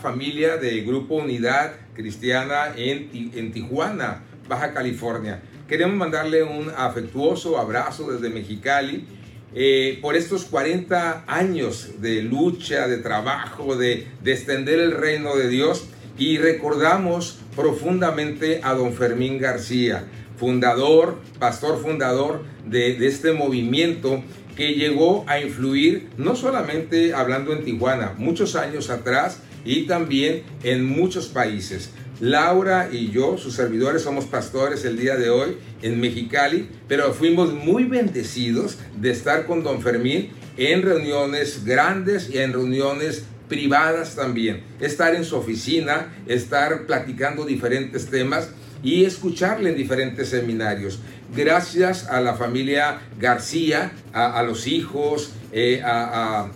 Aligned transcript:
familia 0.00 0.56
de 0.56 0.80
Grupo 0.82 1.16
Unidad 1.16 1.72
Cristiana 1.94 2.72
en, 2.76 3.52
Tijuana, 3.52 4.22
Baja 4.48 4.72
California. 4.72 5.42
Queremos 5.68 5.96
mandarle 5.96 6.42
un 6.42 6.70
afectuoso 6.76 7.58
abrazo 7.58 8.10
desde 8.10 8.30
Mexicali 8.30 9.06
eh, 9.54 9.98
por 10.00 10.16
estos 10.16 10.44
40 10.44 11.24
años 11.26 12.00
de 12.00 12.22
lucha, 12.22 12.88
de 12.88 12.98
trabajo, 12.98 13.76
de, 13.76 14.06
extender 14.24 14.80
el 14.80 14.92
reino 14.92 15.36
de 15.36 15.48
Dios 15.48 15.86
y 16.18 16.38
recordamos 16.38 17.38
profundamente 17.54 18.60
a 18.62 18.74
don 18.74 18.92
Fermín 18.92 19.38
García, 19.38 20.04
fundador, 20.36 21.20
pastor 21.38 21.80
fundador 21.80 22.42
de, 22.66 22.94
de 22.94 23.06
este 23.06 23.32
movimiento 23.32 24.22
que 24.56 24.74
llegó 24.74 25.24
a 25.26 25.40
influir 25.40 26.08
no 26.16 26.36
solamente 26.36 27.14
hablando 27.14 27.52
en 27.52 27.64
Tijuana, 27.64 28.14
muchos 28.18 28.56
años 28.56 28.90
atrás 28.90 29.40
y 29.64 29.86
también 29.86 30.42
en 30.62 30.84
muchos 30.84 31.28
países. 31.28 31.90
Laura 32.20 32.90
y 32.92 33.10
yo, 33.10 33.38
sus 33.38 33.54
servidores, 33.54 34.02
somos 34.02 34.26
pastores 34.26 34.84
el 34.84 34.98
día 34.98 35.16
de 35.16 35.30
hoy 35.30 35.56
en 35.80 35.98
Mexicali, 36.00 36.68
pero 36.86 37.14
fuimos 37.14 37.52
muy 37.52 37.84
bendecidos 37.84 38.76
de 39.00 39.10
estar 39.10 39.46
con 39.46 39.62
don 39.62 39.80
Fermín 39.80 40.28
en 40.58 40.82
reuniones 40.82 41.64
grandes 41.64 42.28
y 42.28 42.38
en 42.38 42.52
reuniones 42.52 43.24
privadas 43.48 44.16
también. 44.16 44.62
Estar 44.80 45.14
en 45.14 45.24
su 45.24 45.36
oficina, 45.36 46.14
estar 46.26 46.86
platicando 46.86 47.46
diferentes 47.46 48.06
temas 48.06 48.50
y 48.82 49.04
escucharle 49.04 49.70
en 49.70 49.76
diferentes 49.76 50.28
seminarios. 50.28 51.00
Gracias 51.34 52.08
a 52.08 52.20
la 52.20 52.34
familia 52.34 53.02
García, 53.18 53.92
a, 54.12 54.42
los 54.42 54.66
hijos, 54.66 55.30
eh, 55.52 55.80
a, 55.84 56.48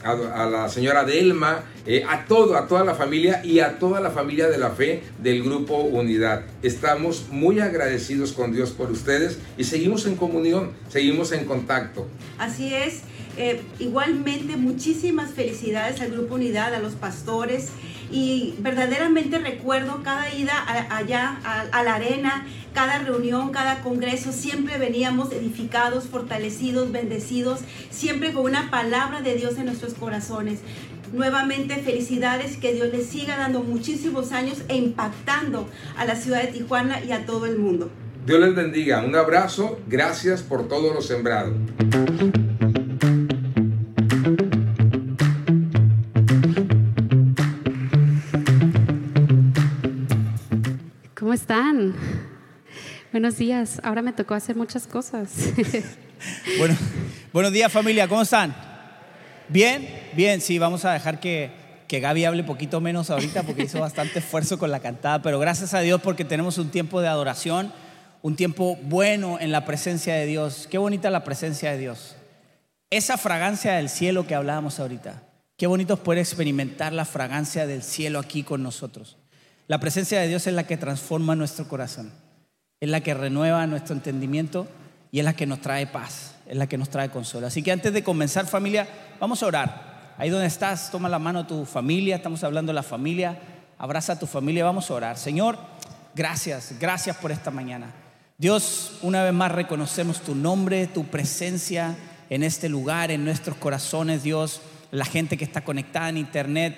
la 0.50 0.68
señora 0.68 1.04
Delma, 1.04 1.62
eh, 1.86 2.04
a 2.08 2.24
todo, 2.24 2.56
a 2.56 2.66
toda 2.66 2.84
la 2.84 2.94
familia 2.94 3.44
y 3.44 3.60
a 3.60 3.78
toda 3.78 4.00
la 4.00 4.10
familia 4.10 4.48
de 4.48 4.58
la 4.58 4.70
fe 4.70 5.04
del 5.22 5.44
grupo 5.44 5.76
Unidad. 5.76 6.42
Estamos 6.62 7.26
muy 7.30 7.60
agradecidos 7.60 8.32
con 8.32 8.52
Dios 8.52 8.70
por 8.70 8.90
ustedes 8.90 9.38
y 9.56 9.64
seguimos 9.64 10.06
en 10.06 10.16
comunión, 10.16 10.72
seguimos 10.88 11.30
en 11.30 11.44
contacto. 11.44 12.08
Así 12.38 12.74
es. 12.74 13.02
Eh, 13.36 13.62
igualmente, 13.78 14.56
muchísimas 14.56 15.32
felicidades 15.32 16.00
al 16.00 16.10
Grupo 16.10 16.34
Unidad, 16.34 16.74
a 16.74 16.78
los 16.78 16.94
pastores. 16.94 17.70
Y 18.10 18.54
verdaderamente 18.58 19.38
recuerdo 19.38 20.02
cada 20.04 20.32
ida 20.32 20.52
allá 20.90 21.38
a, 21.42 21.82
la 21.82 21.94
arena, 21.94 22.46
cada 22.72 22.98
reunión, 22.98 23.50
cada 23.50 23.80
congreso, 23.80 24.30
siempre 24.30 24.78
veníamos 24.78 25.32
edificados, 25.32 26.04
fortalecidos, 26.04 26.92
bendecidos, 26.92 27.60
siempre 27.90 28.32
con 28.32 28.44
una 28.44 28.70
palabra 28.70 29.20
de 29.20 29.34
Dios 29.34 29.56
en 29.58 29.66
nuestros 29.66 29.94
corazones. 29.94 30.60
Nuevamente 31.12 31.76
felicidades, 31.76 32.56
que 32.56 32.72
Dios 32.72 32.92
les 32.92 33.06
siga 33.06 33.36
dando 33.36 33.62
muchísimos 33.62 34.32
años 34.32 34.62
e 34.68 34.76
impactando 34.76 35.68
a 35.96 36.04
la 36.04 36.14
ciudad 36.14 36.42
de 36.42 36.48
Tijuana 36.48 37.02
y 37.02 37.12
a 37.12 37.26
todo 37.26 37.46
el 37.46 37.58
mundo. 37.58 37.90
Dios 38.26 38.40
les 38.40 38.54
bendiga, 38.54 39.04
un 39.04 39.14
abrazo, 39.16 39.78
gracias 39.86 40.42
por 40.42 40.68
todo 40.68 40.94
lo 40.94 41.02
sembrado. 41.02 41.52
Están? 51.44 51.94
Buenos 53.12 53.36
días. 53.36 53.78
Ahora 53.84 54.00
me 54.00 54.14
tocó 54.14 54.32
hacer 54.32 54.56
muchas 54.56 54.86
cosas. 54.86 55.30
bueno, 56.58 56.74
buenos 57.34 57.52
días 57.52 57.70
familia, 57.70 58.08
¿cómo 58.08 58.22
están? 58.22 58.56
Bien, 59.50 59.86
bien, 60.14 60.40
sí, 60.40 60.58
vamos 60.58 60.86
a 60.86 60.94
dejar 60.94 61.20
que, 61.20 61.50
que 61.86 62.00
Gaby 62.00 62.24
hable 62.24 62.44
poquito 62.44 62.80
menos 62.80 63.10
ahorita 63.10 63.42
porque 63.42 63.64
hizo 63.64 63.78
bastante 63.78 64.20
esfuerzo 64.20 64.58
con 64.58 64.70
la 64.70 64.80
cantada, 64.80 65.20
pero 65.20 65.38
gracias 65.38 65.74
a 65.74 65.80
Dios 65.80 66.00
porque 66.00 66.24
tenemos 66.24 66.56
un 66.56 66.70
tiempo 66.70 67.02
de 67.02 67.08
adoración, 67.08 67.74
un 68.22 68.36
tiempo 68.36 68.78
bueno 68.80 69.36
en 69.38 69.52
la 69.52 69.66
presencia 69.66 70.14
de 70.14 70.24
Dios. 70.24 70.66
Qué 70.70 70.78
bonita 70.78 71.10
la 71.10 71.24
presencia 71.24 71.72
de 71.72 71.76
Dios. 71.76 72.16
Esa 72.88 73.18
fragancia 73.18 73.74
del 73.74 73.90
cielo 73.90 74.26
que 74.26 74.34
hablábamos 74.34 74.80
ahorita. 74.80 75.24
Qué 75.58 75.66
bonito 75.66 76.02
poder 76.02 76.20
experimentar 76.20 76.94
la 76.94 77.04
fragancia 77.04 77.66
del 77.66 77.82
cielo 77.82 78.18
aquí 78.18 78.44
con 78.44 78.62
nosotros. 78.62 79.18
La 79.66 79.78
presencia 79.78 80.20
de 80.20 80.28
Dios 80.28 80.46
es 80.46 80.52
la 80.52 80.66
que 80.66 80.76
transforma 80.76 81.34
nuestro 81.34 81.66
corazón, 81.66 82.12
es 82.80 82.88
la 82.88 83.00
que 83.00 83.14
renueva 83.14 83.66
nuestro 83.66 83.94
entendimiento 83.94 84.66
y 85.10 85.20
es 85.20 85.24
la 85.24 85.34
que 85.34 85.46
nos 85.46 85.60
trae 85.60 85.86
paz, 85.86 86.34
es 86.46 86.56
la 86.56 86.66
que 86.66 86.76
nos 86.76 86.90
trae 86.90 87.08
consuelo. 87.08 87.46
Así 87.46 87.62
que 87.62 87.72
antes 87.72 87.92
de 87.92 88.04
comenzar 88.04 88.46
familia, 88.46 88.86
vamos 89.18 89.42
a 89.42 89.46
orar. 89.46 90.14
Ahí 90.18 90.28
donde 90.28 90.46
estás, 90.46 90.90
toma 90.90 91.08
la 91.08 91.18
mano 91.18 91.46
tu 91.46 91.64
familia, 91.64 92.16
estamos 92.16 92.44
hablando 92.44 92.70
de 92.70 92.74
la 92.74 92.82
familia, 92.82 93.38
abraza 93.78 94.12
a 94.12 94.18
tu 94.18 94.26
familia, 94.26 94.64
vamos 94.64 94.90
a 94.90 94.94
orar. 94.94 95.16
Señor, 95.16 95.58
gracias, 96.14 96.74
gracias 96.78 97.16
por 97.16 97.32
esta 97.32 97.50
mañana. 97.50 97.92
Dios, 98.36 98.98
una 99.00 99.24
vez 99.24 99.32
más 99.32 99.50
reconocemos 99.50 100.20
tu 100.20 100.34
nombre, 100.34 100.86
tu 100.88 101.06
presencia 101.06 101.96
en 102.28 102.42
este 102.42 102.68
lugar, 102.68 103.10
en 103.10 103.24
nuestros 103.24 103.56
corazones, 103.56 104.22
Dios, 104.22 104.60
la 104.90 105.04
gente 105.04 105.36
que 105.36 105.44
está 105.44 105.62
conectada 105.62 106.10
en 106.10 106.18
internet. 106.18 106.76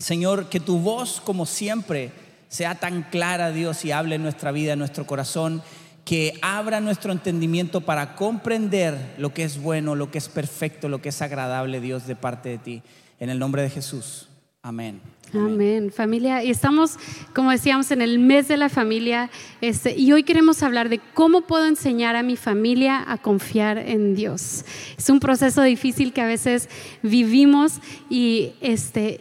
Señor, 0.00 0.48
que 0.48 0.60
tu 0.60 0.78
voz, 0.78 1.20
como 1.20 1.44
siempre, 1.44 2.10
sea 2.48 2.74
tan 2.74 3.02
clara, 3.02 3.52
Dios, 3.52 3.84
y 3.84 3.92
hable 3.92 4.14
en 4.14 4.22
nuestra 4.22 4.50
vida, 4.50 4.72
en 4.72 4.78
nuestro 4.78 5.06
corazón, 5.06 5.62
que 6.06 6.38
abra 6.40 6.80
nuestro 6.80 7.12
entendimiento 7.12 7.82
para 7.82 8.16
comprender 8.16 9.14
lo 9.18 9.34
que 9.34 9.44
es 9.44 9.60
bueno, 9.60 9.94
lo 9.94 10.10
que 10.10 10.16
es 10.16 10.30
perfecto, 10.30 10.88
lo 10.88 11.02
que 11.02 11.10
es 11.10 11.20
agradable, 11.20 11.82
Dios, 11.82 12.06
de 12.06 12.16
parte 12.16 12.48
de 12.48 12.58
ti. 12.58 12.82
En 13.20 13.28
el 13.28 13.38
nombre 13.38 13.60
de 13.60 13.68
Jesús. 13.68 14.26
Amén. 14.62 15.02
Amén, 15.34 15.92
familia. 15.92 16.42
Y 16.42 16.50
estamos, 16.50 16.96
como 17.34 17.50
decíamos, 17.50 17.90
en 17.90 18.00
el 18.00 18.18
mes 18.18 18.48
de 18.48 18.56
la 18.56 18.70
familia. 18.70 19.30
Este, 19.60 19.94
y 19.96 20.12
hoy 20.12 20.22
queremos 20.22 20.62
hablar 20.62 20.88
de 20.88 20.98
cómo 21.12 21.42
puedo 21.42 21.66
enseñar 21.66 22.16
a 22.16 22.22
mi 22.22 22.36
familia 22.36 23.04
a 23.06 23.18
confiar 23.18 23.76
en 23.76 24.14
Dios. 24.14 24.64
Es 24.96 25.10
un 25.10 25.20
proceso 25.20 25.62
difícil 25.62 26.14
que 26.14 26.22
a 26.22 26.26
veces 26.26 26.70
vivimos 27.02 27.80
y 28.08 28.54
este, 28.60 29.20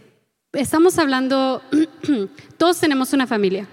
estamos 0.53 0.97
hablando, 0.97 1.61
todos 2.57 2.79
tenemos 2.79 3.13
una 3.13 3.27
familia. 3.27 3.67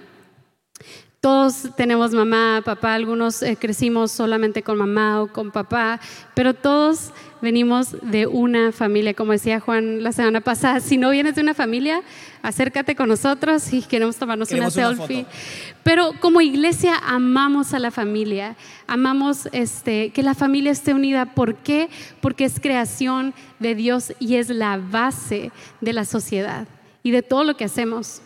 Todos 1.21 1.71
tenemos 1.77 2.13
mamá, 2.13 2.63
papá, 2.65 2.95
algunos 2.95 3.43
eh, 3.43 3.57
crecimos 3.59 4.13
solamente 4.13 4.63
con 4.63 4.79
mamá 4.79 5.23
o 5.23 5.33
con 5.33 5.51
papá, 5.51 5.99
pero 6.35 6.55
todos 6.55 7.11
venimos 7.41 7.97
de 8.03 8.27
una 8.27 8.71
familia, 8.71 9.15
como 9.15 9.33
decía 9.33 9.59
Juan 9.59 10.03
la 10.03 10.13
semana 10.13 10.41
pasada, 10.41 10.81
si 10.81 10.99
no 10.99 11.11
vienes 11.11 11.35
de 11.35 11.41
una 11.41 11.55
familia, 11.55 12.03
acércate 12.43 12.95
con 12.95 13.09
nosotros 13.09 13.73
y 13.73 13.83
queremos 13.83 14.17
tomarnos 14.17 14.53
una 14.53 14.71
selfie. 14.71 15.27
Pero 15.83 16.13
como 16.21 16.41
iglesia 16.41 16.97
amamos 16.97 17.73
a 17.73 17.79
la 17.79 17.91
familia, 17.91 18.57
amamos 18.87 19.49
este, 19.53 20.11
que 20.11 20.23
la 20.23 20.35
familia 20.35 20.71
esté 20.71 20.93
unida. 20.95 21.35
¿Por 21.35 21.57
qué? 21.57 21.89
Porque 22.21 22.45
es 22.45 22.61
creación 22.61 23.35
de 23.59 23.75
Dios 23.75 24.13
y 24.19 24.37
es 24.37 24.49
la 24.49 24.77
base 24.77 25.51
de 25.81 25.93
la 25.93 26.05
sociedad 26.05 26.69
y 27.03 27.11
de 27.11 27.23
todo 27.23 27.45
lo 27.45 27.57
que 27.57 27.65
hacemos. 27.65 28.21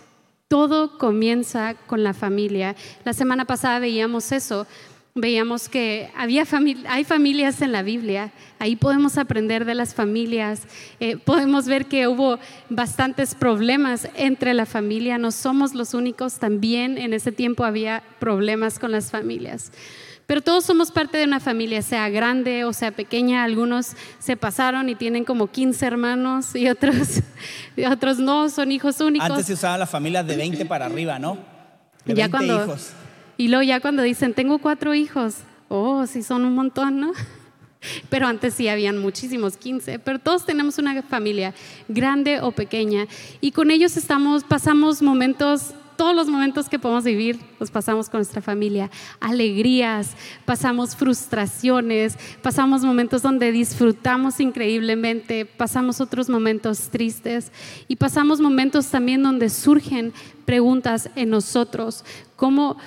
Todo 0.51 0.99
comienza 0.99 1.75
con 1.87 2.03
la 2.03 2.13
familia. 2.13 2.75
La 3.05 3.13
semana 3.13 3.45
pasada 3.45 3.79
veíamos 3.79 4.33
eso 4.33 4.67
veíamos 5.15 5.69
que 5.69 6.11
había 6.17 6.45
hay 6.89 7.05
familias 7.05 7.63
en 7.63 7.73
la 7.73 7.83
Biblia, 7.83 8.33
ahí 8.59 8.77
podemos 8.77 9.19
aprender 9.19 9.65
de 9.65 9.75
las 9.75 9.95
familias, 9.95 10.63
eh, 10.99 11.17
podemos 11.17 11.67
ver 11.67 11.87
que 11.87 12.07
hubo 12.07 12.39
bastantes 12.69 13.35
problemas 13.35 14.09
entre 14.15 14.55
la 14.55 14.67
familia, 14.67 15.19
no 15.19 15.31
somos 15.31 15.75
los 15.75 15.95
únicos, 15.95 16.39
también 16.39 16.97
en 16.97 17.13
ese 17.13 17.33
tiempo 17.33 17.65
había 17.65 18.03
problemas 18.19 18.79
con 18.79 18.93
las 18.93 19.11
familias. 19.11 19.73
Pero 20.31 20.43
todos 20.43 20.65
somos 20.65 20.93
parte 20.93 21.19
de 21.19 21.25
una 21.25 21.41
familia, 21.41 21.83
sea 21.83 22.09
grande 22.09 22.65
o 22.65 22.73
sea 22.73 22.93
pequeña. 22.93 23.43
Algunos 23.43 23.97
se 24.21 24.37
pasaron 24.37 24.89
y 24.89 24.95
tienen 24.95 25.25
como 25.25 25.49
15 25.49 25.85
hermanos 25.85 26.55
y 26.55 26.69
otros, 26.69 27.21
y 27.77 27.85
otros 27.85 28.21
no, 28.21 28.49
son 28.49 28.71
hijos 28.71 29.01
únicos. 29.01 29.29
Antes 29.29 29.47
se 29.47 29.55
usaban 29.55 29.81
las 29.81 29.91
familias 29.91 30.25
de 30.25 30.37
20 30.37 30.67
para 30.67 30.87
arriba, 30.87 31.19
¿no? 31.19 31.37
De 32.05 32.15
ya 32.15 32.29
20 32.29 32.47
hijos. 32.47 32.93
Y 33.39 33.49
luego 33.49 33.65
ya 33.65 33.81
cuando 33.81 34.05
dicen, 34.05 34.33
tengo 34.33 34.61
cuatro 34.61 34.95
hijos, 34.95 35.39
oh, 35.69 36.07
sí 36.07 36.23
son 36.23 36.45
un 36.45 36.55
montón, 36.55 37.01
¿no? 37.01 37.11
Pero 38.09 38.29
antes 38.29 38.55
sí 38.55 38.69
habían 38.69 38.99
muchísimos, 38.99 39.57
15, 39.57 39.99
pero 39.99 40.19
todos 40.19 40.45
tenemos 40.47 40.79
una 40.79 41.03
familia, 41.03 41.55
grande 41.89 42.41
o 42.41 42.53
pequeña, 42.53 43.09
y 43.41 43.51
con 43.51 43.73
ellos 43.73 43.97
estamos, 43.97 44.45
pasamos 44.45 45.03
momentos, 45.03 45.75
todos 46.01 46.17
los 46.17 46.29
momentos 46.29 46.71
que 46.71 46.79
podemos 46.79 47.05
vivir, 47.05 47.39
los 47.59 47.71
pasamos 47.71 48.09
con 48.09 48.21
nuestra 48.21 48.41
familia, 48.41 48.91
alegrías, 49.21 50.17
pasamos 50.47 50.97
frustraciones, 50.97 52.17
pasamos 52.41 52.83
momentos 52.83 53.21
donde 53.21 53.53
disfrutamos 53.53 54.41
increíblemente, 54.41 55.45
pasamos 55.45 56.01
otros 56.01 56.31
momentos 56.31 56.89
tristes 56.89 57.53
y 57.87 57.97
pasamos 57.97 58.41
momentos 58.41 58.87
también 58.87 59.23
donde 59.23 59.51
surgen 59.51 60.15
preguntas 60.47 61.11
en 61.17 61.29
nosotros, 61.29 62.03
como 62.35 62.79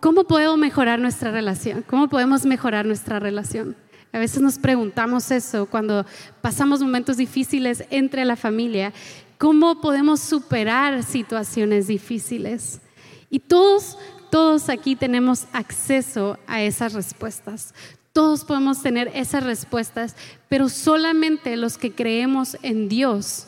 ¿cómo 0.00 0.24
puedo 0.24 0.58
mejorar 0.58 0.98
nuestra 0.98 1.30
relación? 1.30 1.82
¿Cómo 1.88 2.08
podemos 2.08 2.44
mejorar 2.44 2.84
nuestra 2.84 3.18
relación? 3.18 3.74
A 4.12 4.18
veces 4.18 4.42
nos 4.42 4.58
preguntamos 4.58 5.30
eso 5.30 5.64
cuando 5.64 6.04
pasamos 6.42 6.82
momentos 6.82 7.16
difíciles 7.16 7.84
entre 7.88 8.26
la 8.26 8.36
familia. 8.36 8.92
Cómo 9.40 9.80
podemos 9.80 10.20
superar 10.20 11.02
situaciones 11.02 11.86
difíciles. 11.86 12.82
Y 13.30 13.38
todos, 13.38 13.96
todos 14.30 14.68
aquí 14.68 14.96
tenemos 14.96 15.46
acceso 15.54 16.38
a 16.46 16.62
esas 16.62 16.92
respuestas. 16.92 17.72
Todos 18.12 18.44
podemos 18.44 18.82
tener 18.82 19.10
esas 19.14 19.42
respuestas, 19.42 20.14
pero 20.50 20.68
solamente 20.68 21.56
los 21.56 21.78
que 21.78 21.90
creemos 21.90 22.58
en 22.60 22.90
Dios 22.90 23.46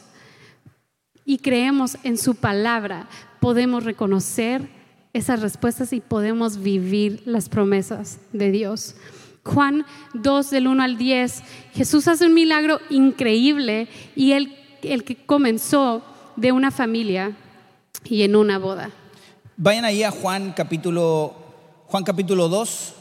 y 1.27 1.37
creemos 1.37 1.99
en 2.05 2.17
su 2.17 2.37
palabra 2.37 3.07
podemos 3.39 3.85
reconocer 3.85 4.71
esas 5.13 5.43
respuestas 5.43 5.93
y 5.93 6.01
podemos 6.01 6.63
vivir 6.63 7.23
las 7.27 7.51
promesas 7.51 8.19
de 8.33 8.51
Dios. 8.51 8.95
Juan 9.45 9.85
2 10.15 10.51
del 10.51 10.69
1 10.69 10.83
al 10.83 10.97
10, 10.97 11.43
Jesús 11.75 12.09
hace 12.09 12.25
un 12.25 12.33
milagro 12.33 12.81
increíble 12.89 13.89
y 14.17 14.33
él, 14.33 14.57
el 14.83 15.05
que 15.05 15.17
comenzó 15.17 16.03
de 16.37 16.53
una 16.53 16.71
familia 16.71 17.37
y 18.05 18.23
en 18.23 18.37
una 18.37 18.59
boda. 18.59 18.91
Vayan 19.57 19.85
ahí 19.85 20.03
a 20.03 20.11
Juan 20.11 20.53
capítulo, 20.57 21.35
Juan 21.87 22.05
capítulo 22.05 22.49
2, 22.49 22.95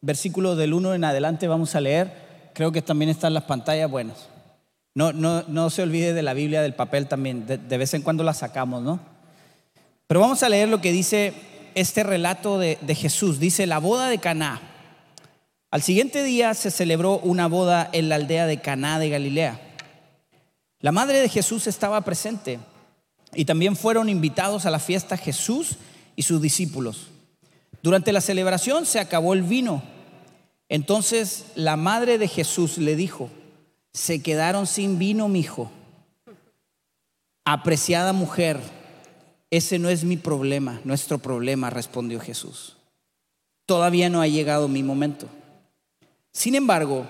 versículo 0.00 0.56
del 0.56 0.72
1 0.72 0.94
en 0.94 1.04
adelante 1.04 1.48
vamos 1.48 1.74
a 1.74 1.80
leer. 1.80 2.50
Creo 2.54 2.72
que 2.72 2.82
también 2.82 3.10
están 3.10 3.34
las 3.34 3.44
pantallas 3.44 3.90
buenas. 3.90 4.28
No, 4.94 5.12
no, 5.12 5.44
no 5.46 5.70
se 5.70 5.82
olvide 5.82 6.12
de 6.12 6.22
la 6.22 6.34
Biblia, 6.34 6.62
del 6.62 6.74
papel 6.74 7.06
también. 7.06 7.46
De, 7.46 7.78
vez 7.78 7.94
en 7.94 8.02
cuando 8.02 8.24
la 8.24 8.34
sacamos, 8.34 8.82
¿no? 8.82 8.98
Pero 10.06 10.20
vamos 10.20 10.42
a 10.42 10.48
leer 10.48 10.68
lo 10.68 10.80
que 10.80 10.90
dice 10.90 11.34
este 11.74 12.02
relato 12.02 12.58
de, 12.58 12.78
de 12.80 12.94
Jesús. 12.94 13.38
Dice, 13.38 13.66
la 13.66 13.78
boda 13.78 14.08
de 14.08 14.18
Caná. 14.18 14.60
Al 15.70 15.82
siguiente 15.82 16.24
día 16.24 16.54
se 16.54 16.70
celebró 16.70 17.18
una 17.18 17.46
boda 17.46 17.88
en 17.92 18.08
la 18.08 18.14
aldea 18.14 18.46
de 18.46 18.60
Caná 18.60 18.98
de 18.98 19.10
Galilea. 19.10 19.67
La 20.80 20.92
madre 20.92 21.18
de 21.20 21.28
Jesús 21.28 21.66
estaba 21.66 22.00
presente 22.02 22.60
y 23.34 23.44
también 23.44 23.76
fueron 23.76 24.08
invitados 24.08 24.64
a 24.64 24.70
la 24.70 24.78
fiesta 24.78 25.16
Jesús 25.16 25.76
y 26.14 26.22
sus 26.22 26.40
discípulos. 26.40 27.08
Durante 27.82 28.12
la 28.12 28.20
celebración 28.20 28.86
se 28.86 29.00
acabó 29.00 29.34
el 29.34 29.42
vino. 29.42 29.82
Entonces 30.68 31.46
la 31.54 31.76
madre 31.76 32.18
de 32.18 32.28
Jesús 32.28 32.78
le 32.78 32.94
dijo, 32.94 33.30
se 33.92 34.22
quedaron 34.22 34.66
sin 34.66 34.98
vino, 34.98 35.28
mi 35.28 35.40
hijo. 35.40 35.70
Apreciada 37.44 38.12
mujer, 38.12 38.60
ese 39.50 39.78
no 39.78 39.88
es 39.88 40.04
mi 40.04 40.16
problema, 40.16 40.80
nuestro 40.84 41.18
problema, 41.18 41.70
respondió 41.70 42.20
Jesús. 42.20 42.76
Todavía 43.66 44.10
no 44.10 44.20
ha 44.20 44.28
llegado 44.28 44.68
mi 44.68 44.82
momento. 44.82 45.26
Sin 46.32 46.54
embargo, 46.54 47.06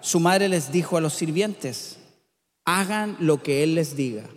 su 0.00 0.20
madre 0.20 0.48
les 0.48 0.72
dijo 0.72 0.96
a 0.96 1.00
los 1.00 1.14
sirvientes, 1.14 1.99
hagan 2.70 3.16
lo 3.18 3.42
que 3.42 3.64
él 3.64 3.74
les 3.74 3.96
diga. 3.96 4.30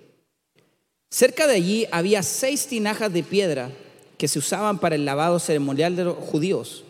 Cerca 1.12 1.46
de 1.46 1.54
allí 1.54 1.86
había 1.92 2.24
seis 2.24 2.66
tinajas 2.66 3.14
de 3.14 3.22
piedra 3.22 3.70
que 4.18 4.28
se 4.28 4.40
usaban 4.40 4.80
para 4.80 4.96
el 4.96 5.06
lavado 5.06 5.38
ceremonial 5.38 5.96
de 5.96 6.06
los 6.06 6.18
judíos. 6.18 6.84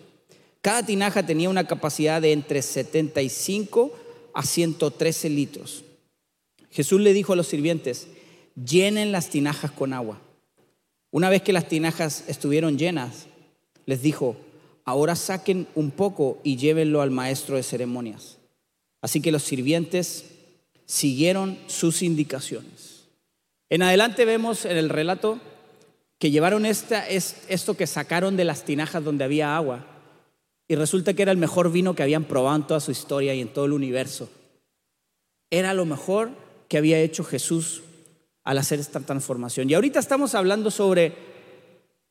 Cada 0.62 0.86
tinaja 0.86 1.26
tenía 1.26 1.50
una 1.50 1.68
capacidad 1.68 2.22
de 2.22 2.32
entre 2.32 2.62
75 2.62 3.92
a 4.34 4.44
113 4.44 5.30
litros. 5.30 5.84
Jesús 6.72 7.02
le 7.02 7.12
dijo 7.12 7.34
a 7.34 7.36
los 7.36 7.48
sirvientes, 7.48 8.08
llenen 8.56 9.12
las 9.12 9.30
tinajas 9.30 9.72
con 9.72 9.92
agua. 9.92 10.22
Una 11.12 11.30
vez 11.30 11.42
que 11.42 11.52
las 11.52 11.68
tinajas 11.68 12.24
estuvieron 12.30 12.78
llenas, 12.78 13.26
les 13.86 14.02
dijo, 14.02 14.38
ahora 14.86 15.18
saquen 15.18 15.68
un 15.76 15.92
poco 15.92 16.40
y 16.42 16.56
llévenlo 16.56 17.02
al 17.02 17.12
maestro 17.12 17.58
de 17.58 17.64
ceremonias. 17.64 18.38
Así 19.02 19.20
que 19.20 19.34
los 19.34 19.44
sirvientes 19.44 20.33
siguieron 20.86 21.58
sus 21.68 22.02
indicaciones. 22.02 23.06
En 23.70 23.82
adelante 23.82 24.26
vemos 24.26 24.66
en 24.66 24.78
el 24.78 24.90
relato 24.90 25.40
que 26.20 26.32
llevaron 26.32 26.66
esta, 26.66 27.08
esto 27.08 27.76
que 27.76 27.88
sacaron 27.88 28.38
de 28.38 28.46
las 28.46 28.64
tinajas 28.66 29.04
donde 29.04 29.24
había 29.24 29.56
agua 29.56 29.86
y 30.68 30.76
resulta 30.76 31.14
que 31.14 31.22
era 31.22 31.32
el 31.32 31.38
mejor 31.38 31.72
vino 31.72 31.96
que 31.96 32.04
habían 32.04 32.24
probado 32.24 32.56
en 32.56 32.68
toda 32.68 32.80
su 32.80 32.92
historia 32.92 33.34
y 33.34 33.42
en 33.42 33.50
todo 33.50 33.66
el 33.66 33.74
universo. 33.74 34.30
Era 35.50 35.74
lo 35.74 35.86
mejor 35.86 36.32
que 36.68 36.78
había 36.78 37.00
hecho 37.00 37.24
Jesús 37.24 37.84
al 38.44 38.58
hacer 38.58 38.80
esta 38.80 39.00
transformación. 39.00 39.70
Y 39.70 39.74
ahorita 39.74 40.00
estamos 40.00 40.36
hablando 40.36 40.72
sobre 40.72 41.14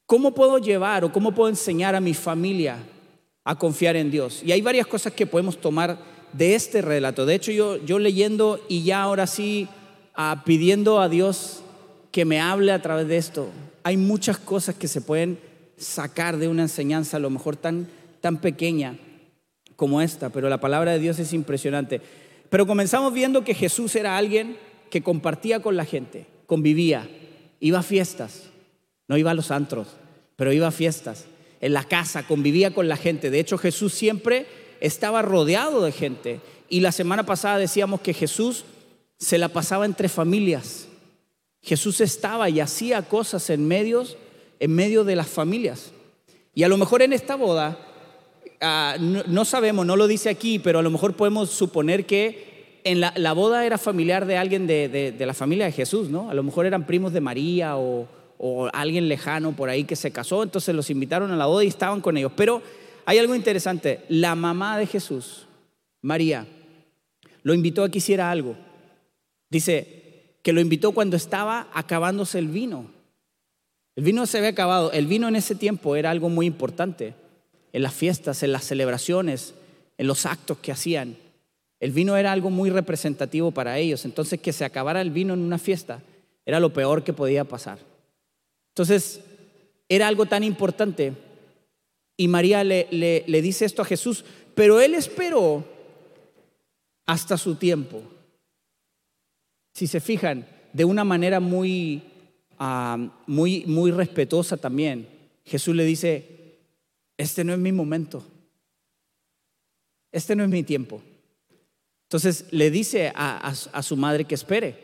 cómo 0.06 0.34
puedo 0.34 0.58
llevar 0.58 1.04
o 1.04 1.12
cómo 1.12 1.34
puedo 1.34 1.48
enseñar 1.48 1.94
a 1.94 2.00
mi 2.00 2.14
familia 2.14 2.78
a 3.44 3.58
confiar 3.58 3.96
en 3.96 4.10
Dios. 4.10 4.42
Y 4.44 4.52
hay 4.52 4.62
varias 4.62 4.86
cosas 4.86 5.12
que 5.12 5.26
podemos 5.26 5.58
tomar 5.58 5.98
de 6.32 6.54
este 6.54 6.82
relato. 6.82 7.26
De 7.26 7.34
hecho, 7.34 7.52
yo, 7.52 7.76
yo 7.76 7.98
leyendo 7.98 8.64
y 8.68 8.84
ya 8.84 9.02
ahora 9.02 9.26
sí 9.26 9.68
ah, 10.14 10.42
pidiendo 10.44 11.00
a 11.00 11.08
Dios 11.08 11.62
que 12.10 12.24
me 12.24 12.40
hable 12.40 12.72
a 12.72 12.82
través 12.82 13.08
de 13.08 13.16
esto, 13.16 13.50
hay 13.82 13.96
muchas 13.96 14.38
cosas 14.38 14.74
que 14.74 14.88
se 14.88 15.00
pueden 15.00 15.38
sacar 15.76 16.36
de 16.36 16.48
una 16.48 16.62
enseñanza 16.62 17.16
a 17.16 17.20
lo 17.20 17.30
mejor 17.30 17.56
tan 17.56 17.88
tan 18.22 18.38
pequeña 18.38 18.96
como 19.76 20.00
esta, 20.00 20.30
pero 20.30 20.48
la 20.48 20.60
palabra 20.60 20.92
de 20.92 21.00
Dios 21.00 21.18
es 21.18 21.34
impresionante. 21.34 22.00
Pero 22.48 22.66
comenzamos 22.66 23.12
viendo 23.12 23.44
que 23.44 23.52
Jesús 23.52 23.94
era 23.96 24.16
alguien 24.16 24.56
que 24.88 25.02
compartía 25.02 25.60
con 25.60 25.76
la 25.76 25.84
gente, 25.84 26.26
convivía, 26.46 27.08
iba 27.60 27.80
a 27.80 27.82
fiestas, 27.82 28.44
no 29.08 29.18
iba 29.18 29.32
a 29.32 29.34
los 29.34 29.50
antros, 29.50 29.88
pero 30.36 30.52
iba 30.52 30.68
a 30.68 30.70
fiestas, 30.70 31.26
en 31.60 31.72
la 31.72 31.84
casa, 31.84 32.26
convivía 32.26 32.72
con 32.72 32.88
la 32.88 32.96
gente. 32.96 33.30
De 33.30 33.40
hecho, 33.40 33.58
Jesús 33.58 33.92
siempre 33.92 34.46
estaba 34.82 35.22
rodeado 35.22 35.82
de 35.82 35.92
gente. 35.92 36.40
Y 36.68 36.80
la 36.80 36.92
semana 36.92 37.24
pasada 37.24 37.56
decíamos 37.56 38.02
que 38.02 38.12
Jesús 38.12 38.66
se 39.18 39.38
la 39.38 39.48
pasaba 39.48 39.86
entre 39.86 40.10
familias. 40.10 40.88
Jesús 41.62 42.00
estaba 42.00 42.50
y 42.50 42.60
hacía 42.60 43.02
cosas 43.02 43.48
en, 43.48 43.66
medios, 43.66 44.18
en 44.60 44.74
medio 44.74 45.04
de 45.04 45.16
las 45.16 45.28
familias. 45.28 45.92
Y 46.54 46.64
a 46.64 46.68
lo 46.68 46.76
mejor 46.76 47.02
en 47.02 47.14
esta 47.14 47.36
boda 47.36 47.78
Ah, 48.64 48.96
no, 49.00 49.44
sabemos, 49.44 49.84
no 49.84 49.96
lo 49.96 50.06
dice 50.06 50.28
aquí, 50.28 50.60
pero 50.60 50.78
a 50.78 50.82
lo 50.82 50.90
mejor 50.90 51.14
podemos 51.14 51.50
suponer 51.50 52.06
que 52.06 52.80
en 52.84 53.00
la, 53.00 53.32
boda 53.32 53.66
era 53.66 53.76
familiar 53.76 54.24
de 54.24 54.36
alguien 54.36 54.68
de, 54.68 55.16
la 55.18 55.34
familia 55.34 55.66
de 55.66 55.72
Jesús, 55.72 56.10
¿no? 56.10 56.30
A 56.30 56.34
lo 56.34 56.44
mejor 56.44 56.64
eran 56.64 56.86
primos 56.86 57.12
de 57.12 57.20
María 57.20 57.76
o, 57.76 58.06
o 58.38 58.68
alguien 58.72 59.08
lejano 59.08 59.50
por 59.50 59.68
ahí 59.68 59.82
que 59.82 59.96
se 59.96 60.12
casó, 60.12 60.44
entonces 60.44 60.76
los 60.76 60.90
invitaron 60.90 61.32
a 61.32 61.36
la 61.36 61.46
boda 61.46 61.64
y 61.64 61.66
estaban 61.66 62.00
con 62.00 62.16
ellos. 62.16 62.30
Pero 62.36 62.62
hay 63.04 63.18
algo 63.18 63.34
interesante, 63.34 64.04
la 64.08 64.34
mamá 64.34 64.78
de 64.78 64.86
Jesús, 64.86 65.46
María, 66.00 66.46
lo 67.42 67.54
invitó 67.54 67.84
a 67.84 67.88
que 67.88 67.98
hiciera 67.98 68.30
algo. 68.30 68.56
Dice 69.50 70.38
que 70.42 70.52
lo 70.52 70.60
invitó 70.60 70.92
cuando 70.92 71.16
estaba 71.16 71.68
acabándose 71.72 72.38
el 72.38 72.48
vino. 72.48 72.90
El 73.94 74.04
vino 74.04 74.24
se 74.26 74.38
había 74.38 74.50
acabado, 74.50 74.92
el 74.92 75.06
vino 75.06 75.28
en 75.28 75.36
ese 75.36 75.54
tiempo 75.54 75.96
era 75.96 76.10
algo 76.10 76.28
muy 76.28 76.46
importante 76.46 77.14
en 77.72 77.82
las 77.82 77.94
fiestas, 77.94 78.42
en 78.42 78.52
las 78.52 78.64
celebraciones, 78.64 79.54
en 79.98 80.06
los 80.06 80.26
actos 80.26 80.58
que 80.58 80.72
hacían. 80.72 81.16
El 81.80 81.90
vino 81.90 82.16
era 82.16 82.32
algo 82.32 82.50
muy 82.50 82.70
representativo 82.70 83.50
para 83.50 83.78
ellos. 83.78 84.04
Entonces, 84.04 84.40
que 84.40 84.52
se 84.52 84.64
acabara 84.64 85.00
el 85.00 85.10
vino 85.10 85.34
en 85.34 85.40
una 85.40 85.58
fiesta 85.58 86.00
era 86.46 86.60
lo 86.60 86.72
peor 86.72 87.04
que 87.04 87.12
podía 87.12 87.44
pasar. 87.44 87.78
Entonces, 88.70 89.20
era 89.88 90.08
algo 90.08 90.26
tan 90.26 90.44
importante. 90.44 91.12
Y 92.16 92.28
María 92.28 92.62
le, 92.64 92.88
le, 92.90 93.42
dice 93.42 93.64
esto 93.64 93.82
a 93.82 93.86
Jesús, 93.86 94.24
pero 94.54 94.80
él 94.80 94.94
esperó 94.94 95.64
hasta 97.06 97.36
su 97.36 97.56
tiempo. 97.56 98.02
Si 99.74 99.86
se 99.86 100.00
fijan, 100.00 100.46
de 100.72 100.84
una 100.84 101.04
manera 101.04 101.40
muy, 101.40 102.02
ah, 102.58 102.98
muy, 103.26 103.64
muy 103.66 103.90
respetuosa 103.90 104.56
también, 104.56 105.08
Jesús 105.44 105.74
le 105.74 105.84
dice, 105.84 106.58
este 107.16 107.44
no 107.44 107.52
es 107.52 107.58
mi 107.58 107.72
momento, 107.72 108.24
este 110.12 110.36
no 110.36 110.44
es 110.44 110.50
mi 110.50 110.62
tiempo. 110.62 111.02
Entonces 112.12 112.44
le 112.50 112.70
dice 112.70 113.10
a, 113.14 113.54
su 113.54 113.96
madre 113.96 114.26
que 114.26 114.34
espere. 114.34 114.76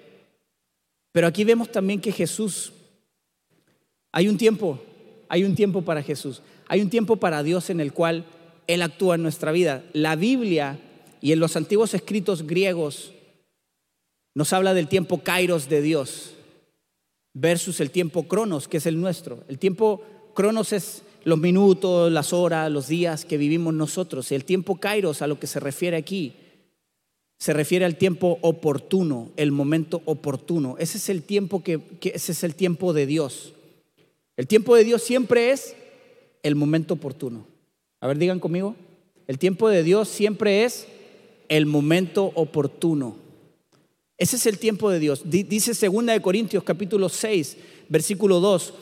Pero 1.13 1.27
aquí 1.27 1.45
vemos 1.45 1.71
también 1.71 2.01
que 2.01 2.11
Jesús, 2.11 2.73
hay 4.11 4.29
un 4.29 4.39
tiempo, 4.39 4.83
hay 5.29 5.45
un 5.45 5.55
tiempo 5.55 5.83
para 5.83 6.03
Jesús, 6.03 6.41
hay 6.69 6.81
un 6.81 6.91
tiempo 6.91 7.17
para 7.17 7.43
Dios 7.43 7.71
en 7.71 7.81
el 7.81 7.93
cual 7.93 8.25
Él 8.67 8.83
actúa 8.83 9.17
en 9.17 9.23
nuestra 9.23 9.53
vida. 9.53 9.85
La 9.93 10.17
Biblia 10.17 10.79
y 11.21 11.33
en 11.33 11.41
los 11.41 11.57
antiguos 11.57 11.95
escritos 11.95 12.47
griegos 12.47 13.13
nos 14.35 14.53
habla 14.53 14.75
del 14.75 14.89
tiempo 14.89 15.23
kairos 15.23 15.69
de 15.69 15.83
Dios 15.83 16.35
versus 17.35 17.81
el 17.81 17.91
tiempo 17.91 18.29
cronos, 18.29 18.69
que 18.69 18.77
es 18.77 18.87
el 18.87 19.01
nuestro. 19.01 19.43
El 19.49 19.59
tiempo 19.59 20.03
cronos 20.35 20.73
es 20.73 21.03
los 21.25 21.39
minutos, 21.39 22.13
las 22.13 22.33
horas, 22.33 22.71
los 22.71 22.89
días 22.89 23.25
que 23.25 23.37
vivimos 23.37 23.75
nosotros. 23.75 24.31
El 24.33 24.45
tiempo 24.45 24.79
kairos 24.79 25.23
a 25.23 25.27
lo 25.27 25.41
que 25.41 25.47
se 25.47 25.61
refiere 25.61 25.97
aquí 25.97 26.35
se 27.39 27.53
refiere 27.53 27.85
al 27.85 27.97
tiempo 27.97 28.39
oportuno, 28.43 29.31
el 29.37 29.53
momento 29.53 30.03
oportuno. 30.07 30.75
Ese 30.79 30.99
es 30.99 31.09
el 31.09 31.23
tiempo 31.23 31.63
que, 31.63 31.81
ese 32.03 32.33
es 32.33 32.43
el 32.43 32.57
tiempo 32.57 32.93
de 32.93 33.07
Dios. 33.07 33.53
El 34.37 34.49
tiempo 34.49 34.75
de 34.75 34.85
Dios 34.85 35.03
siempre 35.03 35.53
es 35.53 35.77
el 36.43 36.55
momento 36.55 36.95
oportuno. 36.95 37.47
A 38.01 38.07
ver, 38.07 38.19
digan 38.19 38.41
conmigo. 38.41 38.77
El 39.27 39.39
tiempo 39.39 39.69
de 39.69 39.83
Dios 39.83 40.09
siempre 40.09 40.65
es 40.65 40.87
el 41.49 41.67
momento 41.67 42.33
oportuno. 42.35 43.17
Ese 44.17 44.37
es 44.37 44.47
el 44.47 44.59
tiempo 44.59 44.91
de 44.91 44.99
Dios. 44.99 45.23
Dice 45.25 45.73
2 45.89 46.07
de 46.07 46.23
Corintios 46.23 46.65
capítulo 46.65 47.09
6, 47.09 47.57
versículo 47.89 48.41
2. 48.41 48.75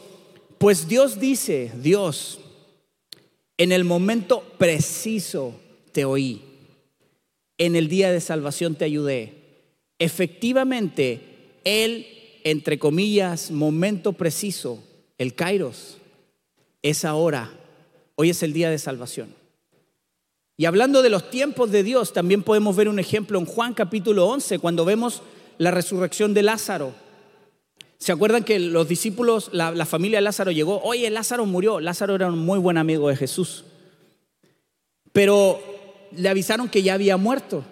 Pues 0.59 0.89
Dios 0.89 1.21
dice, 1.21 1.73
Dios, 1.83 2.41
en 3.59 3.73
el 3.73 3.85
momento 3.85 4.43
preciso 4.59 5.55
te 5.93 6.05
oí. 6.05 6.43
En 7.59 7.77
el 7.77 7.89
día 7.89 8.11
de 8.11 8.21
salvación 8.21 8.75
te 8.75 8.85
ayudé. 8.85 9.35
Efectivamente, 9.99 11.21
Él, 11.65 12.07
entre 12.45 12.79
comillas, 12.79 13.51
momento 13.51 14.13
preciso, 14.13 14.83
el 15.19 15.35
Kairos, 15.35 15.99
es 16.91 17.05
ahora. 17.05 17.51
Hoy 18.15 18.31
es 18.31 18.43
el 18.43 18.53
día 18.53 18.71
de 18.71 18.79
salvación. 18.79 19.35
Y 20.57 20.65
hablando 20.65 21.03
de 21.03 21.11
los 21.11 21.31
tiempos 21.31 21.71
de 21.71 21.83
Dios, 21.83 22.13
también 22.13 22.43
podemos 22.43 22.77
ver 22.77 22.89
un 22.89 22.99
ejemplo 22.99 23.39
en 23.39 23.45
Juan 23.45 23.75
capítulo 23.75 24.27
11, 24.29 24.59
cuando 24.59 24.85
vemos 24.85 25.23
la 25.59 25.71
resurrección 25.71 26.33
de 26.33 26.43
Lázaro. 26.43 26.95
¿Se 27.99 28.13
acuerdan 28.13 28.45
que 28.45 28.59
los 28.59 28.89
discípulos, 28.89 29.51
la, 29.53 29.85
familia 29.85 30.19
de 30.19 30.23
Lázaro 30.23 30.53
llegó? 30.53 30.81
Oye, 30.83 31.11
Lázaro 31.11 31.45
murió. 31.45 31.81
Lázaro 31.81 32.15
era 32.15 32.29
un 32.29 32.39
muy 32.39 32.59
buen 32.59 32.79
amigo 32.79 33.09
de 33.09 33.17
Jesús. 33.17 33.65
Pero 35.13 35.61
le 36.13 36.29
avisaron 36.29 36.69
que 36.69 36.83
ya 36.83 36.95
había 36.95 37.17
muerto. 37.17 37.65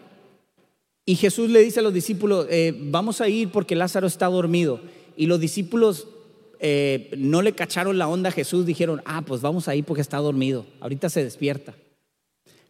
Y 1.06 1.16
Jesús 1.16 1.50
le 1.50 1.60
dice 1.60 1.80
a 1.80 1.82
los 1.82 1.94
discípulos, 1.94 2.46
eh, 2.50 2.74
vamos 2.76 3.20
a 3.20 3.28
ir 3.28 3.50
porque 3.50 3.76
Lázaro 3.76 4.06
está 4.06 4.26
dormido. 4.26 4.80
Y 5.16 5.26
los 5.26 5.38
discípulos 5.38 6.08
eh, 6.60 7.10
no 7.16 7.42
le 7.42 7.52
cacharon 7.52 7.98
la 7.98 8.08
onda 8.08 8.28
a 8.28 8.32
Jesús, 8.32 8.66
dijeron, 8.66 9.02
ah, 9.04 9.22
pues 9.22 9.40
vamos 9.40 9.68
a 9.68 9.74
ir 9.74 9.84
porque 9.84 10.02
está 10.02 10.18
dormido, 10.18 10.66
ahorita 10.80 11.08
se 11.10 11.22
despierta. 11.22 11.74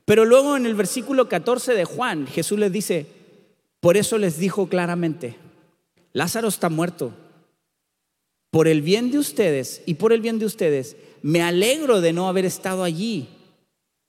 Pero 0.05 0.25
luego 0.25 0.57
en 0.57 0.67
el 0.67 0.75
versículo 0.75 1.29
14 1.29 1.75
de 1.75 1.85
Juan, 1.85 2.27
Jesús 2.27 2.59
les 2.59 2.73
dice, 2.73 3.07
por 3.81 3.97
eso 3.97 4.19
les 4.19 4.39
dijo 4.39 4.69
claramente, 4.69 5.37
Lázaro 6.13 6.49
está 6.49 6.69
muerto. 6.69 7.13
Por 8.51 8.69
el 8.69 8.83
bien 8.83 9.11
de 9.11 9.19
ustedes 9.19 9.83
y 9.85 9.95
por 9.95 10.13
el 10.13 10.21
bien 10.21 10.39
de 10.39 10.47
ustedes, 10.47 10.97
me 11.23 11.43
alegro 11.43 12.01
de 12.01 12.13
no 12.13 12.29
haber 12.29 12.45
estado 12.45 12.85
allí, 12.85 13.29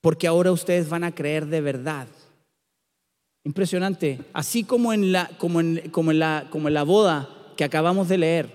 porque 0.01 0.27
ahora 0.27 0.51
ustedes 0.51 0.88
van 0.88 1.03
a 1.03 1.15
creer 1.15 1.48
de 1.48 1.62
verdad. 1.62 2.08
Impresionante. 3.44 4.20
Así 4.34 4.63
como 4.63 4.94
en 4.94 5.12
la, 5.12 5.29
como 5.38 5.62
en, 5.62 5.89
como 5.89 6.12
en 6.12 6.20
la, 6.20 6.48
como 6.50 6.67
en 6.67 6.74
la 6.74 6.84
boda 6.84 7.29
que 7.58 7.63
acabamos 7.63 8.08
de 8.10 8.17
leer, 8.17 8.50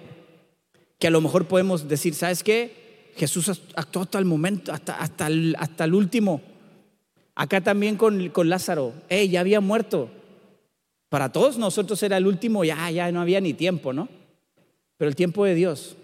que 1.01 1.09
a 1.09 1.11
lo 1.11 1.21
mejor 1.21 1.49
podemos 1.49 1.89
decir, 1.89 2.15
¿sabes 2.15 2.45
qué? 2.45 3.13
Jesús 3.17 3.49
actuó 3.75 4.03
hasta 4.03 4.19
el 4.19 4.27
momento, 4.27 4.73
hasta, 4.73 5.01
hasta, 5.01 5.27
el, 5.27 5.57
hasta 5.59 5.85
el 5.85 5.95
último. 5.95 6.43
Acá 7.35 7.63
también 7.63 7.97
con, 7.97 8.29
con 8.29 8.51
Lázaro, 8.51 8.93
hey, 9.09 9.31
ya 9.31 9.41
había 9.41 9.61
muerto. 9.61 10.11
Para 11.09 11.33
todos 11.33 11.59
nosotros 11.59 12.03
era 12.03 12.19
el 12.19 12.27
último, 12.27 12.65
ya, 12.65 12.91
ya 12.91 13.11
no 13.11 13.21
había 13.21 13.41
ni 13.41 13.55
tiempo, 13.55 13.95
¿no? 13.95 14.09
Pero 14.99 15.09
el 15.09 15.17
tiempo 15.17 15.45
de 15.47 15.55
Dios 15.55 15.97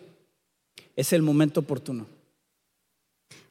es 0.96 1.12
el 1.12 1.20
momento 1.20 1.60
oportuno. 1.60 2.06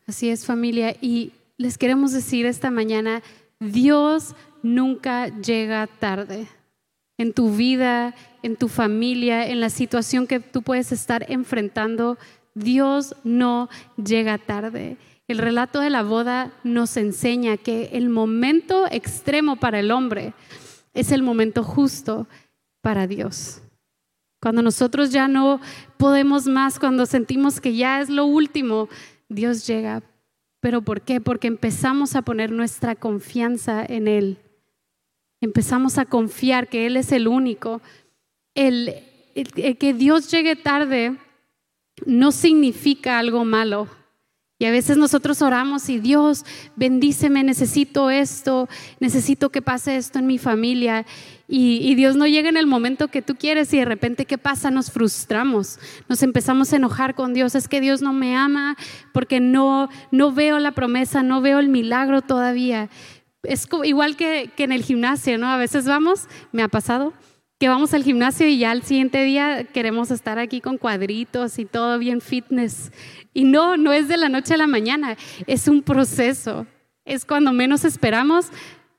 Así 0.08 0.30
es, 0.30 0.46
familia. 0.46 0.96
Y 1.00 1.32
les 1.58 1.78
queremos 1.78 2.12
decir 2.12 2.48
esta 2.48 2.72
mañana, 2.72 3.22
Dios 3.60 4.36
nunca 4.64 5.28
llega 5.42 5.86
tarde. 5.86 6.48
En 7.18 7.34
tu 7.34 7.56
vida, 7.56 8.14
en 8.44 8.56
tu 8.56 8.68
familia, 8.68 9.48
en 9.48 9.60
la 9.60 9.70
situación 9.70 10.28
que 10.28 10.40
tú 10.40 10.62
puedes 10.62 10.92
estar 10.92 11.26
enfrentando, 11.32 12.18
Dios 12.54 13.16
no 13.24 13.70
llega 13.96 14.38
tarde. 14.38 14.98
El 15.28 15.40
relato 15.40 15.80
de 15.80 15.90
la 15.90 16.04
boda 16.04 16.52
nos 16.64 16.98
enseña 16.98 17.58
que 17.58 17.90
el 17.94 18.10
momento 18.10 18.86
extremo 18.92 19.56
para 19.56 19.80
el 19.80 19.92
hombre 19.92 20.34
es 20.94 21.12
el 21.12 21.24
momento 21.24 21.64
justo 21.64 22.28
para 22.82 23.08
Dios. 23.08 23.62
Cuando 24.42 24.62
nosotros 24.62 25.12
ya 25.12 25.28
no 25.28 25.60
podemos 25.98 26.46
más, 26.46 26.78
cuando 26.78 27.08
sentimos 27.08 27.60
que 27.60 27.76
ya 27.76 28.02
es 28.02 28.10
lo 28.10 28.26
último, 28.26 28.90
Dios 29.28 29.66
llega. 29.66 30.04
¿Pero 30.60 30.84
por 30.84 31.02
qué? 31.02 31.20
Porque 31.20 31.48
empezamos 31.48 32.16
a 32.16 32.22
poner 32.22 32.52
nuestra 32.52 32.96
confianza 32.96 33.84
en 33.84 34.08
Él. 34.08 34.38
Empezamos 35.46 36.00
a 36.00 36.06
confiar 36.06 36.68
que 36.68 36.88
Él 36.88 36.98
es 36.98 37.12
el 37.12 37.28
único. 37.28 37.82
el 38.56 38.96
que 39.80 39.94
Dios 39.94 40.32
llegue 40.32 40.56
tarde 40.56 41.16
no 42.06 42.32
significa 42.32 43.20
algo 43.20 43.46
malo. 43.46 43.88
Y 44.58 44.64
a 44.64 44.72
veces 44.72 44.96
nosotros 44.96 45.42
oramos 45.42 45.90
y 45.90 46.00
Dios, 46.00 46.46
bendíceme, 46.78 47.44
necesito 47.44 48.10
esto, 48.10 48.70
necesito 49.02 49.50
que 49.50 49.62
pase 49.62 49.98
esto 49.98 50.18
en 50.18 50.28
mi 50.28 50.38
familia. 50.38 51.06
Y, 51.46 51.94
Dios 51.96 52.16
no 52.16 52.26
llega 52.26 52.48
en 52.48 52.56
el 52.56 52.66
momento 52.66 53.10
que 53.10 53.22
tú 53.22 53.36
quieres 53.36 53.74
y 53.74 53.80
de 53.80 53.86
repente, 53.86 54.26
¿qué 54.26 54.38
pasa? 54.38 54.72
Nos 54.72 54.92
frustramos, 54.92 55.78
nos 56.08 56.24
empezamos 56.24 56.72
a 56.72 56.78
enojar 56.78 57.16
con 57.16 57.34
Dios. 57.34 57.54
Es 57.54 57.68
que 57.68 57.82
Dios 57.82 58.02
no 58.02 58.14
me 58.14 58.38
ama 58.38 58.78
porque 59.12 59.42
no, 59.42 59.90
no 60.12 60.32
veo 60.32 60.58
la 60.60 60.72
promesa, 60.72 61.22
no 61.22 61.42
veo 61.42 61.60
el 61.60 61.68
milagro 61.68 62.22
todavía. 62.22 62.90
Es 63.48 63.68
igual 63.84 64.16
que, 64.16 64.50
que 64.56 64.64
en 64.64 64.72
el 64.72 64.84
gimnasio, 64.84 65.38
¿no? 65.38 65.48
A 65.48 65.58
veces 65.58 65.86
vamos, 65.86 66.28
me 66.52 66.64
ha 66.64 66.68
pasado, 66.68 67.14
que 67.60 67.70
vamos 67.70 67.94
al 67.94 68.04
gimnasio 68.04 68.48
y 68.48 68.58
ya 68.58 68.72
al 68.72 68.84
siguiente 68.84 69.24
día 69.24 69.64
queremos 69.64 70.12
estar 70.12 70.40
aquí 70.40 70.60
con 70.60 70.78
cuadritos 70.78 71.58
y 71.58 71.66
todo 71.66 71.98
bien 71.98 72.20
fitness. 72.20 72.92
Y 73.34 73.46
no, 73.46 73.78
no 73.78 73.94
es 73.94 74.08
de 74.08 74.18
la 74.18 74.30
noche 74.30 74.54
a 74.54 74.58
la 74.58 74.68
mañana, 74.68 75.16
es 75.48 75.68
un 75.68 75.82
proceso. 75.82 76.68
Es 77.06 77.24
cuando 77.24 77.54
menos 77.54 77.86
esperamos, 77.86 78.48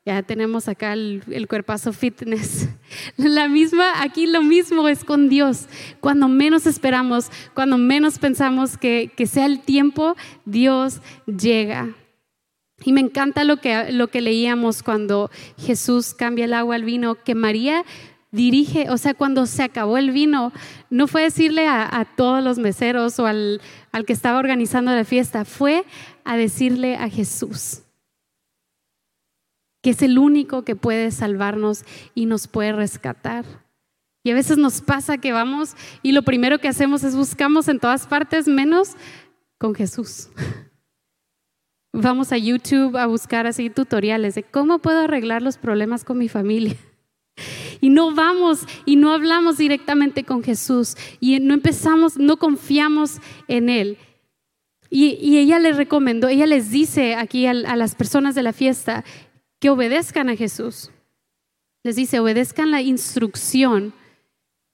ya 0.06 0.22
tenemos 0.22 0.68
acá 0.68 0.92
el, 0.92 1.46
cuerpazo 1.48 1.92
fitness. 1.92 2.68
La 3.16 3.48
misma, 3.48 4.00
aquí 4.00 4.26
lo 4.26 4.40
mismo 4.40 4.86
es 4.86 5.02
con 5.02 5.28
Dios. 5.28 5.66
Cuando 5.98 6.28
menos 6.28 6.64
esperamos, 6.66 7.28
cuando 7.54 7.76
menos 7.76 8.20
pensamos 8.20 8.78
que, 8.78 9.10
que 9.16 9.26
sea 9.26 9.46
el 9.46 9.58
tiempo, 9.58 10.14
Dios 10.44 11.00
llega. 11.26 11.92
Y 12.84 12.92
me 12.92 13.00
encanta 13.00 13.44
lo 13.44 13.58
que, 13.58 13.90
lo 13.92 14.08
que 14.08 14.20
leíamos 14.20 14.82
cuando 14.82 15.30
Jesús 15.58 16.14
cambia 16.14 16.44
el 16.44 16.54
agua 16.54 16.74
al 16.74 16.84
vino, 16.84 17.16
que 17.22 17.34
María 17.34 17.84
dirige, 18.30 18.90
o 18.90 18.98
sea, 18.98 19.14
cuando 19.14 19.46
se 19.46 19.62
acabó 19.62 19.96
el 19.96 20.10
vino, 20.10 20.52
no 20.90 21.06
fue 21.06 21.22
decirle 21.22 21.68
a, 21.68 22.06
todos 22.16 22.44
los 22.44 22.58
meseros 22.58 23.18
o 23.18 23.26
al, 23.26 23.60
al 23.92 24.04
que 24.04 24.12
estaba 24.12 24.38
organizando 24.38 24.94
la 24.94 25.04
fiesta, 25.04 25.44
fue 25.44 25.84
a 26.24 26.36
decirle 26.36 26.96
a 26.96 27.08
Jesús 27.08 27.82
que 29.86 29.90
es 29.90 30.02
el 30.02 30.18
único 30.18 30.64
que 30.64 30.74
puede 30.74 31.12
salvarnos 31.12 31.84
y 32.12 32.26
nos 32.26 32.48
puede 32.48 32.72
rescatar. 32.72 33.44
Y 34.24 34.32
a 34.32 34.34
veces 34.34 34.58
nos 34.58 34.80
pasa 34.80 35.18
que 35.18 35.30
vamos 35.30 35.76
y 36.02 36.10
lo 36.10 36.22
primero 36.22 36.58
que 36.58 36.66
hacemos 36.66 37.04
es 37.04 37.14
buscamos 37.14 37.68
en 37.68 37.78
todas 37.78 38.08
partes 38.08 38.48
menos 38.48 38.96
con 39.58 39.76
Jesús. 39.76 40.30
Vamos 41.98 42.30
a 42.30 42.36
YouTube 42.36 42.94
a 42.98 43.06
buscar 43.06 43.46
así 43.46 43.70
tutoriales 43.70 44.34
de 44.34 44.42
cómo 44.42 44.80
puedo 44.80 45.00
arreglar 45.00 45.40
los 45.40 45.56
problemas 45.56 46.04
con 46.04 46.18
mi 46.18 46.28
familia 46.28 46.76
y 47.80 47.88
no 47.88 48.14
vamos 48.14 48.66
y 48.84 48.96
no 48.96 49.14
hablamos 49.14 49.56
directamente 49.56 50.22
con 50.22 50.44
Jesús 50.44 50.94
y 51.20 51.40
no 51.40 51.54
empezamos, 51.54 52.18
no 52.18 52.36
confiamos 52.36 53.18
en 53.48 53.70
Él. 53.70 53.96
Y, 54.90 55.38
ella 55.38 55.58
les 55.58 55.78
recomendó, 55.78 56.28
ella 56.28 56.44
les 56.44 56.70
dice 56.70 57.14
aquí 57.14 57.46
a, 57.46 57.52
a 57.52 57.76
las 57.76 57.94
personas 57.94 58.34
de 58.34 58.42
la 58.42 58.52
fiesta 58.52 59.02
que 59.58 59.70
obedezcan 59.70 60.28
a 60.28 60.36
Jesús. 60.36 60.90
Les 61.82 61.96
dice, 61.96 62.20
obedezcan 62.20 62.72
la 62.72 62.82
instrucción. 62.82 63.94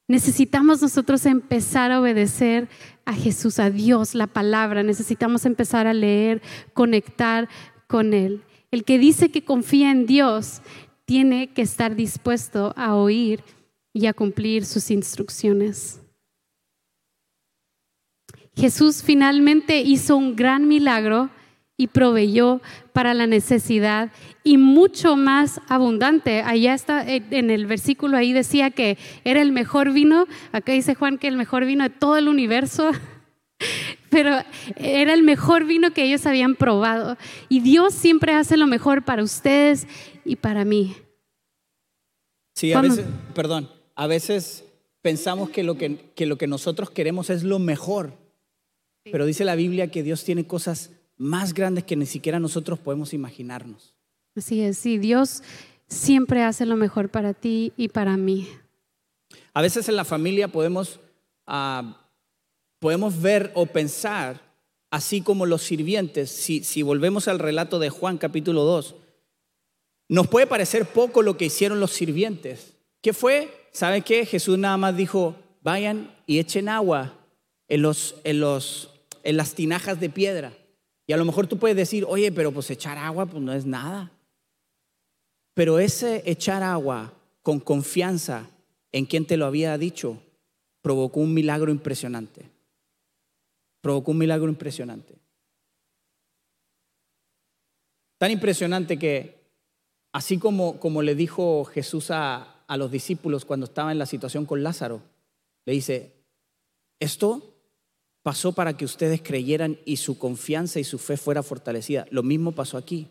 Necesitamos 0.08 0.82
nosotros 0.82 1.24
empezar 1.26 1.92
a 1.92 2.00
obedecer 2.00 2.68
a 3.04 3.14
Jesús, 3.14 3.58
a 3.58 3.70
Dios, 3.70 4.14
la 4.14 4.26
palabra. 4.26 4.82
Necesitamos 4.82 5.46
empezar 5.46 5.86
a 5.86 5.94
leer, 5.94 6.42
conectar 6.74 7.48
con 7.86 8.12
Él. 8.12 8.42
El 8.70 8.84
que 8.84 8.98
dice 8.98 9.30
que 9.30 9.44
confía 9.44 9.90
en 9.90 10.06
Dios 10.06 10.62
tiene 11.04 11.52
que 11.52 11.62
estar 11.62 11.94
dispuesto 11.94 12.72
a 12.76 12.94
oír 12.94 13.44
y 13.92 14.06
a 14.06 14.14
cumplir 14.14 14.64
sus 14.64 14.90
instrucciones. 14.90 16.00
Jesús 18.54 19.02
finalmente 19.02 19.80
hizo 19.80 20.16
un 20.16 20.36
gran 20.36 20.68
milagro 20.68 21.30
y 21.76 21.88
proveyó 21.88 22.60
para 22.92 23.14
la 23.14 23.26
necesidad 23.26 24.12
y 24.44 24.56
mucho 24.56 25.16
más 25.16 25.60
abundante. 25.68 26.42
Allá 26.42 26.74
está 26.74 27.04
en 27.08 27.50
el 27.50 27.66
versículo 27.66 28.16
ahí 28.16 28.32
decía 28.32 28.70
que 28.70 28.98
era 29.24 29.40
el 29.40 29.52
mejor 29.52 29.92
vino, 29.92 30.26
acá 30.52 30.72
dice 30.72 30.94
Juan 30.94 31.18
que 31.18 31.28
el 31.28 31.36
mejor 31.36 31.64
vino 31.64 31.84
de 31.84 31.90
todo 31.90 32.16
el 32.16 32.28
universo, 32.28 32.90
pero 34.10 34.36
era 34.76 35.14
el 35.14 35.22
mejor 35.22 35.64
vino 35.64 35.92
que 35.92 36.04
ellos 36.04 36.26
habían 36.26 36.54
probado. 36.56 37.16
Y 37.48 37.60
Dios 37.60 37.94
siempre 37.94 38.34
hace 38.34 38.56
lo 38.56 38.66
mejor 38.66 39.04
para 39.04 39.22
ustedes 39.22 39.86
y 40.24 40.36
para 40.36 40.64
mí. 40.64 40.94
Sí, 42.54 42.72
a 42.72 42.82
veces, 42.82 43.06
perdón, 43.34 43.70
a 43.94 44.06
veces 44.06 44.64
pensamos 45.00 45.50
que 45.50 45.62
lo 45.62 45.76
que, 45.76 46.12
que 46.14 46.26
lo 46.26 46.36
que 46.36 46.46
nosotros 46.46 46.90
queremos 46.90 47.30
es 47.30 47.42
lo 47.42 47.58
mejor, 47.58 48.18
pero 49.10 49.26
dice 49.26 49.44
la 49.44 49.56
Biblia 49.56 49.90
que 49.90 50.02
Dios 50.02 50.22
tiene 50.22 50.46
cosas 50.46 50.90
más 51.22 51.54
grandes 51.54 51.84
que 51.84 51.96
ni 51.96 52.06
siquiera 52.06 52.40
nosotros 52.40 52.78
podemos 52.78 53.14
imaginarnos. 53.14 53.94
Así 54.34 54.60
es, 54.60 54.76
sí, 54.76 54.98
Dios 54.98 55.42
siempre 55.86 56.42
hace 56.42 56.66
lo 56.66 56.76
mejor 56.76 57.10
para 57.10 57.32
ti 57.32 57.72
y 57.76 57.88
para 57.88 58.16
mí. 58.16 58.48
A 59.54 59.62
veces 59.62 59.88
en 59.88 59.96
la 59.96 60.04
familia 60.04 60.48
podemos, 60.48 60.98
ah, 61.46 62.08
podemos 62.78 63.20
ver 63.20 63.52
o 63.54 63.66
pensar, 63.66 64.40
así 64.90 65.20
como 65.20 65.46
los 65.46 65.62
sirvientes, 65.62 66.30
si, 66.30 66.64
si 66.64 66.82
volvemos 66.82 67.28
al 67.28 67.38
relato 67.38 67.78
de 67.78 67.90
Juan 67.90 68.18
capítulo 68.18 68.64
2, 68.64 68.96
nos 70.08 70.26
puede 70.26 70.46
parecer 70.46 70.86
poco 70.86 71.22
lo 71.22 71.36
que 71.36 71.46
hicieron 71.46 71.78
los 71.78 71.92
sirvientes. 71.92 72.74
¿Qué 73.00 73.12
fue? 73.12 73.68
¿Sabe 73.72 74.02
qué? 74.02 74.26
Jesús 74.26 74.58
nada 74.58 74.76
más 74.76 74.96
dijo, 74.96 75.36
vayan 75.62 76.14
y 76.26 76.38
echen 76.38 76.68
agua 76.68 77.14
en, 77.68 77.82
los, 77.82 78.16
en, 78.24 78.40
los, 78.40 78.90
en 79.22 79.36
las 79.36 79.54
tinajas 79.54 80.00
de 80.00 80.10
piedra. 80.10 80.52
Y 81.06 81.12
a 81.12 81.16
lo 81.16 81.24
mejor 81.24 81.46
tú 81.46 81.58
puedes 81.58 81.76
decir, 81.76 82.04
oye, 82.08 82.30
pero 82.32 82.52
pues 82.52 82.70
echar 82.70 82.98
agua 82.98 83.26
pues 83.26 83.42
no 83.42 83.52
es 83.52 83.66
nada. 83.66 84.12
Pero 85.54 85.78
ese 85.78 86.22
echar 86.26 86.62
agua 86.62 87.12
con 87.42 87.60
confianza 87.60 88.48
en 88.92 89.06
quien 89.06 89.26
te 89.26 89.36
lo 89.36 89.46
había 89.46 89.76
dicho 89.78 90.22
provocó 90.80 91.20
un 91.20 91.34
milagro 91.34 91.70
impresionante. 91.70 92.48
Provocó 93.80 94.12
un 94.12 94.18
milagro 94.18 94.48
impresionante. 94.48 95.14
Tan 98.18 98.30
impresionante 98.30 98.98
que, 98.98 99.40
así 100.12 100.38
como, 100.38 100.78
como 100.78 101.02
le 101.02 101.16
dijo 101.16 101.64
Jesús 101.64 102.10
a, 102.12 102.62
a 102.66 102.76
los 102.76 102.90
discípulos 102.90 103.44
cuando 103.44 103.64
estaba 103.64 103.90
en 103.90 103.98
la 103.98 104.06
situación 104.06 104.46
con 104.46 104.62
Lázaro, 104.62 105.02
le 105.64 105.72
dice, 105.72 106.12
esto 107.00 107.51
pasó 108.22 108.52
para 108.52 108.76
que 108.76 108.84
ustedes 108.84 109.20
creyeran 109.22 109.78
y 109.84 109.96
su 109.96 110.18
confianza 110.18 110.80
y 110.80 110.84
su 110.84 110.98
fe 110.98 111.16
fuera 111.16 111.42
fortalecida. 111.42 112.06
Lo 112.10 112.22
mismo 112.22 112.52
pasó 112.52 112.78
aquí. 112.78 113.08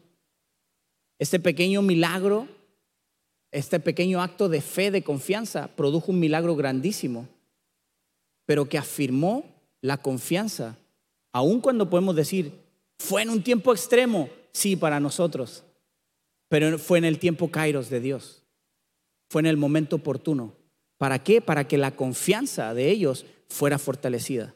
Este 1.19 1.39
pequeño 1.39 1.81
milagro, 1.81 2.47
este 3.51 3.79
pequeño 3.79 4.21
acto 4.21 4.49
de 4.49 4.61
fe, 4.61 4.89
de 4.89 5.03
confianza, 5.03 5.67
produjo 5.75 6.11
un 6.11 6.19
milagro 6.19 6.55
grandísimo, 6.55 7.27
pero 8.45 8.67
que 8.67 8.77
afirmó 8.77 9.45
la 9.81 9.97
confianza, 9.97 10.77
aun 11.33 11.59
cuando 11.59 11.89
podemos 11.89 12.15
decir, 12.15 12.53
fue 12.97 13.21
en 13.21 13.29
un 13.29 13.43
tiempo 13.43 13.73
extremo, 13.73 14.29
sí, 14.51 14.75
para 14.75 14.99
nosotros, 14.99 15.63
pero 16.47 16.77
fue 16.79 16.97
en 16.97 17.05
el 17.05 17.19
tiempo 17.19 17.51
kairos 17.51 17.89
de 17.89 17.99
Dios, 17.99 18.43
fue 19.29 19.41
en 19.41 19.47
el 19.47 19.57
momento 19.57 19.97
oportuno. 19.97 20.53
¿Para 20.97 21.23
qué? 21.23 21.41
Para 21.41 21.67
que 21.67 21.77
la 21.77 21.95
confianza 21.95 22.73
de 22.73 22.89
ellos 22.89 23.25
fuera 23.49 23.79
fortalecida. 23.79 24.53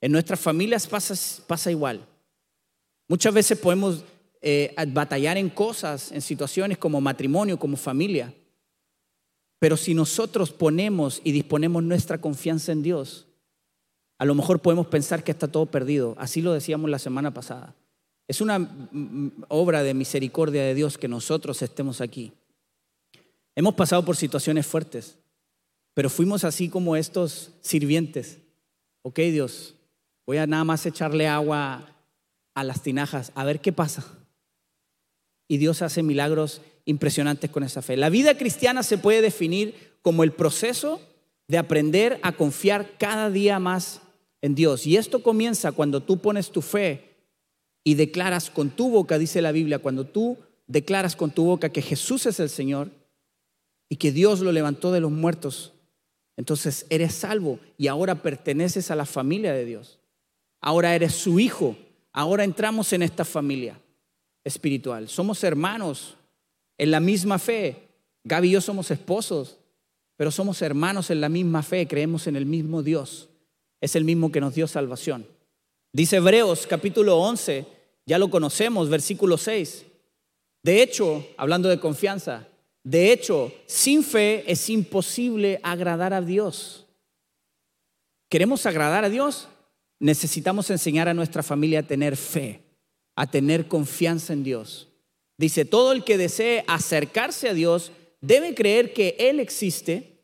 En 0.00 0.12
nuestras 0.12 0.40
familias 0.40 0.86
pasa, 0.86 1.14
pasa 1.46 1.70
igual. 1.70 2.06
Muchas 3.08 3.34
veces 3.34 3.58
podemos 3.58 4.04
eh, 4.40 4.74
batallar 4.88 5.36
en 5.36 5.50
cosas, 5.50 6.12
en 6.12 6.22
situaciones 6.22 6.78
como 6.78 7.00
matrimonio, 7.00 7.58
como 7.58 7.76
familia. 7.76 8.32
Pero 9.58 9.76
si 9.76 9.94
nosotros 9.94 10.50
ponemos 10.52 11.20
y 11.22 11.32
disponemos 11.32 11.82
nuestra 11.82 12.18
confianza 12.18 12.72
en 12.72 12.82
Dios, 12.82 13.26
a 14.18 14.24
lo 14.24 14.34
mejor 14.34 14.60
podemos 14.60 14.86
pensar 14.86 15.22
que 15.22 15.32
está 15.32 15.48
todo 15.48 15.66
perdido. 15.66 16.14
Así 16.18 16.40
lo 16.40 16.52
decíamos 16.52 16.90
la 16.90 16.98
semana 16.98 17.34
pasada. 17.34 17.74
Es 18.26 18.40
una 18.40 18.88
obra 19.48 19.82
de 19.82 19.92
misericordia 19.92 20.62
de 20.62 20.74
Dios 20.74 20.96
que 20.96 21.08
nosotros 21.08 21.60
estemos 21.62 22.00
aquí. 22.00 22.32
Hemos 23.56 23.74
pasado 23.74 24.04
por 24.04 24.16
situaciones 24.16 24.66
fuertes, 24.66 25.18
pero 25.94 26.08
fuimos 26.08 26.44
así 26.44 26.68
como 26.68 26.96
estos 26.96 27.50
sirvientes. 27.60 28.38
Ok, 29.02 29.18
Dios, 29.18 29.74
voy 30.30 30.38
a 30.38 30.46
nada 30.46 30.62
más 30.62 30.86
echarle 30.86 31.26
agua 31.26 31.88
a 32.54 32.62
las 32.62 32.82
tinajas, 32.82 33.32
a 33.34 33.44
ver 33.44 33.60
qué 33.60 33.72
pasa 33.72 34.04
y 35.50 35.58
Dios 35.58 35.82
hace 35.82 36.04
milagros 36.04 36.62
impresionantes 36.84 37.50
con 37.50 37.64
esa 37.64 37.82
fe. 37.82 37.96
La 37.96 38.08
vida 38.08 38.38
cristiana 38.38 38.84
se 38.84 38.98
puede 38.98 39.20
definir 39.20 39.74
como 40.00 40.22
el 40.22 40.30
proceso 40.30 41.00
de 41.48 41.58
aprender 41.58 42.20
a 42.22 42.30
confiar 42.30 42.96
cada 42.98 43.30
día 43.30 43.58
más 43.58 44.00
en 44.42 44.54
Dios. 44.54 44.86
Y 44.86 44.96
esto 44.96 45.24
comienza 45.24 45.72
cuando 45.72 46.04
tú 46.04 46.18
pones 46.18 46.52
tu 46.52 46.62
fe 46.62 47.16
y 47.82 47.94
declaras 47.94 48.48
con 48.48 48.70
tu 48.70 48.90
boca, 48.90 49.18
dice 49.18 49.42
la 49.42 49.50
Biblia, 49.50 49.80
cuando 49.80 50.06
tú 50.06 50.38
declaras 50.68 51.16
con 51.16 51.32
tu 51.32 51.46
boca 51.46 51.70
que 51.70 51.82
Jesús 51.82 52.26
es 52.26 52.38
el 52.38 52.48
Señor 52.48 52.92
y 53.88 53.96
que 53.96 54.12
Dios 54.12 54.38
lo 54.38 54.52
levantó 54.52 54.92
de 54.92 55.00
los 55.00 55.10
muertos, 55.10 55.72
entonces 56.36 56.86
eres 56.90 57.12
salvo 57.12 57.58
y 57.76 57.88
ahora 57.88 58.22
perteneces 58.22 58.92
a 58.92 58.94
la 58.94 59.04
familia 59.04 59.52
de 59.52 59.64
Dios. 59.64 59.99
Ahora 60.60 60.94
eres 60.94 61.14
su 61.14 61.40
hijo. 61.40 61.76
Ahora 62.12 62.44
entramos 62.44 62.92
en 62.92 63.02
esta 63.02 63.24
familia 63.24 63.80
espiritual. 64.44 65.08
Somos 65.08 65.42
hermanos 65.44 66.16
en 66.76 66.90
la 66.90 67.00
misma 67.00 67.38
fe. 67.38 67.88
Gaby 68.24 68.48
y 68.48 68.52
yo 68.52 68.60
somos 68.60 68.90
esposos, 68.90 69.58
pero 70.16 70.30
somos 70.30 70.60
hermanos 70.60 71.10
en 71.10 71.20
la 71.20 71.28
misma 71.28 71.62
fe, 71.62 71.88
creemos 71.88 72.26
en 72.26 72.36
el 72.36 72.44
mismo 72.44 72.82
Dios. 72.82 73.28
Es 73.80 73.96
el 73.96 74.04
mismo 74.04 74.30
que 74.30 74.40
nos 74.40 74.54
dio 74.54 74.66
salvación. 74.66 75.26
Dice 75.92 76.16
Hebreos 76.16 76.66
capítulo 76.66 77.18
11, 77.18 77.66
ya 78.04 78.18
lo 78.18 78.28
conocemos, 78.28 78.90
versículo 78.90 79.38
6. 79.38 79.86
De 80.62 80.82
hecho, 80.82 81.26
hablando 81.38 81.68
de 81.68 81.80
confianza, 81.80 82.46
de 82.82 83.12
hecho, 83.12 83.52
sin 83.66 84.04
fe 84.04 84.44
es 84.46 84.68
imposible 84.68 85.60
agradar 85.62 86.12
a 86.12 86.20
Dios. 86.20 86.86
¿Queremos 88.28 88.66
agradar 88.66 89.04
a 89.04 89.08
Dios? 89.08 89.48
Necesitamos 90.00 90.68
enseñar 90.70 91.08
a 91.08 91.14
nuestra 91.14 91.44
familia 91.44 91.80
a 91.80 91.84
tener 91.84 92.16
fe 92.16 92.64
a 93.20 93.26
tener 93.26 93.68
confianza 93.68 94.32
en 94.32 94.42
Dios. 94.44 94.88
Dice, 95.36 95.66
todo 95.66 95.92
el 95.92 96.04
que 96.04 96.16
desee 96.16 96.64
acercarse 96.68 97.50
a 97.50 97.54
Dios 97.54 97.92
debe 98.22 98.54
creer 98.54 98.94
que 98.94 99.14
Él 99.18 99.40
existe 99.40 100.22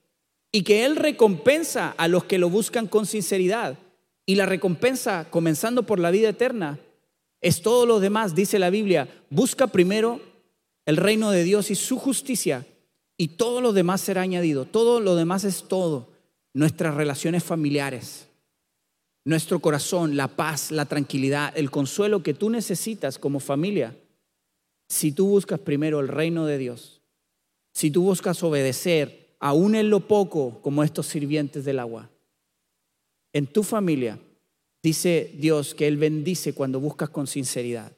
y 0.50 0.62
que 0.62 0.86
Él 0.86 0.96
recompensa 0.96 1.90
a 1.90 2.08
los 2.08 2.24
que 2.24 2.38
lo 2.38 2.48
buscan 2.48 2.86
con 2.86 3.04
sinceridad. 3.04 3.78
Y 4.24 4.36
la 4.36 4.46
recompensa, 4.46 5.26
comenzando 5.28 5.82
por 5.82 5.98
la 5.98 6.10
vida 6.10 6.30
eterna, 6.30 6.78
es 7.42 7.60
todo 7.60 7.84
lo 7.84 8.00
demás, 8.00 8.34
dice 8.34 8.58
la 8.58 8.70
Biblia. 8.70 9.08
Busca 9.28 9.66
primero 9.66 10.22
el 10.86 10.96
reino 10.96 11.30
de 11.30 11.44
Dios 11.44 11.70
y 11.70 11.74
su 11.74 11.98
justicia 11.98 12.66
y 13.18 13.28
todo 13.28 13.60
lo 13.60 13.74
demás 13.74 14.00
será 14.00 14.22
añadido. 14.22 14.64
Todo 14.64 15.00
lo 15.00 15.16
demás 15.16 15.44
es 15.44 15.64
todo. 15.68 16.08
Nuestras 16.54 16.94
relaciones 16.94 17.44
familiares, 17.44 18.25
nuestro 19.26 19.58
corazón, 19.58 20.16
la 20.16 20.28
paz, 20.28 20.70
la 20.70 20.84
tranquilidad, 20.84 21.52
el 21.58 21.68
consuelo 21.68 22.22
que 22.22 22.32
tú 22.32 22.48
necesitas 22.48 23.18
como 23.18 23.40
familia, 23.40 23.96
si 24.88 25.10
tú 25.10 25.26
buscas 25.26 25.58
primero 25.58 25.98
el 25.98 26.06
reino 26.06 26.46
de 26.46 26.58
Dios, 26.58 27.02
si 27.74 27.90
tú 27.90 28.04
buscas 28.04 28.40
obedecer, 28.44 29.34
aún 29.40 29.74
en 29.74 29.90
lo 29.90 30.06
poco, 30.06 30.60
como 30.62 30.84
estos 30.84 31.08
sirvientes 31.08 31.64
del 31.64 31.80
agua, 31.80 32.08
en 33.32 33.48
tu 33.48 33.64
familia, 33.64 34.20
dice 34.80 35.32
Dios 35.34 35.74
que 35.74 35.88
Él 35.88 35.96
bendice 35.96 36.54
cuando 36.54 36.78
buscas 36.78 37.10
con 37.10 37.26
sinceridad. 37.26 37.90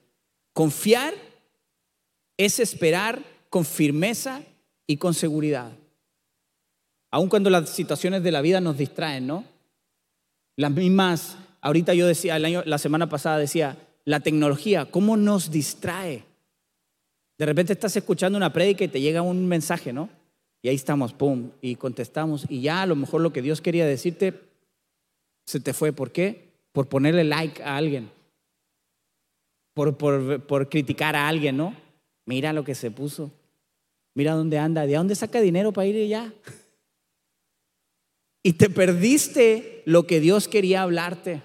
Confiar 0.54 1.12
es 2.38 2.58
esperar 2.58 3.22
con 3.50 3.66
firmeza 3.66 4.42
y 4.86 4.96
con 4.96 5.12
seguridad. 5.12 5.76
Aun 7.10 7.28
cuando 7.28 7.50
las 7.50 7.68
situaciones 7.68 8.22
de 8.22 8.32
la 8.32 8.40
vida 8.40 8.62
nos 8.62 8.78
distraen, 8.78 9.26
¿no? 9.26 9.57
Las 10.58 10.72
mismas, 10.72 11.36
ahorita 11.60 11.94
yo 11.94 12.04
decía, 12.04 12.36
el 12.36 12.44
año, 12.44 12.64
la 12.66 12.78
semana 12.78 13.08
pasada 13.08 13.38
decía, 13.38 13.78
la 14.04 14.18
tecnología, 14.18 14.86
¿cómo 14.90 15.16
nos 15.16 15.52
distrae? 15.52 16.24
De 17.38 17.46
repente 17.46 17.74
estás 17.74 17.94
escuchando 17.94 18.36
una 18.36 18.52
prédica 18.52 18.82
y 18.82 18.88
te 18.88 19.00
llega 19.00 19.22
un 19.22 19.46
mensaje, 19.46 19.92
¿no? 19.92 20.08
Y 20.60 20.68
ahí 20.68 20.74
estamos, 20.74 21.12
pum, 21.12 21.52
y 21.62 21.76
contestamos. 21.76 22.44
Y 22.48 22.60
ya 22.60 22.82
a 22.82 22.86
lo 22.86 22.96
mejor 22.96 23.20
lo 23.20 23.32
que 23.32 23.40
Dios 23.40 23.60
quería 23.60 23.86
decirte 23.86 24.34
se 25.46 25.60
te 25.60 25.72
fue. 25.72 25.92
¿Por 25.92 26.10
qué? 26.10 26.48
Por 26.72 26.88
ponerle 26.88 27.22
like 27.22 27.62
a 27.62 27.76
alguien. 27.76 28.10
Por, 29.74 29.96
por, 29.96 30.42
por 30.44 30.68
criticar 30.68 31.14
a 31.14 31.28
alguien, 31.28 31.56
¿no? 31.56 31.72
Mira 32.26 32.52
lo 32.52 32.64
que 32.64 32.74
se 32.74 32.90
puso. 32.90 33.30
Mira 34.12 34.34
dónde 34.34 34.58
anda. 34.58 34.86
¿De 34.86 34.94
dónde 34.94 35.14
saca 35.14 35.40
dinero 35.40 35.72
para 35.72 35.86
ir 35.86 36.02
allá? 36.04 36.32
Y 38.48 38.54
te 38.54 38.70
perdiste 38.70 39.82
lo 39.84 40.06
que 40.06 40.20
Dios 40.20 40.48
quería 40.48 40.80
hablarte. 40.80 41.42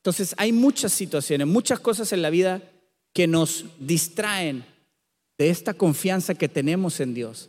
Entonces 0.00 0.34
hay 0.36 0.52
muchas 0.52 0.92
situaciones, 0.92 1.46
muchas 1.46 1.80
cosas 1.80 2.12
en 2.12 2.20
la 2.20 2.28
vida 2.28 2.60
que 3.14 3.26
nos 3.26 3.64
distraen 3.78 4.66
de 5.38 5.48
esta 5.48 5.72
confianza 5.72 6.34
que 6.34 6.50
tenemos 6.50 7.00
en 7.00 7.14
Dios. 7.14 7.48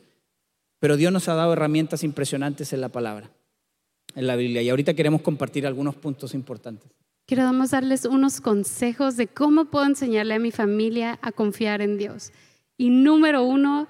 Pero 0.80 0.96
Dios 0.96 1.12
nos 1.12 1.28
ha 1.28 1.34
dado 1.34 1.52
herramientas 1.52 2.06
impresionantes 2.06 2.72
en 2.72 2.80
la 2.80 2.88
palabra, 2.88 3.30
en 4.15 4.28
la 4.28 4.38
Biblia. 4.38 4.62
Y 4.62 4.70
ahorita 4.70 4.94
queremos 4.94 5.24
compartir 5.24 5.67
algunos 5.67 5.96
puntos 5.98 6.34
importantes. 6.34 6.89
Queremos 7.26 7.72
darles 7.72 8.06
unos 8.06 8.39
consejos 8.39 9.17
de 9.17 9.28
cómo 9.28 9.65
puedo 9.65 9.84
enseñarle 9.88 10.36
a 10.36 10.39
mi 10.39 10.52
familia 10.52 11.20
a 11.22 11.34
confiar 11.34 11.82
en 11.82 11.98
Dios. 11.98 12.32
Y 12.78 12.91
número 12.91 13.44
uno, 13.44 13.89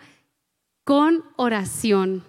con 0.83 1.23
oración. 1.35 2.23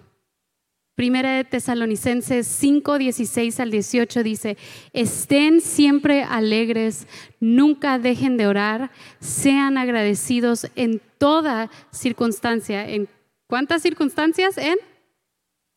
Primera 0.95 1.37
de 1.37 1.43
Tesalonicenses 1.43 2.45
5, 2.45 2.99
16 2.99 3.59
al 3.59 3.71
18 3.71 4.21
dice, 4.21 4.57
estén 4.93 5.59
siempre 5.59 6.23
alegres, 6.23 7.07
nunca 7.39 7.97
dejen 7.97 8.37
de 8.37 8.45
orar, 8.45 8.91
sean 9.19 9.79
agradecidos 9.79 10.67
en 10.75 11.01
toda 11.17 11.71
circunstancia. 11.89 12.87
¿En 12.87 13.09
cuántas 13.47 13.81
circunstancias? 13.81 14.59
En 14.59 14.77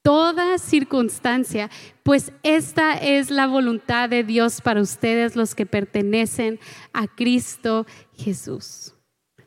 toda 0.03 0.59
circunstancia, 0.59 1.71
pues 2.03 2.31
esta 2.43 2.93
es 2.93 3.31
la 3.31 3.47
voluntad 3.47 4.11
de 4.11 4.23
Dios 4.23 4.61
para 4.61 4.83
ustedes 4.83 5.35
los 5.35 5.55
que 5.55 5.65
pertenecen 5.65 6.61
a 6.93 7.09
Cristo 7.09 7.87
Jesús. 8.15 8.93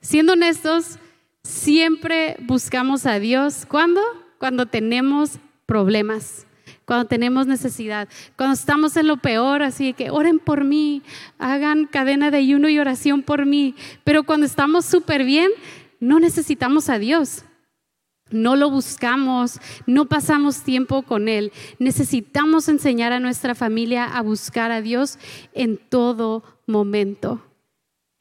Siendo 0.01 0.33
honestos, 0.33 0.97
siempre 1.43 2.37
buscamos 2.41 3.05
a 3.05 3.19
Dios. 3.19 3.67
¿Cuándo? 3.67 4.01
Cuando 4.39 4.65
tenemos 4.65 5.39
problemas 5.69 6.47
cuando 6.85 7.05
tenemos 7.05 7.45
necesidad, 7.45 8.09
cuando 8.35 8.55
estamos 8.55 8.97
en 8.97 9.05
lo 9.05 9.17
peor, 9.17 9.61
así 9.61 9.93
que 9.93 10.09
oren 10.09 10.39
por 10.39 10.63
mí, 10.63 11.03
hagan 11.37 11.85
cadena 11.85 12.31
de 12.31 12.37
ayuno 12.37 12.69
y 12.69 12.79
oración 12.79 13.21
por 13.21 13.45
mí, 13.45 13.75
pero 14.03 14.23
cuando 14.23 14.47
estamos 14.47 14.85
súper 14.85 15.23
bien, 15.23 15.51
no 15.99 16.19
necesitamos 16.19 16.89
a 16.89 16.97
Dios. 16.97 17.43
No 18.31 18.55
lo 18.55 18.71
buscamos, 18.71 19.59
no 19.85 20.07
pasamos 20.07 20.63
tiempo 20.63 21.03
con 21.03 21.27
Él. 21.29 21.51
Necesitamos 21.77 22.67
enseñar 22.67 23.11
a 23.13 23.19
nuestra 23.19 23.53
familia 23.53 24.05
a 24.05 24.23
buscar 24.23 24.71
a 24.71 24.81
Dios 24.81 25.19
en 25.53 25.77
todo 25.77 26.43
momento. 26.65 27.43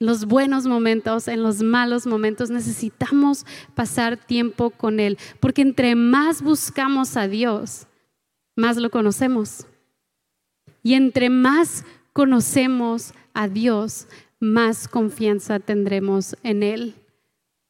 Los 0.00 0.26
buenos 0.26 0.66
momentos, 0.66 1.26
en 1.26 1.42
los 1.42 1.62
malos 1.62 2.06
momentos, 2.06 2.50
necesitamos 2.50 3.44
pasar 3.74 4.16
tiempo 4.16 4.70
con 4.70 5.00
Él, 5.00 5.18
porque 5.40 5.62
entre 5.62 5.96
más 5.96 6.40
buscamos 6.40 7.16
a 7.16 7.26
Dios, 7.26 7.88
más 8.54 8.76
lo 8.76 8.90
conocemos. 8.90 9.66
Y 10.84 10.94
entre 10.94 11.30
más 11.30 11.84
conocemos 12.12 13.12
a 13.34 13.48
Dios, 13.48 14.06
más 14.38 14.87
confianza 14.87 15.58
tendremos 15.58 16.37
en 16.44 16.62
Él. 16.62 16.94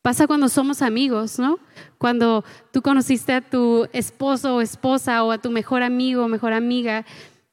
Pasa 0.03 0.27
cuando 0.27 0.49
somos 0.49 0.83
amigos, 0.83 1.39
¿no? 1.39 1.59
Cuando 1.97 2.45
tú 2.73 2.83
conociste 2.83 3.33
a 3.33 3.41
tu 3.41 3.89
esposo 3.93 4.57
o 4.57 4.61
esposa 4.61 5.25
o 5.25 5.33
a 5.33 5.39
tu 5.39 5.51
mejor 5.51 5.83
amigo 5.83 6.25
o 6.25 6.29
mejor 6.29 6.53
amiga, 6.53 7.05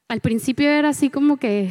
al 0.08 0.20
principio 0.20 0.68
era 0.68 0.90
así 0.90 1.10
como 1.10 1.38
que, 1.38 1.70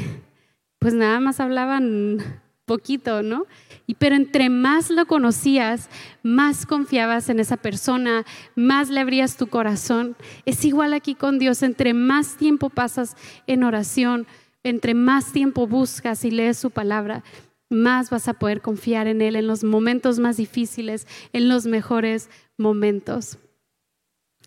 pues 0.79 0.93
nada 0.93 1.19
más 1.19 1.39
hablaban 1.39 2.41
poquito, 2.65 3.23
¿no? 3.23 3.45
Y 3.87 3.95
pero 3.95 4.15
entre 4.15 4.49
más 4.49 4.89
lo 4.89 5.05
conocías, 5.05 5.89
más 6.23 6.65
confiabas 6.65 7.29
en 7.29 7.39
esa 7.39 7.57
persona, 7.57 8.25
más 8.55 8.89
le 8.89 8.99
abrías 8.99 9.37
tu 9.37 9.47
corazón. 9.47 10.15
Es 10.45 10.65
igual 10.65 10.93
aquí 10.93 11.15
con 11.15 11.39
Dios, 11.39 11.63
entre 11.63 11.93
más 11.93 12.37
tiempo 12.37 12.69
pasas 12.69 13.15
en 13.47 13.63
oración, 13.63 14.27
entre 14.63 14.95
más 14.95 15.31
tiempo 15.31 15.67
buscas 15.67 16.25
y 16.25 16.31
lees 16.31 16.57
su 16.57 16.71
palabra, 16.71 17.23
más 17.69 18.09
vas 18.09 18.27
a 18.27 18.33
poder 18.33 18.61
confiar 18.61 19.07
en 19.07 19.21
Él 19.21 19.35
en 19.35 19.47
los 19.47 19.63
momentos 19.63 20.19
más 20.19 20.37
difíciles, 20.37 21.07
en 21.33 21.49
los 21.49 21.65
mejores 21.65 22.29
momentos. 22.57 23.37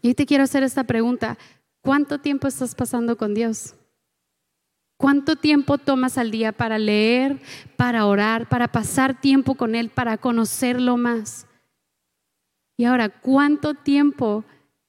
Y 0.02 0.14
te 0.14 0.26
quiero 0.26 0.44
hacer 0.44 0.62
esta 0.62 0.85
pregunta, 0.85 1.38
¿cuánto 1.83 2.18
tiempo 2.18 2.48
estás 2.48 2.74
pasando 2.74 3.16
con 3.16 3.35
Dios? 3.35 3.74
¿Cuánto 4.99 5.37
tiempo 5.37 5.79
tomas 5.79 6.19
al 6.19 6.33
día 6.33 6.51
para 6.51 6.77
leer, 6.77 7.39
para 7.77 8.05
orar, 8.05 8.49
para 8.49 8.67
pasar 8.67 9.21
tiempo 9.21 9.55
con 9.55 9.77
Él, 9.77 9.91
para 9.91 10.19
conocerlo 10.19 10.97
más? 10.97 11.47
Y 12.77 12.85
ahora, 12.85 13.09
¿cuánto 13.09 13.75
tiempo 13.75 14.45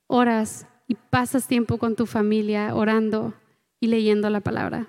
oras 0.08 0.66
y 0.88 0.96
pasas 0.96 1.48
tiempo 1.48 1.78
con 1.78 1.96
tu 1.96 2.08
familia 2.08 2.74
orando 2.74 3.36
y 3.80 3.86
leyendo 3.86 4.32
la 4.32 4.40
palabra? 4.40 4.88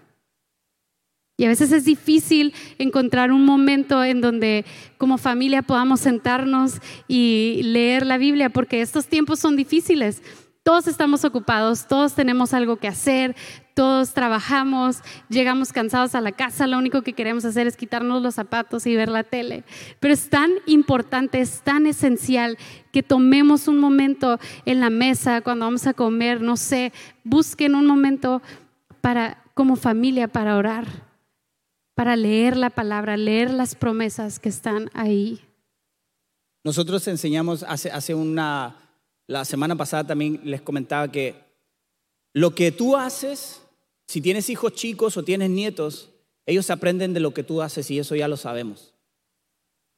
Y 1.36 1.44
a 1.44 1.48
veces 1.48 1.70
es 1.72 1.84
difícil 1.84 2.54
encontrar 2.78 3.30
un 3.30 3.44
momento 3.44 4.02
en 4.02 4.22
donde 4.22 4.64
como 4.96 5.18
familia 5.18 5.60
podamos 5.60 6.00
sentarnos 6.00 6.80
y 7.08 7.60
leer 7.62 8.06
la 8.06 8.16
Biblia, 8.16 8.48
porque 8.48 8.80
estos 8.80 9.06
tiempos 9.06 9.38
son 9.38 9.54
difíciles. 9.56 10.22
Todos 10.62 10.86
estamos 10.86 11.24
ocupados, 11.24 11.88
todos 11.88 12.14
tenemos 12.14 12.52
algo 12.52 12.76
que 12.76 12.88
hacer, 12.88 13.34
todos 13.80 14.12
trabajamos, 14.12 14.98
llegamos 15.30 15.72
cansados 15.72 16.14
a 16.14 16.20
la 16.20 16.32
casa, 16.32 16.66
lo 16.66 16.76
único 16.76 17.00
que 17.00 17.14
queremos 17.14 17.46
hacer 17.46 17.66
es 17.66 17.78
quitarnos 17.78 18.20
los 18.20 18.34
zapatos 18.34 18.86
y 18.86 18.94
ver 18.94 19.08
la 19.08 19.24
tele. 19.24 19.64
Pero 20.00 20.12
es 20.12 20.28
tan 20.28 20.50
importante, 20.66 21.40
es 21.40 21.62
tan 21.62 21.86
esencial 21.86 22.58
que 22.92 23.02
tomemos 23.02 23.68
un 23.68 23.78
momento 23.78 24.38
en 24.66 24.80
la 24.80 24.90
mesa 24.90 25.40
cuando 25.40 25.64
vamos 25.64 25.86
a 25.86 25.94
comer, 25.94 26.42
no 26.42 26.58
sé, 26.58 26.92
busquen 27.24 27.74
un 27.74 27.86
momento 27.86 28.42
para 29.00 29.42
como 29.54 29.76
familia 29.76 30.28
para 30.28 30.58
orar, 30.58 30.86
para 31.94 32.16
leer 32.16 32.58
la 32.58 32.68
palabra, 32.68 33.16
leer 33.16 33.50
las 33.50 33.74
promesas 33.74 34.38
que 34.38 34.50
están 34.50 34.90
ahí. 34.92 35.40
Nosotros 36.64 37.08
enseñamos 37.08 37.62
hace, 37.62 37.90
hace 37.90 38.14
una 38.14 38.76
la 39.26 39.46
semana 39.46 39.74
pasada 39.74 40.06
también 40.06 40.38
les 40.44 40.60
comentaba 40.60 41.10
que 41.10 41.34
lo 42.34 42.54
que 42.54 42.72
tú 42.72 42.94
haces, 42.94 43.59
si 44.10 44.20
tienes 44.20 44.50
hijos 44.50 44.72
chicos 44.72 45.16
o 45.16 45.22
tienes 45.22 45.50
nietos, 45.50 46.10
ellos 46.44 46.68
aprenden 46.70 47.14
de 47.14 47.20
lo 47.20 47.32
que 47.32 47.44
tú 47.44 47.62
haces 47.62 47.88
y 47.92 48.00
eso 48.00 48.16
ya 48.16 48.26
lo 48.26 48.36
sabemos. 48.36 48.92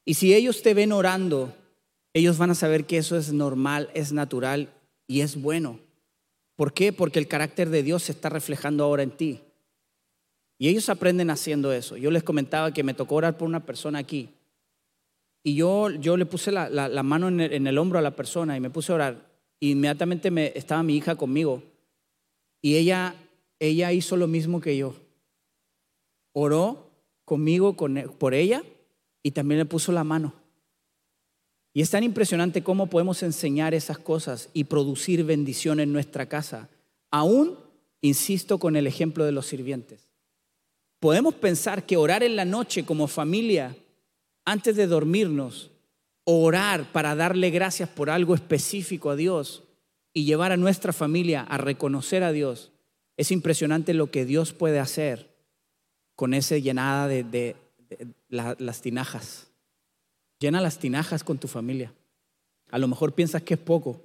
Y 0.05 0.13
si 0.13 0.35
ellos 0.35 0.61
te 0.61 0.75
ven 0.75 0.91
orando, 0.91 1.51
ellos 2.13 2.37
van 2.37 2.51
a 2.51 2.55
saber 2.55 2.85
que 2.85 2.99
eso 2.99 3.17
es 3.17 3.33
normal, 3.33 3.89
es 3.95 4.11
natural 4.13 4.71
y 5.07 5.21
es 5.21 5.41
bueno. 5.41 5.79
¿Por 6.55 6.73
qué? 6.73 6.93
Porque 6.93 7.17
el 7.17 7.27
carácter 7.27 7.71
de 7.71 7.81
Dios 7.81 8.03
se 8.03 8.11
está 8.11 8.29
reflejando 8.29 8.83
ahora 8.83 9.01
en 9.01 9.17
ti. 9.17 9.39
Y 10.59 10.69
ellos 10.69 10.89
aprenden 10.89 11.31
haciendo 11.31 11.73
eso. 11.73 11.97
Yo 11.97 12.11
les 12.11 12.21
comentaba 12.21 12.71
que 12.71 12.83
me 12.83 12.93
tocó 12.93 13.15
orar 13.15 13.35
por 13.35 13.47
una 13.47 13.65
persona 13.65 13.97
aquí 13.97 14.29
y 15.43 15.55
yo, 15.55 15.89
yo 15.89 16.17
le 16.17 16.27
puse 16.27 16.51
la, 16.51 16.69
la, 16.69 17.01
mano 17.01 17.29
en 17.29 17.39
el, 17.41 17.51
en 17.51 17.65
el, 17.65 17.79
hombro 17.79 17.97
a 17.97 18.03
la 18.03 18.15
persona 18.15 18.55
y 18.55 18.59
me 18.59 18.69
puse 18.69 18.91
a 18.91 18.95
orar. 18.95 19.33
Inmediatamente 19.59 20.29
me, 20.29 20.53
estaba 20.53 20.83
mi 20.83 20.95
hija 20.95 21.15
conmigo. 21.15 21.63
Y 22.61 22.75
ella, 22.75 23.15
ella 23.63 23.93
hizo 23.93 24.17
lo 24.17 24.27
mismo 24.27 24.59
que 24.59 24.75
yo. 24.75 24.93
Oró 26.33 26.91
conmigo 27.23 27.77
con, 27.77 28.11
por 28.19 28.33
ella 28.33 28.61
y 29.21 29.31
también 29.31 29.59
le 29.59 29.65
puso 29.65 29.93
la 29.93 30.03
mano. 30.03 30.33
Y 31.73 31.81
es 31.81 31.89
tan 31.89 32.03
impresionante 32.03 32.61
cómo 32.61 32.89
podemos 32.89 33.23
enseñar 33.23 33.73
esas 33.73 33.97
cosas 33.97 34.49
y 34.53 34.65
producir 34.65 35.23
bendición 35.23 35.79
en 35.79 35.93
nuestra 35.93 36.27
casa. 36.27 36.69
Aún, 37.09 37.57
insisto, 38.01 38.59
con 38.59 38.75
el 38.75 38.85
ejemplo 38.85 39.23
de 39.23 39.31
los 39.31 39.47
sirvientes. 39.47 40.09
Podemos 40.99 41.33
pensar 41.33 41.85
que 41.85 41.95
orar 41.95 42.21
en 42.21 42.35
la 42.35 42.45
noche 42.45 42.85
como 42.85 43.07
familia 43.07 43.77
antes 44.43 44.75
de 44.75 44.87
dormirnos, 44.87 45.71
orar 46.25 46.91
para 46.91 47.15
darle 47.15 47.49
gracias 47.49 47.87
por 47.87 48.09
algo 48.09 48.35
específico 48.35 49.09
a 49.09 49.15
Dios 49.15 49.63
y 50.13 50.25
llevar 50.25 50.51
a 50.51 50.57
nuestra 50.57 50.91
familia 50.91 51.41
a 51.43 51.57
reconocer 51.57 52.23
a 52.23 52.33
Dios, 52.33 52.72
es 53.17 53.31
impresionante 53.31 53.93
lo 53.93 54.11
que 54.11 54.25
Dios 54.25 54.53
puede 54.53 54.79
hacer 54.79 55.29
con 56.15 56.33
esa 56.33 56.57
llenada 56.57 57.07
de, 57.07 57.55
las 58.29 58.81
tinajas. 58.81 59.47
Llena 60.39 60.61
las 60.61 60.79
tinajas 60.79 61.23
con 61.23 61.37
tu 61.37 61.47
familia. 61.47 61.93
A 62.71 62.79
lo 62.79 62.87
mejor 62.87 63.13
piensas 63.13 63.43
que 63.43 63.53
es 63.53 63.59
poco, 63.59 64.03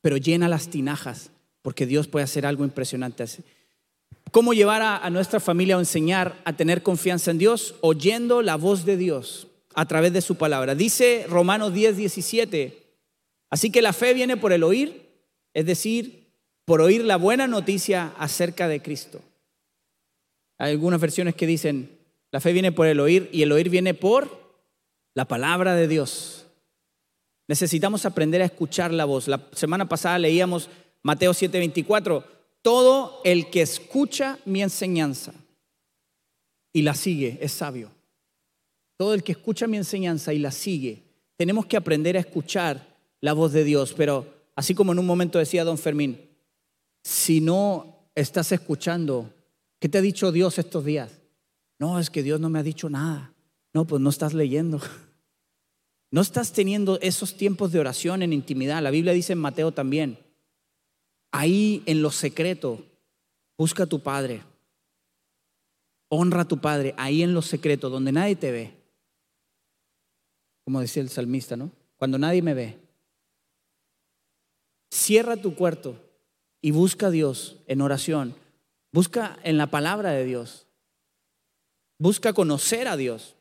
pero 0.00 0.16
llena 0.16 0.48
las 0.48 0.68
tinajas 0.68 1.30
porque 1.60 1.86
Dios 1.86 2.08
puede 2.08 2.24
hacer 2.24 2.46
algo 2.46 2.64
impresionante. 2.64 3.24
¿Cómo 4.30 4.54
llevar 4.54 4.82
a, 4.82 4.96
a, 4.96 5.10
nuestra 5.10 5.40
familia 5.40 5.76
o 5.76 5.80
enseñar 5.80 6.40
a 6.44 6.54
tener 6.54 6.82
confianza 6.82 7.30
en 7.30 7.38
Dios? 7.38 7.74
Oyendo 7.80 8.42
la 8.42 8.56
voz 8.56 8.84
de 8.84 8.96
Dios 8.96 9.46
a 9.74 9.86
través 9.86 10.12
de 10.12 10.22
su 10.22 10.36
palabra. 10.36 10.74
Dice 10.74 11.26
Romanos 11.28 11.72
10, 11.72 11.96
17, 11.96 12.82
así 13.50 13.70
que 13.70 13.82
la 13.82 13.92
fe 13.92 14.14
viene 14.14 14.36
por 14.36 14.52
el 14.52 14.62
oír, 14.62 15.10
es 15.54 15.66
decir, 15.66 16.21
por 16.64 16.80
oír 16.80 17.04
la 17.04 17.16
buena 17.16 17.46
noticia 17.46 18.14
acerca 18.18 18.68
de 18.68 18.82
Cristo. 18.82 19.20
Hay 20.58 20.72
algunas 20.72 21.00
versiones 21.00 21.34
que 21.34 21.46
dicen, 21.46 21.98
la 22.30 22.40
fe 22.40 22.52
viene 22.52 22.72
por 22.72 22.86
el 22.86 23.00
oír 23.00 23.28
y 23.32 23.42
el 23.42 23.52
oír 23.52 23.68
viene 23.68 23.94
por 23.94 24.56
la 25.14 25.26
palabra 25.26 25.74
de 25.74 25.88
Dios. 25.88 26.46
Necesitamos 27.48 28.06
aprender 28.06 28.40
a 28.40 28.46
escuchar 28.46 28.92
la 28.92 29.04
voz. 29.04 29.28
La 29.28 29.48
semana 29.52 29.88
pasada 29.88 30.18
leíamos 30.18 30.70
Mateo 31.02 31.32
7:24, 31.32 32.24
todo 32.62 33.20
el 33.24 33.50
que 33.50 33.62
escucha 33.62 34.38
mi 34.44 34.62
enseñanza 34.62 35.34
y 36.72 36.82
la 36.82 36.94
sigue 36.94 37.38
es 37.40 37.52
sabio. 37.52 37.90
Todo 38.96 39.14
el 39.14 39.24
que 39.24 39.32
escucha 39.32 39.66
mi 39.66 39.76
enseñanza 39.76 40.32
y 40.32 40.38
la 40.38 40.52
sigue, 40.52 41.02
tenemos 41.36 41.66
que 41.66 41.76
aprender 41.76 42.16
a 42.16 42.20
escuchar 42.20 42.86
la 43.20 43.32
voz 43.32 43.52
de 43.52 43.64
Dios. 43.64 43.94
Pero 43.96 44.26
así 44.54 44.74
como 44.74 44.92
en 44.92 45.00
un 45.00 45.06
momento 45.06 45.38
decía 45.38 45.64
don 45.64 45.76
Fermín, 45.76 46.20
si 47.02 47.40
no 47.40 48.08
estás 48.14 48.52
escuchando, 48.52 49.32
¿qué 49.78 49.88
te 49.88 49.98
ha 49.98 50.02
dicho 50.02 50.32
Dios 50.32 50.58
estos 50.58 50.84
días? 50.84 51.20
No, 51.78 51.98
es 51.98 52.10
que 52.10 52.22
Dios 52.22 52.40
no 52.40 52.48
me 52.48 52.58
ha 52.58 52.62
dicho 52.62 52.88
nada. 52.88 53.34
No, 53.72 53.86
pues 53.86 54.00
no 54.00 54.10
estás 54.10 54.34
leyendo. 54.34 54.80
No 56.14 56.20
estás 56.20 56.52
teniendo 56.52 57.00
esos 57.00 57.38
tiempos 57.38 57.72
de 57.72 57.80
oración 57.80 58.22
en 58.22 58.34
intimidad. 58.34 58.82
La 58.82 58.90
Biblia 58.90 59.14
dice 59.14 59.32
en 59.32 59.38
Mateo 59.38 59.72
también, 59.72 60.18
ahí 61.30 61.82
en 61.86 62.02
lo 62.02 62.10
secreto, 62.10 62.84
busca 63.56 63.84
a 63.84 63.86
tu 63.86 64.00
Padre. 64.00 64.42
Honra 66.10 66.42
a 66.42 66.48
tu 66.48 66.60
Padre 66.60 66.94
ahí 66.98 67.22
en 67.22 67.32
lo 67.32 67.40
secreto, 67.40 67.88
donde 67.88 68.12
nadie 68.12 68.36
te 68.36 68.50
ve 68.50 68.82
como 70.64 70.80
decía 70.80 71.02
el 71.02 71.08
salmista, 71.08 71.56
¿no? 71.56 71.70
Cuando 71.96 72.18
nadie 72.18 72.42
me 72.42 72.54
ve. 72.54 72.78
Cierra 74.90 75.36
tu 75.36 75.54
cuarto 75.54 75.96
y 76.62 76.70
busca 76.70 77.08
a 77.08 77.10
Dios 77.10 77.56
en 77.66 77.82
oración. 77.82 78.34
Busca 78.92 79.38
en 79.42 79.58
la 79.58 79.66
palabra 79.66 80.12
de 80.12 80.24
Dios. 80.24 80.66
Busca 81.98 82.32
conocer 82.32 82.88
a 82.88 82.96
Dios. 82.96 83.34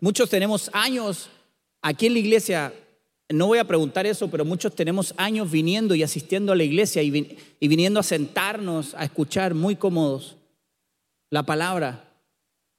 Muchos 0.00 0.30
tenemos 0.30 0.70
años 0.72 1.28
aquí 1.82 2.06
en 2.06 2.14
la 2.14 2.18
iglesia, 2.18 2.72
no 3.28 3.46
voy 3.46 3.58
a 3.58 3.66
preguntar 3.66 4.06
eso, 4.06 4.28
pero 4.28 4.44
muchos 4.44 4.74
tenemos 4.74 5.14
años 5.16 5.50
viniendo 5.50 5.94
y 5.94 6.02
asistiendo 6.02 6.52
a 6.52 6.56
la 6.56 6.64
iglesia 6.64 7.02
y, 7.02 7.10
viniendo 7.60 8.00
a 8.00 8.04
sentarnos, 8.04 8.94
a 8.94 9.04
escuchar 9.04 9.54
muy 9.54 9.76
cómodos 9.76 10.36
la 11.30 11.44
palabra. 11.44 12.04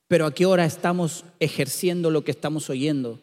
Pero 0.08 0.26
¿a 0.26 0.34
qué 0.34 0.46
hora 0.46 0.66
estamos 0.66 1.26
ejerciendo 1.40 2.12
lo 2.12 2.24
que 2.24 2.32
estamos 2.32 2.70
oyendo? 2.70 3.20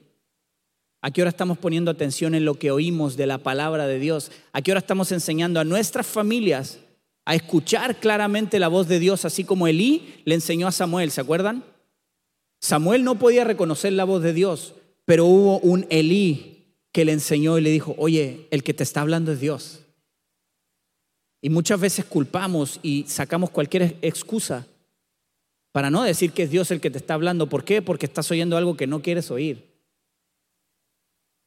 ¿A 1.05 1.11
qué 1.11 1.21
hora 1.21 1.29
estamos 1.29 1.59
poniendo 1.59 1.90
atención 1.90 2.35
en 2.35 2.47
lo 2.47 2.55
que 2.55 2.71
oímos 2.71 3.19
de 3.19 3.27
la 3.27 3.37
palabra 3.37 3.87
de 3.87 3.99
Dios? 3.99 4.33
¿A 4.55 4.62
qué 4.62 4.71
hora 4.71 4.79
estamos 4.79 5.12
enseñando 5.12 5.61
a 5.61 5.64
nuestras 5.64 6.07
familias 6.07 6.79
a 7.27 7.35
escuchar 7.35 8.01
claramente 8.01 8.59
la 8.59 8.69
voz 8.69 8.88
de 8.88 8.99
Dios, 8.99 9.27
así 9.27 9.45
como 9.45 9.67
Elí 9.67 10.23
le 10.25 10.35
enseñó 10.35 10.67
a 10.67 10.73
Samuel, 10.73 11.11
¿se 11.11 11.21
acuerdan? 11.21 11.62
Samuel 12.59 13.05
no 13.05 13.19
podía 13.19 13.45
reconocer 13.45 13.93
la 13.93 14.05
voz 14.05 14.23
de 14.23 14.33
Dios, 14.33 14.77
pero 15.05 15.27
hubo 15.27 15.59
un 15.59 15.87
Elí 15.90 16.73
que 16.90 17.05
le 17.05 17.12
enseñó 17.12 17.59
y 17.59 17.61
le 17.61 17.69
dijo, 17.69 17.95
oye, 17.99 18.49
el 18.51 18.62
que 18.62 18.73
te 18.73 18.83
está 18.83 19.03
hablando 19.03 19.31
es 19.31 19.40
Dios. 19.40 19.81
Y 21.43 21.51
muchas 21.51 21.81
veces 21.81 22.07
culpamos 22.07 22.81
y 22.83 23.05
sacamos 23.09 23.51
cualquier 23.51 23.99
excusa 24.01 24.67
para 25.71 25.90
no 25.90 26.03
decir 26.03 26.33
que 26.33 26.45
es 26.45 26.51
Dios 26.51 26.71
el 26.71 26.81
que 26.81 26.90
te 26.90 26.97
está 26.97 27.12
hablando. 27.12 27.51
¿Por 27.51 27.62
qué? 27.62 27.83
Porque 27.83 28.07
estás 28.07 28.31
oyendo 28.31 28.57
algo 28.57 28.79
que 28.79 28.87
no 28.87 29.03
quieres 29.03 29.31
oír 29.31 29.74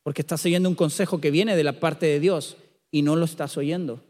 porque 0.07 0.21
estás 0.21 0.45
oyendo 0.45 0.69
un 0.69 0.75
consejo 0.75 1.19
que 1.19 1.31
viene 1.31 1.57
de 1.57 1.65
la 1.65 1.81
parte 1.81 2.05
de 2.05 2.21
Dios 2.21 2.55
y 2.91 3.01
no 3.01 3.17
lo 3.17 3.25
estás 3.25 3.57
oyendo. 3.57 4.01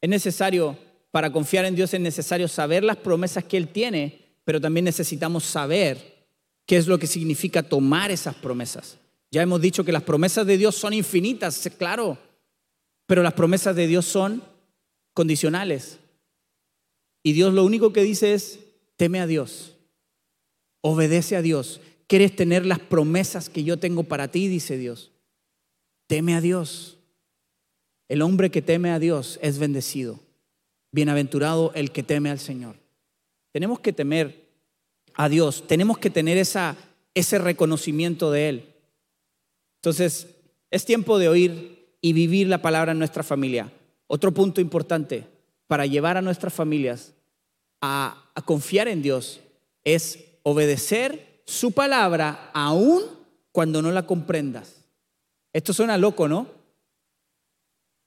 Es 0.00 0.08
necesario, 0.08 0.78
para 1.10 1.32
confiar 1.32 1.64
en 1.64 1.74
Dios 1.74 1.92
es 1.94 2.00
necesario 2.00 2.46
saber 2.46 2.84
las 2.84 2.96
promesas 2.96 3.42
que 3.42 3.56
Él 3.56 3.66
tiene, 3.66 4.20
pero 4.44 4.60
también 4.60 4.84
necesitamos 4.84 5.42
saber 5.42 6.28
qué 6.64 6.76
es 6.76 6.86
lo 6.86 6.96
que 6.96 7.08
significa 7.08 7.64
tomar 7.64 8.12
esas 8.12 8.36
promesas. 8.36 8.98
Ya 9.32 9.42
hemos 9.42 9.60
dicho 9.60 9.82
que 9.82 9.90
las 9.90 10.04
promesas 10.04 10.46
de 10.46 10.58
Dios 10.58 10.76
son 10.76 10.92
infinitas, 10.92 11.68
claro, 11.76 12.16
pero 13.06 13.24
las 13.24 13.34
promesas 13.34 13.74
de 13.74 13.88
Dios 13.88 14.06
son 14.06 14.44
condicionales. 15.12 15.98
Y 17.24 17.32
Dios 17.32 17.52
lo 17.52 17.64
único 17.64 17.92
que 17.92 18.04
dice 18.04 18.32
es, 18.34 18.60
teme 18.96 19.18
a 19.18 19.26
Dios, 19.26 19.74
obedece 20.82 21.34
a 21.34 21.42
Dios 21.42 21.80
¿Quieres 22.10 22.34
tener 22.34 22.66
las 22.66 22.80
promesas 22.80 23.48
que 23.48 23.62
yo 23.62 23.78
tengo 23.78 24.02
para 24.02 24.26
ti? 24.26 24.48
Dice 24.48 24.76
Dios. 24.76 25.12
Teme 26.08 26.34
a 26.34 26.40
Dios. 26.40 26.98
El 28.08 28.22
hombre 28.22 28.50
que 28.50 28.62
teme 28.62 28.90
a 28.90 28.98
Dios 28.98 29.38
es 29.42 29.60
bendecido. 29.60 30.18
Bienaventurado 30.90 31.70
el 31.76 31.92
que 31.92 32.02
teme 32.02 32.28
al 32.28 32.40
Señor. 32.40 32.74
Tenemos 33.52 33.78
que 33.78 33.92
temer 33.92 34.48
a 35.14 35.28
Dios. 35.28 35.68
Tenemos 35.68 35.98
que 35.98 36.10
tener 36.10 36.36
esa, 36.36 36.76
ese 37.14 37.38
reconocimiento 37.38 38.32
de 38.32 38.48
Él. 38.48 38.74
Entonces, 39.76 40.34
es 40.72 40.84
tiempo 40.84 41.16
de 41.16 41.28
oír 41.28 41.94
y 42.00 42.12
vivir 42.12 42.48
la 42.48 42.60
palabra 42.60 42.90
en 42.90 42.98
nuestra 42.98 43.22
familia. 43.22 43.72
Otro 44.08 44.34
punto 44.34 44.60
importante 44.60 45.28
para 45.68 45.86
llevar 45.86 46.16
a 46.16 46.22
nuestras 46.22 46.52
familias 46.52 47.12
a, 47.80 48.32
a 48.34 48.42
confiar 48.42 48.88
en 48.88 49.00
Dios 49.00 49.38
es 49.84 50.18
obedecer 50.42 51.29
su 51.44 51.72
palabra 51.72 52.50
aún 52.52 53.02
cuando 53.52 53.82
no 53.82 53.90
la 53.90 54.06
comprendas. 54.06 54.84
Esto 55.52 55.72
suena 55.72 55.98
loco, 55.98 56.28
¿no? 56.28 56.46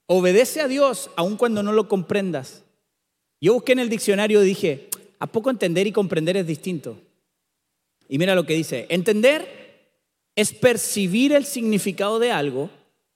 Obedece 0.07 0.61
a 0.61 0.67
Dios 0.67 1.09
aún 1.15 1.37
cuando 1.37 1.63
no 1.63 1.71
lo 1.71 1.87
comprendas. 1.87 2.63
Yo 3.41 3.53
busqué 3.53 3.73
en 3.73 3.79
el 3.79 3.89
diccionario 3.89 4.41
y 4.41 4.47
dije, 4.47 4.89
¿a 5.19 5.27
poco 5.27 5.49
entender 5.49 5.87
y 5.87 5.91
comprender 5.91 6.37
es 6.37 6.47
distinto? 6.47 6.97
Y 8.07 8.17
mira 8.17 8.35
lo 8.35 8.45
que 8.45 8.53
dice, 8.53 8.85
entender 8.89 9.63
es 10.35 10.53
percibir 10.53 11.33
el 11.33 11.45
significado 11.45 12.19
de 12.19 12.31
algo 12.31 12.69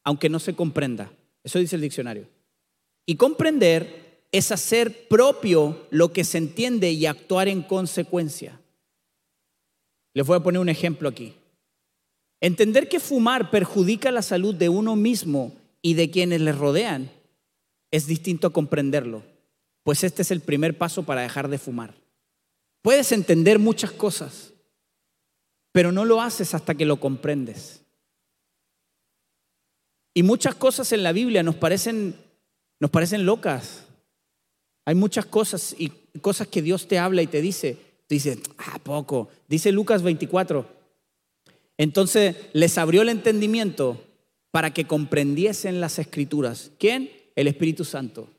aunque 0.03 0.30
no 0.30 0.39
se 0.39 0.53
comprenda. 0.53 1.12
Eso 1.43 1.60
dice 1.60 1.75
el 1.75 1.82
diccionario. 1.82 2.27
Y 3.06 3.15
comprender 3.15 4.21
es 4.32 4.51
hacer 4.51 5.08
propio 5.08 5.88
lo 5.89 6.12
que 6.13 6.23
se 6.23 6.38
entiende 6.38 6.91
y 6.91 7.06
actuar 7.06 7.47
en 7.47 7.62
consecuencia. 7.62 8.60
Les 10.17 10.25
voy 10.25 10.36
a 10.36 10.39
poner 10.39 10.60
un 10.60 10.67
ejemplo 10.67 11.08
aquí. 11.08 11.36
Entender 12.41 12.89
que 12.89 12.99
fumar 12.99 13.51
perjudica 13.51 14.12
la 14.12 14.23
salud 14.23 14.56
de 14.56 14.67
uno 14.67 14.95
mismo 14.95 15.53
y 15.84 15.93
de 15.93 16.10
quienes 16.10 16.41
le 16.41 16.53
rodean 16.53 17.12
es 17.91 18.08
distinto 18.08 18.47
a 18.47 18.51
comprenderlo, 18.51 19.21
pues 19.84 20.03
este 20.03 20.23
es 20.23 20.32
el 20.32 20.41
primer 20.41 20.75
paso 20.75 21.03
para 21.03 21.21
dejar 21.21 21.49
de 21.49 21.60
fumar. 21.60 21.93
Puedes 22.82 23.12
entender 23.12 23.60
muchas 23.60 23.91
cosas, 23.91 24.53
pero 25.71 25.91
no 25.91 26.03
lo 26.03 26.19
haces 26.19 26.56
hasta 26.56 26.73
que 26.73 26.88
lo 26.88 26.99
comprendes. 26.99 27.84
Y 30.15 30.23
muchas 30.23 30.56
cosas 30.56 30.91
en 30.93 31.03
la 31.03 31.12
Biblia 31.12 31.43
nos 31.43 31.58
parecen, 31.58 32.15
nos 32.80 32.89
parecen 32.89 33.27
locas. 33.27 33.86
Hay 34.84 34.95
muchas 34.95 35.27
cosas 35.27 35.75
y 35.77 35.89
cosas 36.21 36.47
que 36.47 36.63
Dios 36.63 36.88
te 36.88 36.97
habla 36.97 37.21
y 37.21 37.27
te 37.27 37.39
dice, 37.39 37.87
Dice, 38.10 38.39
¿a 38.58 38.80
poco? 38.80 39.30
Dice 39.48 39.72
Lucas 39.72 40.02
24. 40.02 40.65
Entonces 41.78 42.36
les 42.54 42.78
abrió 42.78 43.02
el 43.02 43.10
entendimiento 43.10 44.02
para 44.52 44.74
que 44.74 44.86
comprendiesen 44.86 45.82
las 45.82 46.00
escrituras. 46.00 46.72
¿Quién? 46.80 47.12
El 47.36 47.48
Espíritu 47.48 47.86
Santo. 47.86 48.30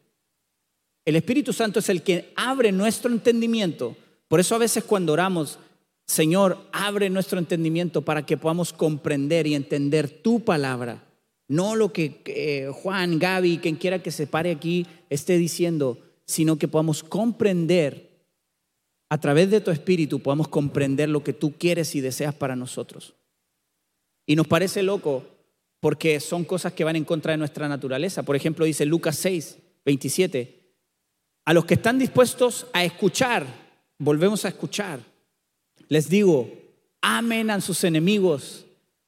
El 1.04 1.16
Espíritu 1.16 1.52
Santo 1.52 1.78
es 1.78 1.88
el 1.88 2.02
que 2.02 2.32
abre 2.34 2.72
nuestro 2.72 3.12
entendimiento. 3.12 3.96
Por 4.26 4.40
eso 4.40 4.54
a 4.54 4.58
veces 4.58 4.84
cuando 4.84 5.12
oramos, 5.12 5.58
Señor, 6.06 6.58
abre 6.72 7.10
nuestro 7.10 7.38
entendimiento 7.38 8.02
para 8.02 8.26
que 8.26 8.36
podamos 8.36 8.72
comprender 8.72 9.46
y 9.46 9.54
entender 9.54 10.08
tu 10.08 10.40
palabra. 10.40 11.04
No 11.46 11.76
lo 11.76 11.92
que 11.92 12.70
Juan, 12.82 13.18
Gaby, 13.18 13.58
quien 13.58 13.76
quiera 13.76 14.02
que 14.02 14.10
se 14.10 14.26
pare 14.26 14.50
aquí 14.50 14.86
esté 15.08 15.38
diciendo, 15.38 15.98
sino 16.26 16.58
que 16.58 16.68
podamos 16.68 17.02
comprender 17.02 18.07
a 19.08 19.18
través 19.18 19.50
de 19.50 19.60
tu 19.60 19.70
espíritu 19.70 20.20
podamos 20.20 20.48
comprender 20.48 21.08
lo 21.08 21.24
que 21.24 21.32
tú 21.32 21.56
quieres 21.56 21.94
y 21.94 22.00
deseas 22.00 22.34
para 22.34 22.56
nosotros. 22.56 23.14
Y 24.26 24.36
nos 24.36 24.46
parece 24.46 24.82
loco 24.82 25.24
porque 25.80 26.20
son 26.20 26.44
cosas 26.44 26.72
que 26.72 26.84
van 26.84 26.96
en 26.96 27.04
contra 27.04 27.32
de 27.32 27.38
nuestra 27.38 27.68
naturaleza. 27.68 28.22
Por 28.22 28.36
ejemplo, 28.36 28.64
dice 28.64 28.84
Lucas 28.84 29.16
6, 29.16 29.58
27, 29.84 30.58
a 31.44 31.52
los 31.54 31.64
que 31.64 31.74
están 31.74 31.98
dispuestos 31.98 32.66
a 32.72 32.84
escuchar, 32.84 33.46
volvemos 33.98 34.44
a 34.44 34.48
escuchar, 34.48 35.00
les 35.88 36.08
digo, 36.10 36.52
amen 37.00 37.50
a 37.50 37.60
sus 37.60 37.84
enemigos, 37.84 38.66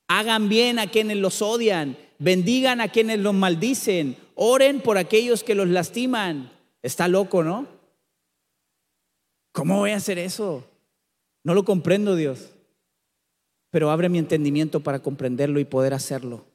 hagan 0.08 0.48
bien 0.48 0.78
a 0.78 0.86
quienes 0.86 1.18
los 1.18 1.42
odian, 1.42 1.98
bendigan 2.18 2.80
a 2.80 2.88
quienes 2.88 3.18
los 3.18 3.34
maldicen, 3.34 4.16
oren 4.34 4.80
por 4.80 4.96
aquellos 4.96 5.44
que 5.44 5.54
los 5.54 5.68
lastiman. 5.68 6.50
Está 6.82 7.08
loco, 7.08 7.44
¿no? 7.44 7.66
¿Cómo 9.61 9.77
voy 9.77 9.90
a 9.90 9.96
hacer 9.96 10.18
eso? 10.18 10.64
No 11.44 11.53
lo 11.53 11.66
comprendo, 11.66 12.16
Dios. 12.16 12.49
Pero 13.68 13.90
abre 13.90 14.09
mi 14.09 14.16
entendimiento 14.16 14.81
para 14.81 15.01
comprenderlo 15.01 15.61
y 15.61 15.66
poder 15.66 15.92
hacerlo. 15.92 16.46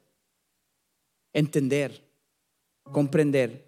Entender, 1.32 2.02
comprender, 2.82 3.64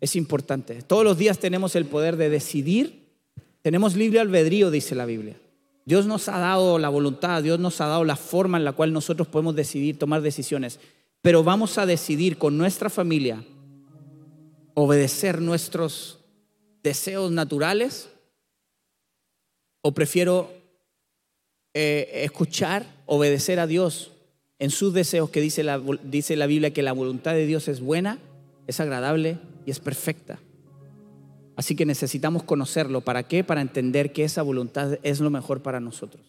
es 0.00 0.16
importante. 0.16 0.82
Todos 0.82 1.04
los 1.04 1.16
días 1.16 1.38
tenemos 1.38 1.76
el 1.76 1.84
poder 1.84 2.16
de 2.16 2.30
decidir. 2.30 3.14
Tenemos 3.62 3.94
libre 3.94 4.18
albedrío, 4.18 4.72
dice 4.72 4.96
la 4.96 5.06
Biblia. 5.06 5.36
Dios 5.84 6.06
nos 6.06 6.28
ha 6.28 6.40
dado 6.40 6.80
la 6.80 6.88
voluntad, 6.88 7.44
Dios 7.44 7.60
nos 7.60 7.80
ha 7.80 7.86
dado 7.86 8.02
la 8.04 8.16
forma 8.16 8.58
en 8.58 8.64
la 8.64 8.72
cual 8.72 8.92
nosotros 8.92 9.28
podemos 9.28 9.54
decidir, 9.54 10.00
tomar 10.00 10.20
decisiones. 10.20 10.80
Pero 11.22 11.44
vamos 11.44 11.78
a 11.78 11.86
decidir 11.86 12.38
con 12.38 12.58
nuestra 12.58 12.90
familia 12.90 13.44
obedecer 14.74 15.40
nuestros 15.40 16.18
deseos 16.82 17.30
naturales 17.30 18.08
¿O 19.82 19.92
prefiero 19.92 20.52
eh, 21.74 22.22
escuchar, 22.24 22.86
obedecer 23.06 23.60
a 23.60 23.66
Dios 23.66 24.12
en 24.58 24.70
sus 24.70 24.92
deseos 24.92 25.30
que 25.30 25.40
dice 25.40 25.62
la, 25.62 25.80
dice 26.02 26.36
la 26.36 26.46
Biblia 26.46 26.72
que 26.72 26.82
la 26.82 26.92
voluntad 26.92 27.32
de 27.32 27.46
Dios 27.46 27.68
es 27.68 27.80
buena, 27.80 28.18
es 28.66 28.80
agradable 28.80 29.38
y 29.64 29.70
es 29.70 29.80
perfecta? 29.80 30.38
Así 31.56 31.76
que 31.76 31.84
necesitamos 31.86 32.42
conocerlo. 32.42 33.02
¿Para 33.02 33.22
qué? 33.24 33.44
Para 33.44 33.60
entender 33.60 34.12
que 34.12 34.24
esa 34.24 34.42
voluntad 34.42 34.98
es 35.02 35.20
lo 35.20 35.30
mejor 35.30 35.62
para 35.62 35.80
nosotros. 35.80 36.24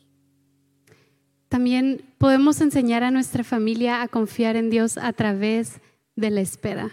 También 1.47 2.01
podemos 2.17 2.61
enseñar 2.61 3.03
a 3.03 3.11
nuestra 3.11 3.43
familia 3.43 4.01
a 4.01 4.07
confiar 4.07 4.55
en 4.55 4.69
Dios 4.69 4.97
a 4.97 5.11
través 5.13 5.81
de 6.15 6.29
la 6.29 6.41
espera. 6.41 6.91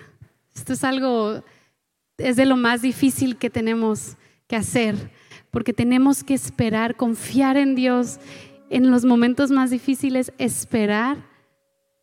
Esto 0.54 0.72
es 0.72 0.82
algo, 0.82 1.44
es 2.16 2.36
de 2.36 2.44
lo 2.44 2.56
más 2.56 2.82
difícil 2.82 3.36
que 3.36 3.50
tenemos 3.50 4.16
que 4.48 4.56
hacer 4.56 4.96
porque 5.58 5.72
tenemos 5.72 6.22
que 6.22 6.34
esperar, 6.34 6.94
confiar 6.94 7.56
en 7.56 7.74
Dios 7.74 8.20
en 8.70 8.92
los 8.92 9.04
momentos 9.04 9.50
más 9.50 9.70
difíciles, 9.70 10.32
esperar 10.38 11.26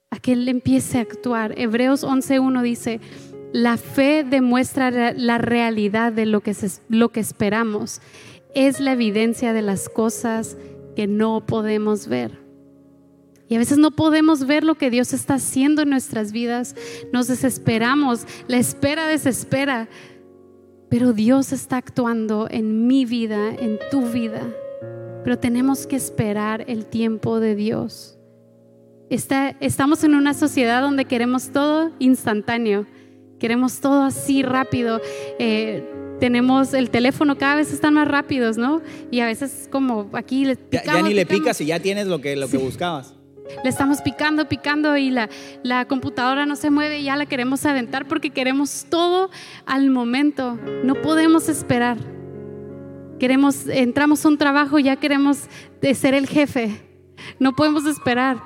a 0.10 0.20
que 0.20 0.34
Él 0.34 0.50
empiece 0.50 0.98
a 0.98 1.04
actuar. 1.04 1.58
Hebreos 1.58 2.04
11.1 2.04 2.62
dice, 2.64 3.00
La 3.54 3.78
fe 3.78 4.26
demuestra 4.30 5.14
la 5.14 5.38
realidad 5.38 6.12
de 6.12 6.26
lo 6.26 6.42
que, 6.42 6.54
lo 6.90 7.14
que 7.14 7.22
esperamos. 7.22 8.02
Es 8.54 8.82
la 8.82 8.92
evidencia 8.92 9.54
de 9.54 9.62
las 9.62 9.88
cosas 9.88 10.58
que 10.98 11.08
no 11.08 11.46
podemos 11.46 12.10
ver. 12.10 12.38
Y 13.48 13.56
a 13.56 13.60
veces 13.60 13.78
no 13.78 13.92
podemos 13.92 14.46
ver 14.46 14.66
lo 14.66 14.76
que 14.76 14.90
Dios 14.90 15.14
está 15.14 15.36
haciendo 15.36 15.84
en 15.84 15.92
nuestras 15.92 16.34
vidas. 16.34 16.76
Nos 17.14 17.28
desesperamos, 17.28 18.26
la 18.50 18.58
espera 18.58 19.08
desespera. 19.08 19.88
Pero 20.90 21.14
Dios 21.14 21.52
está 21.52 21.78
actuando 21.78 22.48
en 22.50 22.88
mi 22.88 23.06
vida, 23.06 23.50
en 23.54 23.80
tu 23.92 24.02
vida. 24.10 24.42
Pero 25.24 25.40
tenemos 25.40 25.88
que 25.88 25.96
esperar 25.96 26.66
el 26.68 26.86
tiempo 26.86 27.40
de 27.40 27.56
Dios. 27.56 28.18
estamos 29.10 30.04
en 30.04 30.14
una 30.16 30.34
sociedad 30.34 30.82
donde 30.82 31.06
queremos 31.06 31.50
todo 31.50 31.92
instantáneo. 32.00 32.86
Queremos 33.40 33.80
todo 33.80 34.04
así 34.04 34.44
rápido. 34.44 35.02
Eh, 35.40 35.84
tenemos 36.20 36.74
el 36.74 36.90
teléfono, 36.92 37.38
cada 37.38 37.56
vez 37.56 37.74
están 37.74 37.96
más 37.96 38.08
rápidos, 38.08 38.58
¿no? 38.58 38.82
Y 39.12 39.20
a 39.20 39.26
veces 39.26 39.68
como 39.72 40.10
aquí 40.14 40.46
le 40.46 40.58
ya, 40.72 41.02
ni 41.02 41.14
le 41.14 41.26
picas 41.26 41.60
y 41.62 41.66
ya 41.66 41.80
tienes 41.80 42.08
lo 42.08 42.22
que, 42.22 42.36
lo 42.36 42.48
que 42.48 42.58
buscabas. 42.58 43.15
Le 43.64 43.70
estamos 43.70 44.02
picando, 44.02 44.48
picando 44.48 44.98
y 44.98 45.12
la, 45.12 45.30
la, 45.64 45.86
computadora 45.86 46.46
no 46.46 46.56
se 46.56 46.70
mueve 46.70 47.00
y 47.00 47.04
ya 47.04 47.16
la 47.16 47.26
queremos 47.26 47.66
aventar 47.66 48.08
porque 48.08 48.32
queremos 48.32 48.86
todo 48.90 49.30
al 49.66 49.90
momento. 49.90 50.58
No 50.84 50.96
podemos 50.96 51.48
esperar. 51.50 51.98
Queremos, 53.20 53.68
entramos 53.68 54.26
a 54.26 54.30
un 54.30 54.38
trabajo 54.38 54.80
y 54.80 54.84
ya 54.84 54.96
queremos 54.98 55.48
ser 55.94 56.14
el 56.14 56.28
jefe. 56.28 56.82
No 57.40 57.56
podemos 57.56 57.86
esperar. 57.86 58.42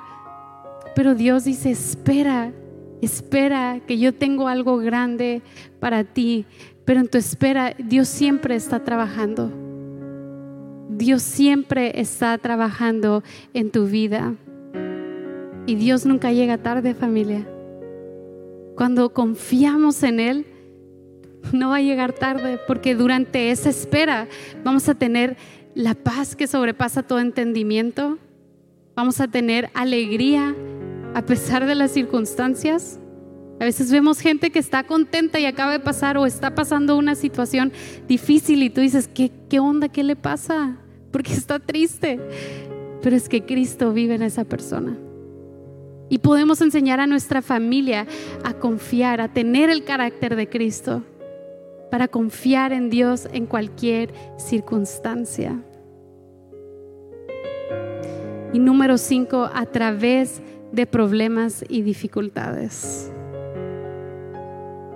Pero 0.94 1.14
Dios 1.14 1.44
dice, 1.44 1.70
espera, 1.70 2.52
espera 3.00 3.80
que 3.86 3.98
yo 3.98 4.14
tengo 4.14 4.48
algo 4.48 4.78
grande 4.78 5.42
para 5.80 6.04
ti. 6.04 6.46
Pero 6.84 7.00
en 7.00 7.08
tu 7.08 7.18
espera, 7.18 7.74
Dios 7.78 8.08
siempre 8.08 8.54
está 8.54 8.84
trabajando. 8.84 9.50
Dios 10.90 11.22
siempre 11.22 12.00
está 12.00 12.36
trabajando 12.38 13.22
en 13.54 13.70
tu 13.70 13.86
vida. 13.86 14.34
Y 15.70 15.76
Dios 15.76 16.04
nunca 16.04 16.32
llega 16.32 16.58
tarde, 16.58 16.94
familia. 16.94 17.46
Cuando 18.74 19.12
confiamos 19.12 20.02
en 20.02 20.18
Él, 20.18 20.46
no 21.52 21.68
va 21.68 21.76
a 21.76 21.80
llegar 21.80 22.12
tarde, 22.12 22.58
porque 22.66 22.96
durante 22.96 23.52
esa 23.52 23.70
espera 23.70 24.26
vamos 24.64 24.88
a 24.88 24.96
tener 24.96 25.36
la 25.76 25.94
paz 25.94 26.34
que 26.34 26.48
sobrepasa 26.48 27.04
todo 27.04 27.20
entendimiento, 27.20 28.18
vamos 28.96 29.20
a 29.20 29.28
tener 29.28 29.70
alegría 29.72 30.56
a 31.14 31.24
pesar 31.24 31.66
de 31.66 31.76
las 31.76 31.92
circunstancias. 31.92 32.98
A 33.60 33.64
veces 33.64 33.92
vemos 33.92 34.18
gente 34.18 34.50
que 34.50 34.58
está 34.58 34.82
contenta 34.82 35.38
y 35.38 35.46
acaba 35.46 35.70
de 35.70 35.78
pasar 35.78 36.18
o 36.18 36.26
está 36.26 36.52
pasando 36.52 36.96
una 36.96 37.14
situación 37.14 37.72
difícil 38.08 38.64
y 38.64 38.70
tú 38.70 38.80
dices, 38.80 39.06
¿qué, 39.06 39.30
qué 39.48 39.60
onda? 39.60 39.86
¿Qué 39.88 40.02
le 40.02 40.16
pasa? 40.16 40.78
Porque 41.12 41.32
está 41.32 41.60
triste. 41.60 42.18
Pero 43.02 43.14
es 43.14 43.28
que 43.28 43.46
Cristo 43.46 43.92
vive 43.92 44.16
en 44.16 44.22
esa 44.22 44.42
persona. 44.42 44.96
Y 46.10 46.18
podemos 46.18 46.60
enseñar 46.60 47.00
a 47.00 47.06
nuestra 47.06 47.40
familia 47.40 48.06
a 48.44 48.52
confiar, 48.54 49.20
a 49.20 49.28
tener 49.28 49.70
el 49.70 49.84
carácter 49.84 50.36
de 50.36 50.48
Cristo, 50.48 51.04
para 51.90 52.08
confiar 52.08 52.72
en 52.72 52.90
Dios 52.90 53.28
en 53.32 53.46
cualquier 53.46 54.12
circunstancia. 54.36 55.62
Y 58.52 58.58
número 58.58 58.98
cinco, 58.98 59.48
a 59.54 59.64
través 59.66 60.42
de 60.72 60.84
problemas 60.86 61.64
y 61.68 61.82
dificultades. 61.82 63.12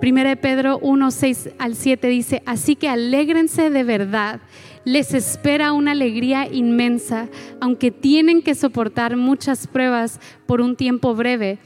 Primera 0.01 0.29
de 0.29 0.37
Pedro 0.37 0.77
1, 0.79 1.11
6 1.11 1.49
al 1.57 1.75
7 1.75 2.07
dice, 2.09 2.43
así 2.45 2.75
que 2.75 2.89
alégrense 2.89 3.69
de 3.69 3.83
verdad 3.83 4.41
les 4.85 5.13
espera 5.13 5.73
una 5.73 5.91
alegría 5.91 6.47
inmensa, 6.47 7.27
aunque 7.59 7.91
tienen 7.91 8.41
que 8.41 8.55
soportar 8.55 9.17
muchas 9.17 9.67
pruebas 9.67 10.19
por 10.45 10.61
un 10.61 10.75
tiempo 10.75 11.15
breve. 11.15 11.57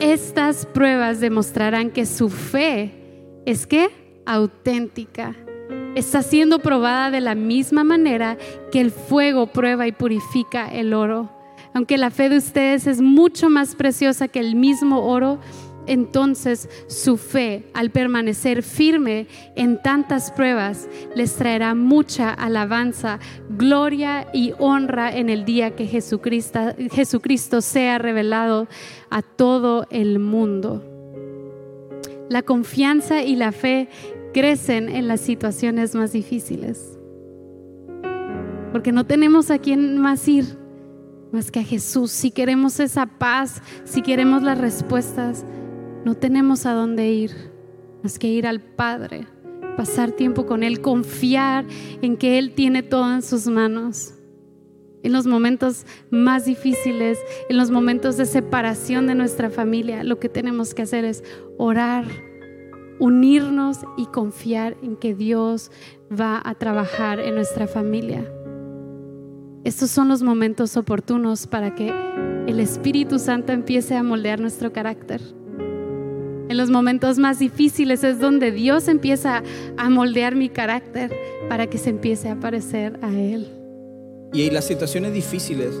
Estas 0.00 0.66
pruebas 0.66 1.18
demostrarán 1.18 1.90
que 1.90 2.04
su 2.04 2.28
fe 2.28 2.94
es 3.46 3.66
que 3.66 3.88
auténtica. 4.26 5.34
Está 5.94 6.22
siendo 6.22 6.58
probada 6.58 7.10
de 7.10 7.22
la 7.22 7.34
misma 7.34 7.82
manera 7.82 8.36
que 8.70 8.80
el 8.80 8.90
fuego 8.90 9.46
prueba 9.46 9.86
y 9.86 9.92
purifica 9.92 10.68
el 10.68 10.92
oro. 10.92 11.32
Aunque 11.72 11.96
la 11.96 12.10
fe 12.10 12.28
de 12.28 12.36
ustedes 12.36 12.86
es 12.86 13.00
mucho 13.00 13.48
más 13.48 13.74
preciosa 13.74 14.28
que 14.28 14.40
el 14.40 14.54
mismo 14.54 15.04
oro, 15.06 15.38
entonces 15.88 16.68
su 16.86 17.16
fe, 17.16 17.64
al 17.74 17.90
permanecer 17.90 18.62
firme 18.62 19.26
en 19.56 19.82
tantas 19.82 20.30
pruebas, 20.30 20.88
les 21.14 21.34
traerá 21.34 21.74
mucha 21.74 22.30
alabanza, 22.30 23.18
gloria 23.50 24.28
y 24.32 24.52
honra 24.58 25.14
en 25.16 25.28
el 25.30 25.44
día 25.44 25.74
que 25.74 25.86
Jesucristo, 25.86 27.60
sea 27.60 27.98
revelado 27.98 28.68
a 29.10 29.22
todo 29.22 29.86
el 29.90 30.18
mundo. 30.18 30.84
La 32.28 32.42
confianza 32.42 33.22
y 33.22 33.36
la 33.36 33.52
fe 33.52 33.88
crecen 34.34 34.88
en 34.88 35.08
las 35.08 35.20
situaciones 35.20 35.94
más 35.94 36.12
difíciles. 36.12 36.98
Porque 38.72 38.92
no 38.92 39.06
tenemos 39.06 39.50
a 39.50 39.58
quién 39.58 39.98
más 39.98 40.28
ir 40.28 40.58
más 41.32 41.50
que 41.50 41.60
a 41.60 41.64
Jesús. 41.64 42.10
Si 42.10 42.30
queremos 42.30 42.80
esa 42.80 43.06
paz, 43.06 43.62
si 43.84 44.02
queremos 44.02 44.42
las 44.42 44.58
respuestas, 44.58 45.44
no 46.08 46.14
tenemos 46.14 46.64
a 46.64 46.72
dónde 46.72 47.10
ir 47.10 47.32
más 48.02 48.18
que 48.18 48.28
ir 48.28 48.46
al 48.46 48.62
Padre, 48.62 49.26
pasar 49.76 50.10
tiempo 50.12 50.46
con 50.46 50.62
Él, 50.62 50.80
confiar 50.80 51.66
en 52.00 52.16
que 52.16 52.38
Él 52.38 52.54
tiene 52.54 52.82
todo 52.82 53.12
en 53.12 53.20
sus 53.20 53.46
manos. 53.46 54.14
En 55.02 55.12
los 55.12 55.26
momentos 55.26 55.84
más 56.10 56.46
difíciles, 56.46 57.18
en 57.50 57.58
los 57.58 57.70
momentos 57.70 58.16
de 58.16 58.24
separación 58.24 59.06
de 59.06 59.16
nuestra 59.16 59.50
familia, 59.50 60.02
lo 60.02 60.18
que 60.18 60.30
tenemos 60.30 60.72
que 60.72 60.80
hacer 60.80 61.04
es 61.04 61.22
orar, 61.58 62.06
unirnos 62.98 63.80
y 63.98 64.06
confiar 64.06 64.78
en 64.82 64.96
que 64.96 65.14
Dios 65.14 65.70
va 66.10 66.40
a 66.42 66.54
trabajar 66.54 67.20
en 67.20 67.34
nuestra 67.34 67.66
familia. 67.66 68.26
Estos 69.62 69.90
son 69.90 70.08
los 70.08 70.22
momentos 70.22 70.74
oportunos 70.78 71.46
para 71.46 71.74
que 71.74 71.92
el 72.46 72.60
Espíritu 72.60 73.18
Santo 73.18 73.52
empiece 73.52 73.94
a 73.94 74.02
moldear 74.02 74.40
nuestro 74.40 74.72
carácter. 74.72 75.20
En 76.48 76.56
los 76.56 76.70
momentos 76.70 77.18
más 77.18 77.38
difíciles 77.38 78.02
es 78.04 78.20
donde 78.20 78.50
Dios 78.52 78.88
empieza 78.88 79.42
a 79.76 79.90
moldear 79.90 80.34
mi 80.34 80.48
carácter 80.48 81.12
para 81.46 81.66
que 81.66 81.76
se 81.76 81.90
empiece 81.90 82.30
a 82.30 82.40
parecer 82.40 82.98
a 83.02 83.12
Él. 83.12 83.48
Y 84.32 84.48
las 84.50 84.64
situaciones 84.64 85.12
difíciles, 85.12 85.74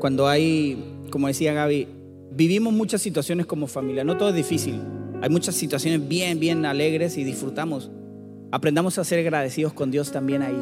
cuando 0.00 0.26
hay, 0.26 0.82
como 1.10 1.26
decía 1.26 1.52
Gaby, 1.52 1.86
vivimos 2.30 2.72
muchas 2.72 3.02
situaciones 3.02 3.44
como 3.44 3.66
familia, 3.66 4.04
no 4.04 4.16
todo 4.16 4.30
es 4.30 4.34
difícil. 4.34 4.80
Hay 5.20 5.28
muchas 5.28 5.54
situaciones 5.54 6.08
bien, 6.08 6.40
bien 6.40 6.64
alegres 6.64 7.18
y 7.18 7.24
disfrutamos. 7.24 7.90
Aprendamos 8.52 8.98
a 8.98 9.04
ser 9.04 9.18
agradecidos 9.18 9.74
con 9.74 9.90
Dios 9.90 10.12
también 10.12 10.40
ahí. 10.40 10.56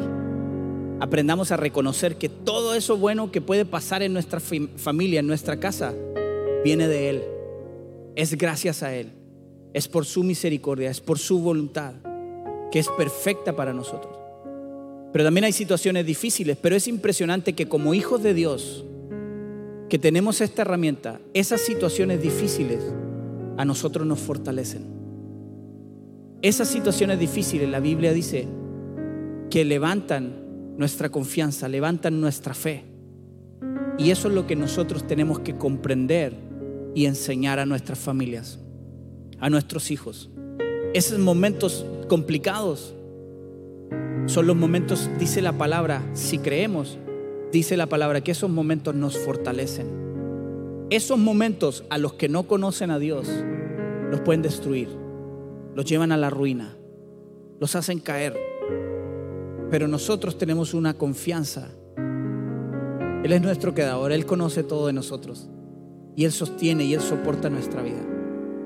Aprendamos 0.99 1.53
a 1.53 1.57
reconocer 1.57 2.17
que 2.17 2.29
todo 2.29 2.75
eso 2.75 2.97
bueno 2.97 3.31
que 3.31 3.41
puede 3.41 3.65
pasar 3.65 4.03
en 4.03 4.13
nuestra 4.13 4.41
familia, 4.41 5.21
en 5.21 5.29
nuestra 5.29 5.61
casa, 5.61 5.95
viene 6.65 6.89
de 6.89 7.11
Él 7.11 7.23
es 8.17 8.37
gracias 8.37 8.83
a 8.83 8.95
Él, 8.95 9.13
es 9.73 9.89
por 9.89 10.05
su 10.05 10.23
misericordia, 10.23 10.91
es 10.91 11.01
por 11.01 11.19
su 11.19 11.41
voluntad, 11.41 11.95
que 12.71 12.79
es 12.79 12.89
perfecta 12.89 13.55
para 13.55 13.73
nosotros. 13.73 14.17
Pero 15.13 15.25
también 15.25 15.45
hay 15.45 15.53
situaciones 15.53 16.07
difíciles, 16.07 16.57
pero 16.61 16.75
es 16.75 16.89
impresionante 16.89 17.53
que 17.53 17.69
como 17.69 17.95
hijos 17.95 18.23
de 18.23 18.35
Dios, 18.35 18.85
que 19.89 19.99
tenemos 19.99 20.41
esta 20.41 20.63
herramienta, 20.63 21.21
esas 21.35 21.61
situaciones 21.61 22.23
difíciles 22.23 22.83
a 23.59 23.65
nosotros 23.65 24.07
nos 24.07 24.21
fortalecen. 24.21 24.85
Esas 26.41 26.69
situaciones 26.69 27.19
difíciles, 27.19 27.69
la 27.69 27.79
Biblia 27.79 28.13
dice, 28.13 28.49
que 29.51 29.65
levantan 29.67 30.77
nuestra 30.79 31.11
confianza, 31.11 31.69
levantan 31.69 32.21
nuestra 32.21 32.55
fe. 32.55 32.85
Y 33.99 34.11
eso 34.11 34.29
es 34.29 34.35
lo 34.35 34.47
que 34.47 34.57
nosotros 34.57 35.07
tenemos 35.07 35.41
que 35.41 35.57
comprender 35.57 36.35
y 36.95 37.07
enseñar 37.07 37.59
a 37.59 37.67
nuestras 37.67 37.99
familias, 37.99 38.59
a 39.41 39.51
nuestros 39.51 39.91
hijos. 39.91 40.31
Esos 40.95 41.19
momentos 41.19 41.87
complicados 42.09 42.95
son 44.27 44.47
los 44.47 44.57
momentos, 44.57 45.11
dice 45.19 45.43
la 45.43 45.57
palabra, 45.57 46.03
si 46.13 46.39
creemos, 46.39 46.99
dice 47.51 47.77
la 47.77 47.87
palabra 47.87 48.21
que 48.21 48.33
esos 48.33 48.51
momentos 48.51 48.95
nos 48.95 49.19
fortalecen. 49.19 50.03
Esos 50.91 51.19
momentos 51.19 51.85
a 51.89 51.97
los 51.99 52.15
que 52.15 52.29
no 52.29 52.45
conocen 52.45 52.91
a 52.91 52.99
Dios 52.99 53.29
los 54.11 54.21
pueden 54.21 54.43
destruir, 54.43 54.89
los 55.75 55.87
llevan 55.87 56.13
a 56.13 56.19
la 56.19 56.29
ruina, 56.29 56.77
los 57.59 57.75
hacen 57.75 57.99
caer. 57.99 58.39
Pero 59.71 59.89
nosotros 59.89 60.37
tenemos 60.37 60.75
una 60.75 60.95
confianza. 60.95 61.71
Él 63.25 63.33
es 63.33 63.41
nuestro 63.41 63.75
quedador, 63.75 64.13
Él 64.13 64.27
conoce 64.27 64.63
todo 64.63 64.87
de 64.87 64.93
nosotros 64.93 65.49
y 66.17 66.25
Él 66.25 66.33
sostiene 66.33 66.85
y 66.85 66.95
Él 66.95 67.01
soporta 67.01 67.51
nuestra 67.51 67.83
vida. 67.83 68.03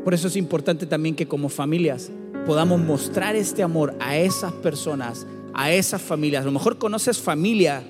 Por 0.05 0.15
eso 0.15 0.29
es 0.29 0.37
importante 0.37 0.87
también 0.87 1.15
que 1.15 1.27
como 1.27 1.49
familias 1.49 2.11
podamos 2.47 2.81
mostrar 2.81 3.35
este 3.35 3.63
amor 3.63 3.97
a 3.99 4.17
esas 4.17 4.53
personas, 4.53 5.27
a 5.53 5.73
esas 5.73 6.01
familias. 6.01 6.43
A 6.43 6.47
lo 6.47 6.53
mejor 6.53 6.79
conoces 6.79 7.19
familia 7.19 7.83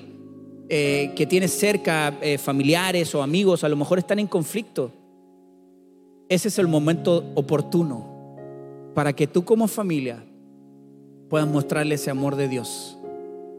eh, 0.69 1.13
que 1.15 1.25
tienes 1.25 1.51
cerca, 1.51 2.17
eh, 2.21 2.37
familiares 2.37 3.13
o 3.13 3.21
amigos, 3.21 3.63
a 3.63 3.69
lo 3.69 3.75
mejor 3.75 3.99
están 3.99 4.19
en 4.19 4.27
conflicto. 4.27 4.91
Ese 6.27 6.47
es 6.47 6.59
el 6.59 6.67
momento 6.67 7.23
oportuno 7.35 8.35
para 8.93 9.13
que 9.13 9.27
tú 9.27 9.45
como 9.45 9.67
familia 9.67 10.25
puedas 11.29 11.47
mostrarle 11.47 11.95
ese 11.95 12.09
amor 12.09 12.35
de 12.35 12.47
Dios. 12.47 12.97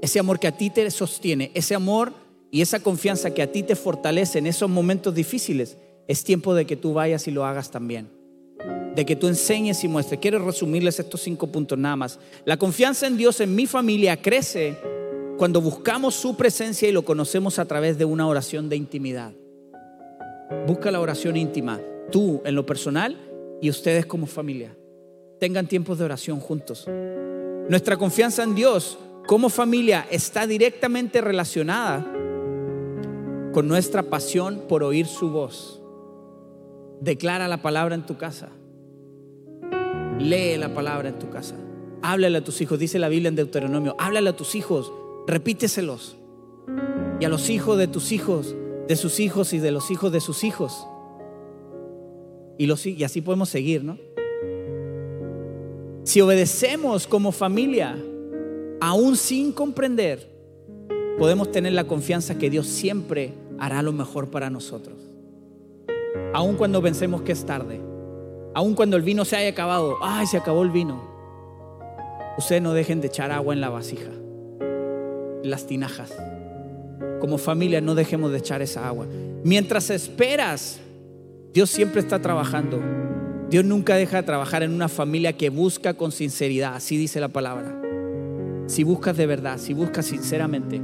Ese 0.02 0.18
amor 0.18 0.38
que 0.38 0.48
a 0.48 0.56
ti 0.56 0.68
te 0.68 0.90
sostiene, 0.90 1.50
ese 1.54 1.74
amor 1.74 2.12
y 2.50 2.60
esa 2.60 2.80
confianza 2.80 3.32
que 3.32 3.42
a 3.42 3.52
ti 3.52 3.62
te 3.62 3.76
fortalece 3.76 4.38
en 4.38 4.46
esos 4.46 4.68
momentos 4.68 5.14
difíciles. 5.14 5.78
Es 6.08 6.24
tiempo 6.24 6.54
de 6.54 6.66
que 6.66 6.76
tú 6.76 6.94
vayas 6.94 7.28
y 7.28 7.30
lo 7.30 7.44
hagas 7.44 7.70
también 7.70 8.18
de 8.98 9.06
que 9.06 9.14
tú 9.14 9.28
enseñes 9.28 9.84
y 9.84 9.88
muestres. 9.88 10.18
Quiero 10.18 10.40
resumirles 10.40 10.98
estos 10.98 11.20
cinco 11.20 11.46
puntos 11.46 11.78
nada 11.78 11.94
más. 11.94 12.18
La 12.44 12.56
confianza 12.56 13.06
en 13.06 13.16
Dios 13.16 13.40
en 13.40 13.54
mi 13.54 13.68
familia 13.68 14.20
crece 14.20 14.76
cuando 15.36 15.60
buscamos 15.60 16.16
su 16.16 16.36
presencia 16.36 16.88
y 16.88 16.92
lo 16.92 17.04
conocemos 17.04 17.60
a 17.60 17.64
través 17.64 17.96
de 17.96 18.04
una 18.04 18.26
oración 18.26 18.68
de 18.68 18.74
intimidad. 18.74 19.32
Busca 20.66 20.90
la 20.90 21.00
oración 21.00 21.36
íntima, 21.36 21.80
tú 22.10 22.42
en 22.44 22.56
lo 22.56 22.66
personal 22.66 23.16
y 23.62 23.70
ustedes 23.70 24.04
como 24.04 24.26
familia. 24.26 24.76
Tengan 25.38 25.68
tiempos 25.68 25.98
de 25.98 26.04
oración 26.04 26.40
juntos. 26.40 26.84
Nuestra 27.68 27.96
confianza 27.96 28.42
en 28.42 28.56
Dios 28.56 28.98
como 29.28 29.48
familia 29.48 30.08
está 30.10 30.44
directamente 30.44 31.20
relacionada 31.20 32.04
con 33.52 33.68
nuestra 33.68 34.02
pasión 34.02 34.64
por 34.68 34.82
oír 34.82 35.06
su 35.06 35.30
voz. 35.30 35.77
Declara 37.00 37.48
la 37.48 37.62
palabra 37.62 37.94
en 37.94 38.06
tu 38.06 38.16
casa. 38.16 38.50
Lee 40.18 40.56
la 40.56 40.74
palabra 40.74 41.08
en 41.08 41.18
tu 41.18 41.30
casa. 41.30 41.54
Háblale 42.02 42.38
a 42.38 42.44
tus 42.44 42.60
hijos, 42.60 42.78
dice 42.78 42.98
la 42.98 43.08
Biblia 43.08 43.28
en 43.28 43.36
Deuteronomio. 43.36 43.94
Háblale 43.98 44.30
a 44.30 44.36
tus 44.36 44.54
hijos, 44.54 44.92
repíteselos. 45.26 46.16
Y 47.20 47.24
a 47.24 47.28
los 47.28 47.50
hijos 47.50 47.78
de 47.78 47.88
tus 47.88 48.12
hijos, 48.12 48.54
de 48.86 48.96
sus 48.96 49.20
hijos 49.20 49.52
y 49.52 49.58
de 49.58 49.72
los 49.72 49.90
hijos 49.90 50.12
de 50.12 50.20
sus 50.20 50.44
hijos. 50.44 50.86
Y, 52.58 52.72
y 52.90 53.04
así 53.04 53.20
podemos 53.20 53.48
seguir, 53.48 53.84
¿no? 53.84 53.98
Si 56.04 56.20
obedecemos 56.20 57.06
como 57.06 57.32
familia, 57.32 57.96
aún 58.80 59.16
sin 59.16 59.52
comprender, 59.52 60.28
podemos 61.18 61.52
tener 61.52 61.72
la 61.72 61.84
confianza 61.84 62.38
que 62.38 62.48
Dios 62.48 62.66
siempre 62.66 63.34
hará 63.58 63.82
lo 63.82 63.92
mejor 63.92 64.30
para 64.30 64.50
nosotros. 64.50 65.07
Aun 66.34 66.56
cuando 66.56 66.82
pensemos 66.82 67.22
que 67.22 67.32
es 67.32 67.44
tarde. 67.44 67.80
Aun 68.54 68.74
cuando 68.74 68.96
el 68.96 69.02
vino 69.02 69.24
se 69.24 69.36
haya 69.36 69.50
acabado, 69.50 69.96
ay, 70.02 70.26
se 70.26 70.36
acabó 70.36 70.62
el 70.62 70.70
vino. 70.70 71.02
Ustedes 72.36 72.62
no 72.62 72.74
dejen 72.74 73.00
de 73.00 73.06
echar 73.06 73.30
agua 73.30 73.54
en 73.54 73.60
la 73.60 73.70
vasija, 73.70 74.10
en 74.10 75.50
las 75.50 75.66
tinajas. 75.66 76.12
Como 77.20 77.38
familia 77.38 77.80
no 77.80 77.94
dejemos 77.94 78.30
de 78.30 78.38
echar 78.38 78.62
esa 78.62 78.86
agua. 78.86 79.06
Mientras 79.42 79.90
esperas, 79.90 80.80
Dios 81.52 81.70
siempre 81.70 82.00
está 82.00 82.20
trabajando. 82.20 82.80
Dios 83.48 83.64
nunca 83.64 83.96
deja 83.96 84.18
de 84.18 84.22
trabajar 84.24 84.62
en 84.62 84.74
una 84.74 84.88
familia 84.88 85.32
que 85.32 85.48
busca 85.48 85.94
con 85.94 86.12
sinceridad, 86.12 86.74
así 86.74 86.96
dice 86.98 87.20
la 87.20 87.28
palabra. 87.28 87.80
Si 88.66 88.84
buscas 88.84 89.16
de 89.16 89.26
verdad, 89.26 89.56
si 89.56 89.72
buscas 89.72 90.04
sinceramente, 90.04 90.82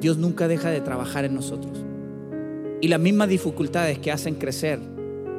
Dios 0.00 0.18
nunca 0.18 0.48
deja 0.48 0.68
de 0.68 0.82
trabajar 0.82 1.24
en 1.24 1.34
nosotros. 1.34 1.85
Y 2.80 2.88
las 2.88 3.00
mismas 3.00 3.28
dificultades 3.28 3.98
que 3.98 4.12
hacen 4.12 4.34
crecer 4.34 4.78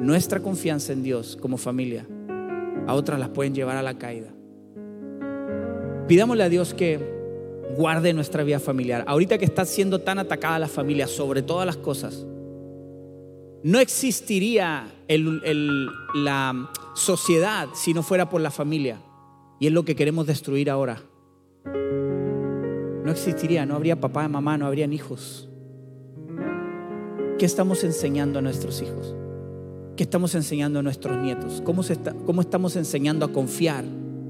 nuestra 0.00 0.40
confianza 0.40 0.92
en 0.92 1.02
Dios 1.02 1.36
como 1.40 1.56
familia, 1.56 2.06
a 2.86 2.94
otras 2.94 3.18
las 3.18 3.28
pueden 3.28 3.54
llevar 3.54 3.76
a 3.76 3.82
la 3.82 3.98
caída. 3.98 4.32
Pidámosle 6.06 6.44
a 6.44 6.48
Dios 6.48 6.74
que 6.74 6.98
guarde 7.76 8.12
nuestra 8.12 8.42
vida 8.42 8.58
familiar. 8.58 9.04
Ahorita 9.06 9.38
que 9.38 9.44
está 9.44 9.64
siendo 9.64 10.00
tan 10.00 10.18
atacada 10.18 10.58
la 10.58 10.68
familia 10.68 11.06
sobre 11.06 11.42
todas 11.42 11.66
las 11.66 11.76
cosas, 11.76 12.26
no 13.62 13.78
existiría 13.80 14.86
la 16.14 16.70
sociedad 16.94 17.68
si 17.74 17.92
no 17.92 18.02
fuera 18.02 18.28
por 18.30 18.40
la 18.40 18.50
familia. 18.50 19.00
Y 19.60 19.66
es 19.66 19.72
lo 19.72 19.84
que 19.84 19.96
queremos 19.96 20.26
destruir 20.26 20.70
ahora. 20.70 21.02
No 23.04 23.10
existiría, 23.10 23.66
no 23.66 23.74
habría 23.74 24.00
papá, 24.00 24.28
mamá, 24.28 24.56
no 24.56 24.66
habrían 24.66 24.92
hijos. 24.92 25.48
¿Qué 27.38 27.46
estamos 27.46 27.84
enseñando 27.84 28.40
a 28.40 28.42
nuestros 28.42 28.82
hijos? 28.82 29.14
¿Qué 29.96 30.02
estamos 30.02 30.34
enseñando 30.34 30.80
a 30.80 30.82
nuestros 30.82 31.22
nietos? 31.22 31.62
¿Cómo, 31.64 31.82
¿Cómo 32.26 32.40
estamos 32.40 32.74
enseñando 32.74 33.24
a 33.24 33.32
confiar 33.32 33.84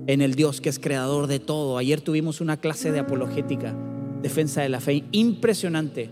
en 0.06 0.20
el 0.20 0.34
Dios 0.34 0.60
que 0.60 0.68
es 0.68 0.78
creador 0.78 1.26
de 1.26 1.38
todo? 1.38 1.78
Ayer 1.78 2.02
tuvimos 2.02 2.42
una 2.42 2.58
clase 2.58 2.92
de 2.92 2.98
apologética, 2.98 3.74
defensa 4.20 4.60
de 4.60 4.68
la 4.68 4.80
fe, 4.80 5.04
impresionante, 5.12 6.10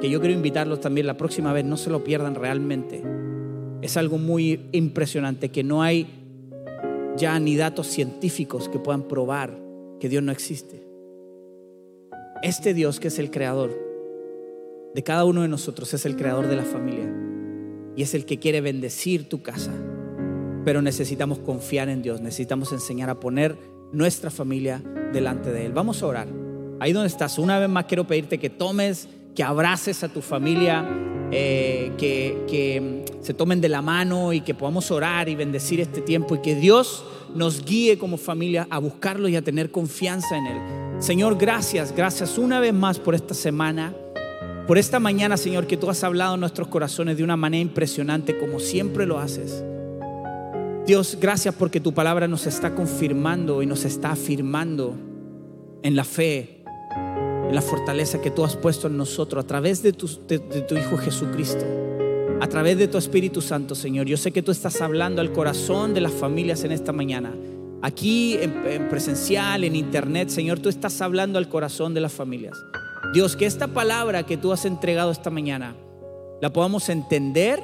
que 0.00 0.08
yo 0.08 0.20
quiero 0.20 0.34
invitarlos 0.34 0.80
también 0.80 1.06
la 1.06 1.18
próxima 1.18 1.52
vez, 1.52 1.66
no 1.66 1.76
se 1.76 1.90
lo 1.90 2.02
pierdan 2.02 2.34
realmente. 2.34 3.02
Es 3.82 3.98
algo 3.98 4.16
muy 4.16 4.70
impresionante, 4.72 5.50
que 5.50 5.62
no 5.62 5.82
hay 5.82 6.06
ya 7.18 7.38
ni 7.38 7.56
datos 7.56 7.88
científicos 7.88 8.70
que 8.70 8.78
puedan 8.78 9.02
probar 9.02 9.54
que 10.00 10.08
Dios 10.08 10.22
no 10.22 10.32
existe. 10.32 10.82
Este 12.42 12.72
Dios 12.72 13.00
que 13.00 13.08
es 13.08 13.18
el 13.18 13.30
creador 13.30 13.87
de 14.98 15.04
cada 15.04 15.24
uno 15.24 15.42
de 15.42 15.48
nosotros, 15.48 15.94
es 15.94 16.04
el 16.06 16.16
creador 16.16 16.48
de 16.48 16.56
la 16.56 16.64
familia 16.64 17.08
y 17.94 18.02
es 18.02 18.14
el 18.14 18.24
que 18.24 18.40
quiere 18.40 18.60
bendecir 18.60 19.28
tu 19.28 19.42
casa. 19.42 19.70
Pero 20.64 20.82
necesitamos 20.82 21.38
confiar 21.38 21.88
en 21.88 22.02
Dios, 22.02 22.20
necesitamos 22.20 22.72
enseñar 22.72 23.08
a 23.08 23.20
poner 23.20 23.56
nuestra 23.92 24.28
familia 24.28 24.82
delante 25.12 25.52
de 25.52 25.66
Él. 25.66 25.72
Vamos 25.72 26.02
a 26.02 26.06
orar. 26.08 26.26
Ahí 26.80 26.92
donde 26.92 27.06
estás, 27.06 27.38
una 27.38 27.60
vez 27.60 27.68
más 27.68 27.84
quiero 27.84 28.08
pedirte 28.08 28.38
que 28.38 28.50
tomes, 28.50 29.08
que 29.36 29.44
abraces 29.44 30.02
a 30.02 30.08
tu 30.08 30.20
familia, 30.20 30.84
eh, 31.30 31.92
que, 31.96 32.44
que 32.48 33.04
se 33.20 33.34
tomen 33.34 33.60
de 33.60 33.68
la 33.68 33.82
mano 33.82 34.32
y 34.32 34.40
que 34.40 34.54
podamos 34.54 34.90
orar 34.90 35.28
y 35.28 35.36
bendecir 35.36 35.80
este 35.80 36.00
tiempo 36.00 36.34
y 36.34 36.38
que 36.40 36.56
Dios 36.56 37.04
nos 37.36 37.64
guíe 37.64 37.98
como 37.98 38.16
familia 38.16 38.66
a 38.68 38.80
buscarlo 38.80 39.28
y 39.28 39.36
a 39.36 39.42
tener 39.42 39.70
confianza 39.70 40.36
en 40.36 40.46
Él. 40.48 40.58
Señor, 40.98 41.38
gracias, 41.38 41.94
gracias 41.94 42.36
una 42.36 42.58
vez 42.58 42.74
más 42.74 42.98
por 42.98 43.14
esta 43.14 43.32
semana. 43.32 43.94
Por 44.68 44.76
esta 44.76 45.00
mañana, 45.00 45.38
Señor, 45.38 45.66
que 45.66 45.78
tú 45.78 45.88
has 45.88 46.04
hablado 46.04 46.34
en 46.34 46.40
nuestros 46.40 46.68
corazones 46.68 47.16
de 47.16 47.24
una 47.24 47.38
manera 47.38 47.62
impresionante, 47.62 48.36
como 48.36 48.60
siempre 48.60 49.06
lo 49.06 49.18
haces. 49.18 49.64
Dios, 50.86 51.16
gracias 51.18 51.54
porque 51.54 51.80
tu 51.80 51.94
palabra 51.94 52.28
nos 52.28 52.46
está 52.46 52.74
confirmando 52.74 53.62
y 53.62 53.66
nos 53.66 53.86
está 53.86 54.10
afirmando 54.10 54.94
en 55.82 55.96
la 55.96 56.04
fe, 56.04 56.64
en 57.48 57.54
la 57.54 57.62
fortaleza 57.62 58.20
que 58.20 58.30
tú 58.30 58.44
has 58.44 58.56
puesto 58.56 58.88
en 58.88 58.98
nosotros 58.98 59.42
a 59.42 59.46
través 59.46 59.82
de 59.82 59.94
tu, 59.94 60.06
Hijo 60.06 60.98
Jesucristo, 60.98 61.64
a 62.38 62.46
través 62.46 62.76
de 62.76 62.88
tu 62.88 62.98
Espíritu 62.98 63.40
Santo, 63.40 63.74
Señor. 63.74 64.06
Yo 64.06 64.18
sé 64.18 64.32
que 64.32 64.42
tú 64.42 64.50
estás 64.50 64.82
hablando 64.82 65.22
al 65.22 65.32
corazón 65.32 65.94
de 65.94 66.02
las 66.02 66.12
familias 66.12 66.62
en 66.64 66.72
esta 66.72 66.92
mañana. 66.92 67.34
Aquí 67.80 68.36
en 68.38 68.86
presencial, 68.90 69.64
en 69.64 69.74
internet, 69.74 70.28
Señor, 70.28 70.58
tú 70.58 70.68
estás 70.68 71.00
hablando 71.00 71.38
al 71.38 71.48
corazón 71.48 71.94
de 71.94 72.02
las 72.02 72.12
familias. 72.12 72.58
Dios, 73.12 73.36
que 73.36 73.46
esta 73.46 73.68
palabra 73.68 74.24
que 74.24 74.36
tú 74.36 74.52
has 74.52 74.66
entregado 74.66 75.10
esta 75.10 75.30
mañana 75.30 75.74
la 76.42 76.52
podamos 76.52 76.90
entender, 76.90 77.62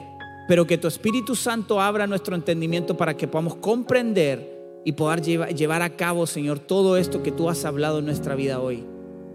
pero 0.48 0.66
que 0.66 0.78
tu 0.78 0.88
Espíritu 0.88 1.36
Santo 1.36 1.82
abra 1.82 2.06
nuestro 2.06 2.34
entendimiento 2.34 2.96
para 2.96 3.14
que 3.14 3.28
podamos 3.28 3.56
comprender 3.56 4.80
y 4.86 4.92
poder 4.92 5.22
llevar 5.54 5.82
a 5.82 5.96
cabo, 5.96 6.26
Señor, 6.26 6.60
todo 6.60 6.96
esto 6.96 7.22
que 7.22 7.30
tú 7.30 7.50
has 7.50 7.64
hablado 7.66 7.98
en 7.98 8.06
nuestra 8.06 8.34
vida 8.34 8.58
hoy. 8.58 8.84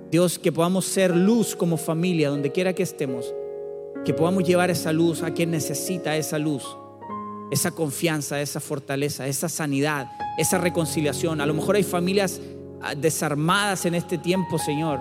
Dios, 0.10 0.40
que 0.40 0.52
podamos 0.52 0.86
ser 0.86 1.16
luz 1.16 1.56
como 1.56 1.78
familia, 1.78 2.30
donde 2.30 2.52
quiera 2.52 2.74
que 2.74 2.84
estemos, 2.84 3.32
que 4.04 4.14
podamos 4.14 4.44
llevar 4.44 4.72
esa 4.72 4.92
luz 4.92 5.22
a 5.22 5.32
quien 5.32 5.52
necesita 5.52 6.18
esa 6.18 6.40
luz, 6.40 6.64
esa 7.52 7.70
confianza, 7.70 8.42
esa 8.42 8.60
fortaleza, 8.60 9.28
esa 9.28 9.48
sanidad, 9.48 10.08
esa 10.40 10.58
reconciliación. 10.58 11.40
A 11.40 11.46
lo 11.46 11.54
mejor 11.54 11.76
hay 11.76 11.84
familias 11.84 12.42
ah, 12.82 12.96
desarmadas 12.96 13.86
en 13.86 13.94
este 13.94 14.18
tiempo, 14.18 14.58
Señor 14.58 15.00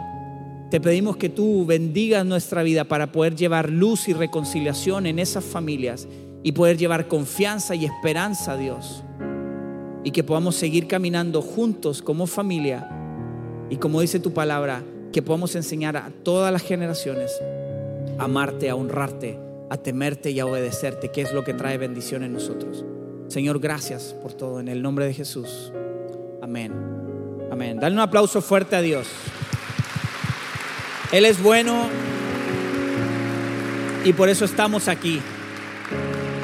te 0.71 0.81
pedimos 0.81 1.17
que 1.17 1.31
tú 1.31 1.65
bendigas 1.65 2.27
nuestra 2.27 2.63
vida 2.63 2.85
para 2.85 3.11
poder 3.11 3.35
llevar 3.35 3.71
luz 3.71 4.09
y 4.09 4.13
reconciliación 4.13 5.07
en 5.07 5.19
esas 5.19 5.45
familias 5.45 6.07
y 6.43 6.53
poder 6.53 6.77
llevar 6.77 7.09
confianza 7.09 7.75
y 7.75 7.87
esperanza 7.87 8.53
a 8.53 8.57
Dios. 8.59 9.03
Y 10.05 10.11
que 10.11 10.25
podamos 10.25 10.57
seguir 10.57 10.87
caminando 10.87 11.41
juntos 11.41 12.03
como 12.03 12.27
familia. 12.27 12.89
Y 13.71 13.77
como 13.77 14.01
dice 14.01 14.21
tu 14.21 14.33
palabra, 14.35 14.83
que 15.13 15.23
podamos 15.23 15.55
enseñar 15.57 15.97
a 15.97 16.11
todas 16.23 16.53
las 16.53 16.63
generaciones 16.63 17.33
a 18.19 18.25
amarte, 18.25 18.69
a 18.69 18.75
honrarte, 18.75 19.39
a 19.71 19.79
temerte 19.79 20.31
y 20.31 20.41
a 20.41 20.47
obedecerte, 20.47 21.11
que 21.11 21.23
es 21.23 21.33
lo 21.33 21.45
que 21.45 21.55
trae 21.55 21.79
bendición 21.79 22.23
en 22.23 22.35
nosotros. 22.35 22.85
Señor, 23.29 23.59
gracias 23.59 24.15
por 24.23 24.35
todo. 24.35 24.61
En 24.61 24.69
el 24.69 24.83
nombre 24.83 25.07
de 25.07 25.15
Jesús. 25.15 25.73
Amén. 26.43 26.73
Amén. 27.51 27.79
Dale 27.81 27.95
un 27.95 28.01
aplauso 28.01 28.43
fuerte 28.43 28.77
a 28.77 28.83
Dios. 28.83 29.07
Él 31.11 31.25
es 31.25 31.43
bueno 31.43 31.89
y 34.05 34.13
por 34.13 34.29
eso 34.29 34.45
estamos 34.45 34.89
aquí. 34.89 35.21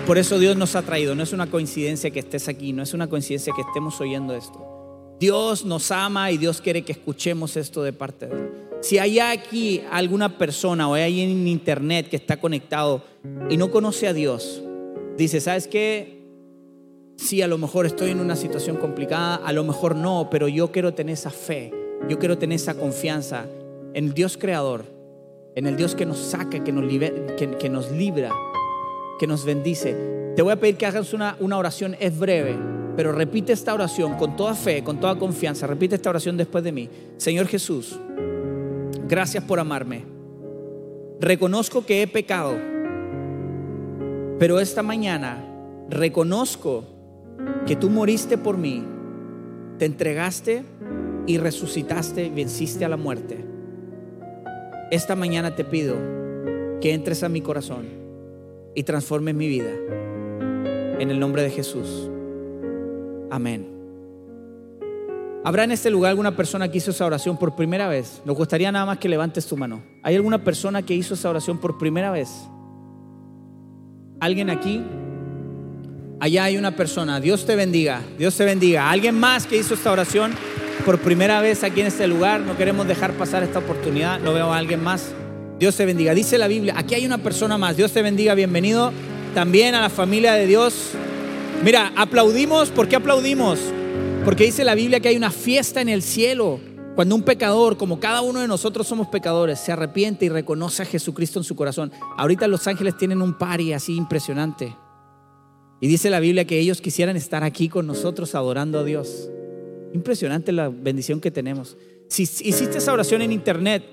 por 0.06 0.18
eso 0.18 0.38
Dios 0.38 0.56
nos 0.56 0.74
ha 0.74 0.82
traído. 0.82 1.14
No 1.14 1.22
es 1.22 1.32
una 1.32 1.50
coincidencia 1.50 2.10
que 2.10 2.20
estés 2.20 2.48
aquí, 2.48 2.72
no 2.72 2.82
es 2.82 2.94
una 2.94 3.08
coincidencia 3.08 3.52
que 3.54 3.62
estemos 3.62 4.00
oyendo 4.00 4.34
esto. 4.34 5.16
Dios 5.20 5.64
nos 5.64 5.90
ama 5.90 6.30
y 6.30 6.38
Dios 6.38 6.60
quiere 6.60 6.82
que 6.82 6.92
escuchemos 6.92 7.56
esto 7.56 7.82
de 7.82 7.92
parte 7.92 8.26
de 8.26 8.36
Él. 8.36 8.50
Si 8.80 8.98
hay 8.98 9.18
aquí 9.18 9.82
alguna 9.90 10.36
persona 10.36 10.88
o 10.88 10.94
hay 10.94 11.20
en 11.20 11.46
internet 11.46 12.08
que 12.08 12.16
está 12.16 12.38
conectado 12.38 13.02
y 13.48 13.56
no 13.56 13.70
conoce 13.70 14.08
a 14.08 14.12
Dios, 14.12 14.62
dice, 15.16 15.40
¿sabes 15.40 15.68
qué? 15.68 16.22
Sí, 17.16 17.40
a 17.40 17.48
lo 17.48 17.56
mejor 17.58 17.86
estoy 17.86 18.10
en 18.10 18.20
una 18.20 18.36
situación 18.36 18.76
complicada, 18.76 19.36
a 19.36 19.52
lo 19.52 19.64
mejor 19.64 19.94
no, 19.94 20.28
pero 20.30 20.48
yo 20.48 20.72
quiero 20.72 20.92
tener 20.92 21.14
esa 21.14 21.30
fe, 21.30 21.72
yo 22.08 22.18
quiero 22.18 22.36
tener 22.36 22.56
esa 22.56 22.74
confianza 22.74 23.46
en 23.94 24.06
el 24.06 24.14
Dios 24.14 24.36
creador, 24.36 24.84
en 25.54 25.66
el 25.66 25.76
Dios 25.76 25.94
que 25.94 26.04
nos 26.04 26.18
saca, 26.18 26.62
que 26.62 26.72
nos, 26.72 26.84
que, 26.88 27.68
nos 27.68 27.90
libra, 27.92 28.30
que 29.18 29.26
nos 29.26 29.44
bendice. 29.44 30.32
Te 30.34 30.42
voy 30.42 30.52
a 30.52 30.56
pedir 30.56 30.76
que 30.76 30.86
hagas 30.86 31.14
una, 31.14 31.36
una 31.38 31.56
oración, 31.56 31.96
es 32.00 32.18
breve, 32.18 32.56
pero 32.96 33.12
repite 33.12 33.52
esta 33.52 33.72
oración 33.72 34.14
con 34.14 34.36
toda 34.36 34.54
fe, 34.54 34.82
con 34.82 34.98
toda 34.98 35.16
confianza. 35.16 35.66
Repite 35.66 35.94
esta 35.94 36.10
oración 36.10 36.36
después 36.36 36.64
de 36.64 36.72
mí. 36.72 36.90
Señor 37.16 37.46
Jesús, 37.46 37.98
gracias 39.08 39.44
por 39.44 39.60
amarme. 39.60 40.04
Reconozco 41.20 41.86
que 41.86 42.02
he 42.02 42.06
pecado, 42.08 42.56
pero 44.40 44.58
esta 44.58 44.82
mañana 44.82 45.38
reconozco 45.88 46.84
que 47.66 47.76
tú 47.76 47.90
moriste 47.90 48.36
por 48.36 48.58
mí, 48.58 48.82
te 49.78 49.84
entregaste 49.84 50.64
y 51.26 51.38
resucitaste, 51.38 52.30
venciste 52.30 52.84
a 52.84 52.88
la 52.88 52.96
muerte. 52.96 53.53
Esta 54.94 55.16
mañana 55.16 55.56
te 55.56 55.64
pido 55.64 55.96
que 56.80 56.94
entres 56.94 57.24
a 57.24 57.28
mi 57.28 57.40
corazón 57.40 57.88
y 58.76 58.84
transformes 58.84 59.34
mi 59.34 59.48
vida. 59.48 59.72
En 61.00 61.10
el 61.10 61.18
nombre 61.18 61.42
de 61.42 61.50
Jesús. 61.50 62.08
Amén. 63.28 63.66
¿Habrá 65.42 65.64
en 65.64 65.72
este 65.72 65.90
lugar 65.90 66.10
alguna 66.10 66.36
persona 66.36 66.70
que 66.70 66.78
hizo 66.78 66.92
esa 66.92 67.06
oración 67.06 67.36
por 67.36 67.56
primera 67.56 67.88
vez? 67.88 68.22
Nos 68.24 68.36
gustaría 68.36 68.70
nada 68.70 68.86
más 68.86 68.98
que 68.98 69.08
levantes 69.08 69.48
tu 69.48 69.56
mano. 69.56 69.82
¿Hay 70.04 70.14
alguna 70.14 70.44
persona 70.44 70.82
que 70.82 70.94
hizo 70.94 71.14
esa 71.14 71.28
oración 71.28 71.58
por 71.58 71.76
primera 71.76 72.12
vez? 72.12 72.30
¿Alguien 74.20 74.48
aquí? 74.48 74.80
Allá 76.20 76.44
hay 76.44 76.56
una 76.56 76.76
persona. 76.76 77.18
Dios 77.18 77.44
te 77.44 77.56
bendiga. 77.56 78.00
Dios 78.16 78.36
te 78.36 78.44
bendiga. 78.44 78.88
¿Alguien 78.88 79.18
más 79.18 79.44
que 79.48 79.56
hizo 79.56 79.74
esta 79.74 79.90
oración 79.90 80.34
por 80.84 80.98
primera 80.98 81.40
vez 81.40 81.64
aquí 81.64 81.80
en 81.80 81.86
este 81.86 82.06
lugar? 82.06 82.40
No 82.40 82.56
queremos 82.56 82.86
dejar 82.86 83.12
pasar 83.12 83.42
esta 83.42 83.58
oportunidad. 83.60 84.20
No 84.20 84.32
veo 84.34 84.52
a 84.52 84.58
alguien 84.58 84.82
más. 84.82 85.12
Dios 85.58 85.76
te 85.76 85.86
bendiga. 85.86 86.14
Dice 86.14 86.36
la 86.36 86.48
Biblia, 86.48 86.74
aquí 86.76 86.94
hay 86.94 87.06
una 87.06 87.18
persona 87.18 87.56
más. 87.56 87.76
Dios 87.76 87.92
te 87.92 88.02
bendiga. 88.02 88.34
Bienvenido 88.34 88.92
también 89.34 89.74
a 89.74 89.80
la 89.80 89.90
familia 89.90 90.34
de 90.34 90.46
Dios. 90.46 90.90
Mira, 91.62 91.92
aplaudimos. 91.96 92.70
¿Por 92.70 92.88
qué 92.88 92.96
aplaudimos? 92.96 93.58
Porque 94.24 94.44
dice 94.44 94.64
la 94.64 94.74
Biblia 94.74 95.00
que 95.00 95.08
hay 95.08 95.16
una 95.16 95.30
fiesta 95.30 95.80
en 95.80 95.88
el 95.88 96.02
cielo. 96.02 96.60
Cuando 96.94 97.14
un 97.14 97.22
pecador, 97.22 97.76
como 97.76 97.98
cada 97.98 98.20
uno 98.20 98.40
de 98.40 98.48
nosotros 98.48 98.86
somos 98.86 99.08
pecadores, 99.08 99.58
se 99.58 99.72
arrepiente 99.72 100.26
y 100.26 100.28
reconoce 100.28 100.82
a 100.82 100.86
Jesucristo 100.86 101.40
en 101.40 101.44
su 101.44 101.56
corazón. 101.56 101.92
Ahorita 102.16 102.46
los 102.46 102.66
ángeles 102.66 102.96
tienen 102.96 103.20
un 103.20 103.36
party 103.36 103.72
así 103.72 103.96
impresionante. 103.96 104.76
Y 105.80 105.88
dice 105.88 106.08
la 106.08 106.20
Biblia 106.20 106.46
que 106.46 106.58
ellos 106.58 106.80
quisieran 106.80 107.16
estar 107.16 107.42
aquí 107.42 107.68
con 107.68 107.86
nosotros 107.86 108.34
adorando 108.34 108.78
a 108.78 108.84
Dios. 108.84 109.28
Impresionante 109.94 110.50
la 110.50 110.68
bendición 110.68 111.20
que 111.20 111.30
tenemos. 111.30 111.76
Si 112.08 112.24
hiciste 112.24 112.78
esa 112.78 112.92
oración 112.92 113.22
en 113.22 113.30
internet, 113.30 113.84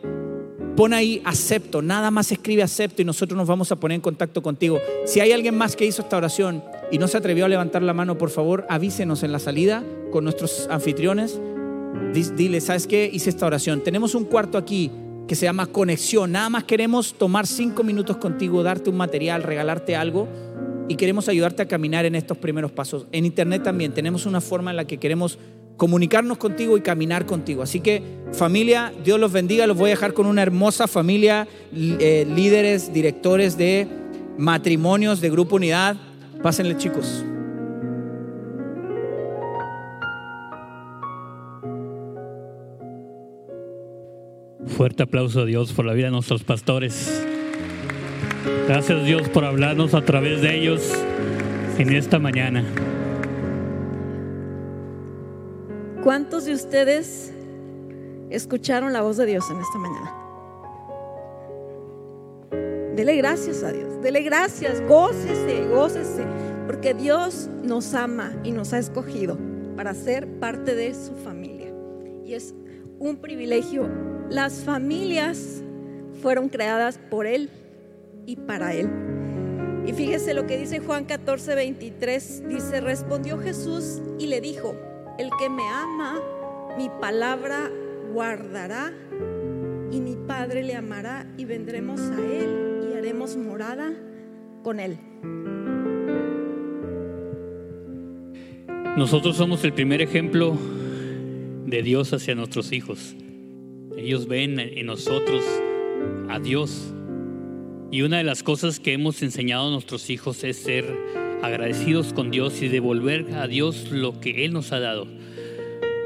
pon 0.76 0.94
ahí 0.94 1.22
acepto, 1.26 1.84
nada 1.84 2.10
más 2.10 2.32
escribe 2.32 2.64
acepto 2.64 3.04
y 3.04 3.06
nosotros 3.06 3.38
nos 3.38 3.48
vamos 3.48 3.72
a 3.72 3.76
poner 3.76 3.98
en 3.98 4.02
contacto 4.02 4.42
contigo. 4.42 4.80
Si 5.06 5.20
hay 5.20 5.32
alguien 5.32 5.56
más 5.56 5.76
que 5.76 5.86
hizo 5.86 6.02
esta 6.02 6.18
oración 6.18 6.64
y 6.92 6.98
no 6.98 7.08
se 7.08 7.18
atrevió 7.18 7.46
a 7.46 7.50
levantar 7.50 7.84
la 7.84 7.94
mano, 7.94 8.18
por 8.18 8.32
favor 8.32 8.66
avísenos 8.68 9.22
en 9.22 9.32
la 9.32 9.38
salida 9.38 9.84
con 10.12 10.24
nuestros 10.24 10.68
anfitriones. 10.72 11.40
Dile, 12.36 12.62
¿sabes 12.62 12.88
qué? 12.88 13.08
Hice 13.14 13.30
esta 13.30 13.46
oración. 13.46 13.82
Tenemos 13.84 14.16
un 14.16 14.26
cuarto 14.26 14.58
aquí 14.58 14.90
que 15.28 15.36
se 15.36 15.46
llama 15.46 15.68
conexión. 15.68 16.32
Nada 16.32 16.50
más 16.50 16.64
queremos 16.64 17.14
tomar 17.14 17.46
cinco 17.46 17.84
minutos 17.84 18.18
contigo, 18.18 18.64
darte 18.64 18.90
un 18.90 18.98
material, 18.98 19.44
regalarte 19.44 19.96
algo 19.96 20.28
y 20.88 20.96
queremos 20.96 21.30
ayudarte 21.30 21.62
a 21.62 21.68
caminar 21.68 22.06
en 22.06 22.16
estos 22.16 22.40
primeros 22.40 22.72
pasos. 22.72 23.06
En 23.12 23.24
internet 23.24 23.62
también 23.62 23.94
tenemos 23.94 24.26
una 24.26 24.42
forma 24.42 24.72
en 24.72 24.78
la 24.78 24.86
que 24.86 24.98
queremos 24.98 25.38
comunicarnos 25.82 26.38
contigo 26.38 26.78
y 26.78 26.82
caminar 26.82 27.26
contigo. 27.26 27.64
Así 27.64 27.80
que 27.80 28.04
familia, 28.34 28.94
Dios 29.04 29.20
los 29.20 29.32
bendiga. 29.32 29.66
Los 29.66 29.76
voy 29.76 29.88
a 29.88 29.94
dejar 29.96 30.14
con 30.14 30.28
una 30.28 30.44
hermosa 30.44 30.88
familia, 30.88 31.48
eh, 31.76 32.28
líderes, 32.36 32.94
directores 32.94 33.58
de 33.58 33.88
matrimonios 34.38 35.22
de 35.22 35.32
Grupo 35.32 35.56
Unidad. 35.56 35.98
Pásenle 36.44 36.78
chicos. 36.78 37.26
Fuerte 44.68 45.02
aplauso 45.02 45.40
a 45.40 45.46
Dios 45.46 45.74
por 45.74 45.86
la 45.86 45.94
vida 45.94 46.06
de 46.06 46.12
nuestros 46.12 46.44
pastores. 46.44 47.26
Gracias 48.68 49.04
Dios 49.04 49.28
por 49.30 49.46
hablarnos 49.46 49.96
a 49.96 50.06
través 50.06 50.44
de 50.44 50.60
ellos 50.60 50.94
en 51.80 51.92
esta 51.96 52.20
mañana. 52.20 52.64
¿Cuántos 56.04 56.46
de 56.46 56.54
ustedes 56.54 57.32
escucharon 58.32 58.92
la 58.92 59.04
voz 59.04 59.18
de 59.18 59.28
Dios 59.28 59.46
en 59.52 59.60
esta 59.62 59.78
mañana? 59.78 60.16
Dele 62.96 63.16
gracias 63.18 63.62
a 63.62 63.72
Dios, 63.72 64.02
dele 64.02 64.24
gracias, 64.24 64.82
gócese, 64.88 65.68
gócese, 65.68 66.26
porque 66.66 66.96
Dios 66.96 67.50
nos 67.64 67.94
ama 67.94 68.34
y 68.44 68.52
nos 68.52 68.74
ha 68.74 68.80
escogido 68.80 69.38
para 69.76 69.94
ser 69.94 70.28
parte 70.40 70.74
de 70.74 70.96
su 70.96 71.14
familia. 71.24 71.72
Y 72.26 72.34
es 72.34 72.56
un 72.98 73.18
privilegio. 73.18 73.88
Las 74.28 74.64
familias 74.64 75.62
fueron 76.24 76.50
creadas 76.50 76.98
por 76.98 77.28
Él 77.28 77.52
y 78.26 78.38
para 78.38 78.74
Él. 78.74 78.90
Y 79.86 79.94
fíjese 79.94 80.34
lo 80.34 80.48
que 80.48 80.58
dice 80.58 80.80
Juan 80.80 81.06
14, 81.06 81.54
23. 81.54 82.48
Dice, 82.48 82.82
respondió 82.82 83.38
Jesús 83.38 84.02
y 84.20 84.28
le 84.28 84.42
dijo, 84.42 84.76
el 85.22 85.30
que 85.38 85.50
me 85.50 85.68
ama, 85.70 86.20
mi 86.80 86.90
palabra 87.00 87.72
guardará 88.12 88.92
y 89.92 90.02
mi 90.02 90.16
Padre 90.16 90.64
le 90.64 90.74
amará 90.76 91.32
y 91.38 91.46
vendremos 91.46 92.02
a 92.02 92.16
Él 92.16 92.90
y 92.90 92.98
haremos 92.98 93.38
morada 93.38 93.94
con 94.64 94.80
Él. 94.80 94.98
Nosotros 98.98 99.38
somos 99.38 99.64
el 99.64 99.74
primer 99.74 100.02
ejemplo 100.02 100.58
de 101.66 101.84
Dios 101.84 102.14
hacia 102.14 102.34
nuestros 102.34 102.72
hijos. 102.72 103.16
Ellos 103.96 104.28
ven 104.28 104.60
en 104.60 104.88
nosotros 104.88 105.44
a 106.30 106.40
Dios 106.40 106.94
y 107.92 108.02
una 108.02 108.18
de 108.18 108.24
las 108.24 108.42
cosas 108.42 108.80
que 108.80 108.94
hemos 108.94 109.22
enseñado 109.22 109.68
a 109.68 109.72
nuestros 109.72 110.10
hijos 110.10 110.44
es 110.44 110.58
ser 110.58 111.21
agradecidos 111.42 112.14
con 112.14 112.32
Dios 112.32 112.62
y 112.62 112.68
devolver 112.68 113.34
a 113.34 113.48
Dios 113.48 113.92
lo 113.92 114.20
que 114.20 114.46
Él 114.46 114.54
nos 114.54 114.72
ha 114.72 114.80
dado. 114.80 115.08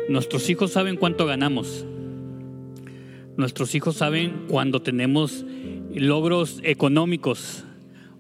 Nuestros 0.10 0.50
hijos 0.50 0.72
saben 0.72 0.98
cuánto 0.98 1.26
ganamos. 1.26 1.86
Nuestros 3.38 3.76
hijos 3.76 3.98
saben 3.98 4.46
cuando 4.48 4.82
tenemos 4.82 5.46
logros 5.94 6.62
económicos 6.64 7.64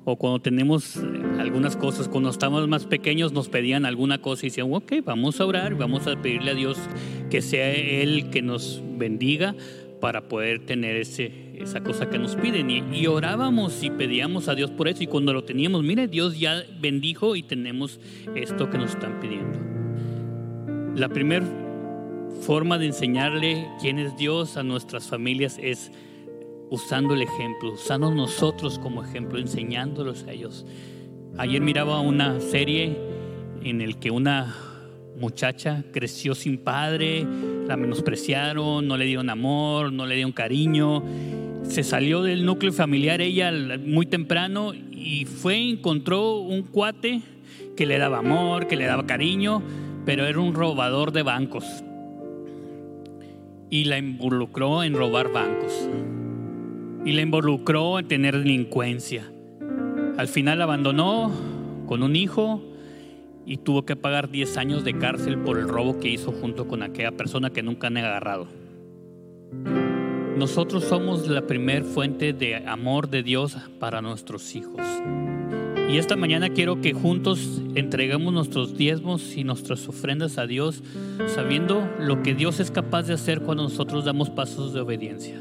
o 0.03 0.17
cuando 0.17 0.39
tenemos 0.41 0.97
algunas 1.39 1.77
cosas. 1.77 2.07
Cuando 2.07 2.29
estábamos 2.29 2.67
más 2.67 2.85
pequeños 2.85 3.31
nos 3.33 3.49
pedían 3.49 3.85
alguna 3.85 4.21
cosa 4.21 4.45
y 4.45 4.49
decían, 4.49 4.73
ok, 4.73 4.93
vamos 5.03 5.39
a 5.39 5.45
orar, 5.45 5.75
vamos 5.75 6.07
a 6.07 6.21
pedirle 6.21 6.51
a 6.51 6.55
Dios 6.55 6.77
que 7.29 7.41
sea 7.41 7.71
Él 7.71 8.29
que 8.29 8.41
nos 8.41 8.81
bendiga 8.97 9.55
para 9.99 10.27
poder 10.27 10.65
tener 10.65 10.95
ese, 10.95 11.31
esa 11.55 11.81
cosa 11.81 12.09
que 12.09 12.17
nos 12.17 12.35
piden. 12.35 12.69
Y, 12.69 13.07
orábamos 13.07 13.83
y 13.83 13.89
pedíamos 13.89 14.47
a 14.47 14.55
Dios 14.55 14.71
por 14.71 14.87
eso. 14.87 15.03
Y 15.03 15.07
cuando 15.07 15.33
lo 15.33 15.43
teníamos, 15.43 15.83
mire, 15.83 16.07
Dios 16.07 16.39
ya 16.39 16.63
bendijo 16.79 17.35
y 17.35 17.43
tenemos 17.43 17.99
esto 18.35 18.69
que 18.69 18.77
nos 18.77 18.91
están 18.91 19.19
pidiendo. 19.19 19.59
La 20.95 21.09
primera 21.09 21.45
forma 22.41 22.77
de 22.77 22.87
enseñarle 22.87 23.67
quién 23.81 23.99
es 23.99 24.15
Dios 24.17 24.57
a 24.57 24.63
nuestras 24.63 25.07
familias 25.07 25.57
es 25.61 25.91
usando 26.69 27.13
el 27.13 27.21
ejemplo, 27.21 27.73
usando 27.73 28.11
nosotros 28.11 28.79
como 28.79 29.03
ejemplo, 29.03 29.39
enseñándolos 29.39 30.25
a 30.25 30.31
ellos. 30.31 30.65
Ayer 31.37 31.61
miraba 31.61 31.99
una 31.99 32.39
serie 32.39 32.97
en 33.63 33.81
el 33.81 33.97
que 33.97 34.11
una 34.11 34.55
muchacha 35.19 35.83
creció 35.91 36.35
sin 36.35 36.57
padre, 36.57 37.25
la 37.67 37.77
menospreciaron, 37.77 38.87
no 38.87 38.97
le 38.97 39.05
dieron 39.05 39.29
amor, 39.29 39.91
no 39.91 40.05
le 40.05 40.15
dieron 40.15 40.31
cariño 40.31 41.03
se 41.69 41.83
salió 41.83 42.21
del 42.21 42.45
núcleo 42.45 42.71
familiar 42.71 43.21
ella 43.21 43.51
muy 43.83 44.05
temprano 44.05 44.73
y 44.73 45.25
fue, 45.25 45.57
encontró 45.69 46.39
un 46.39 46.63
cuate 46.63 47.21
que 47.75 47.85
le 47.85 47.97
daba 47.97 48.19
amor, 48.19 48.67
que 48.67 48.75
le 48.75 48.85
daba 48.85 49.05
cariño, 49.05 49.61
pero 50.05 50.25
era 50.25 50.39
un 50.39 50.53
robador 50.53 51.11
de 51.11 51.23
bancos. 51.23 51.65
Y 53.69 53.85
la 53.85 53.97
involucró 53.97 54.83
en 54.83 54.93
robar 54.93 55.31
bancos. 55.31 55.89
Y 57.03 57.11
la 57.11 57.21
involucró 57.21 57.99
en 57.99 58.07
tener 58.07 58.37
delincuencia. 58.37 59.29
Al 60.17 60.27
final 60.27 60.61
abandonó, 60.61 61.31
con 61.87 62.03
un 62.03 62.15
hijo 62.15 62.63
y 63.45 63.57
tuvo 63.57 63.85
que 63.85 63.95
pagar 63.95 64.29
10 64.29 64.57
años 64.57 64.83
de 64.83 64.97
cárcel 64.97 65.37
por 65.39 65.57
el 65.57 65.67
robo 65.67 65.99
que 65.99 66.09
hizo 66.09 66.31
junto 66.31 66.67
con 66.67 66.83
aquella 66.83 67.11
persona 67.11 67.51
que 67.51 67.63
nunca 67.63 67.87
han 67.87 67.97
agarrado. 67.97 68.47
Nosotros 70.37 70.83
somos 70.83 71.27
la 71.27 71.47
primer 71.47 71.83
fuente 71.83 72.33
de 72.33 72.57
amor 72.67 73.09
de 73.09 73.23
Dios 73.23 73.55
para 73.79 74.01
nuestros 74.01 74.55
hijos. 74.55 74.81
Y 75.89 75.97
esta 75.97 76.15
mañana 76.15 76.49
quiero 76.49 76.81
que 76.81 76.93
juntos 76.93 77.61
entreguemos 77.75 78.33
nuestros 78.33 78.75
diezmos 78.75 79.37
y 79.37 79.43
nuestras 79.43 79.87
ofrendas 79.87 80.37
a 80.37 80.47
Dios, 80.47 80.83
sabiendo 81.27 81.87
lo 81.99 82.21
que 82.21 82.33
Dios 82.33 82.59
es 82.59 82.71
capaz 82.71 83.03
de 83.03 83.13
hacer 83.13 83.41
cuando 83.41 83.63
nosotros 83.63 84.03
damos 84.03 84.29
pasos 84.29 84.73
de 84.73 84.81
obediencia. 84.81 85.39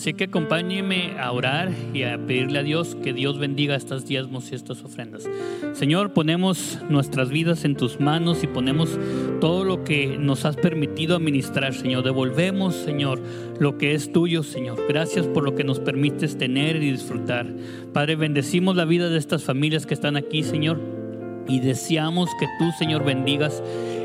Así 0.00 0.14
que 0.14 0.24
acompáñeme 0.24 1.20
a 1.20 1.30
orar 1.30 1.70
y 1.92 2.04
a 2.04 2.16
pedirle 2.16 2.60
a 2.60 2.62
Dios 2.62 2.96
que 3.02 3.12
Dios 3.12 3.38
bendiga 3.38 3.76
estas 3.76 4.06
diezmos 4.06 4.50
y 4.50 4.54
estas 4.54 4.82
ofrendas. 4.82 5.28
Señor, 5.74 6.14
ponemos 6.14 6.78
nuestras 6.88 7.28
vidas 7.28 7.66
en 7.66 7.76
tus 7.76 8.00
manos 8.00 8.42
y 8.42 8.46
ponemos 8.46 8.98
todo 9.42 9.62
lo 9.62 9.84
que 9.84 10.16
nos 10.16 10.46
has 10.46 10.56
permitido 10.56 11.16
administrar, 11.16 11.74
Señor. 11.74 12.02
Devolvemos, 12.02 12.76
Señor, 12.76 13.20
lo 13.58 13.76
que 13.76 13.92
es 13.92 14.10
tuyo, 14.10 14.42
Señor. 14.42 14.82
Gracias 14.88 15.26
por 15.26 15.44
lo 15.44 15.54
que 15.54 15.64
nos 15.64 15.80
permites 15.80 16.38
tener 16.38 16.76
y 16.76 16.92
disfrutar. 16.92 17.54
Padre, 17.92 18.16
bendecimos 18.16 18.76
la 18.76 18.86
vida 18.86 19.10
de 19.10 19.18
estas 19.18 19.44
familias 19.44 19.84
que 19.84 19.92
están 19.92 20.16
aquí, 20.16 20.42
Señor. 20.42 20.80
Y 21.46 21.60
deseamos 21.60 22.30
que 22.40 22.46
tú, 22.58 22.70
Señor, 22.78 23.04
bendigas 23.04 23.62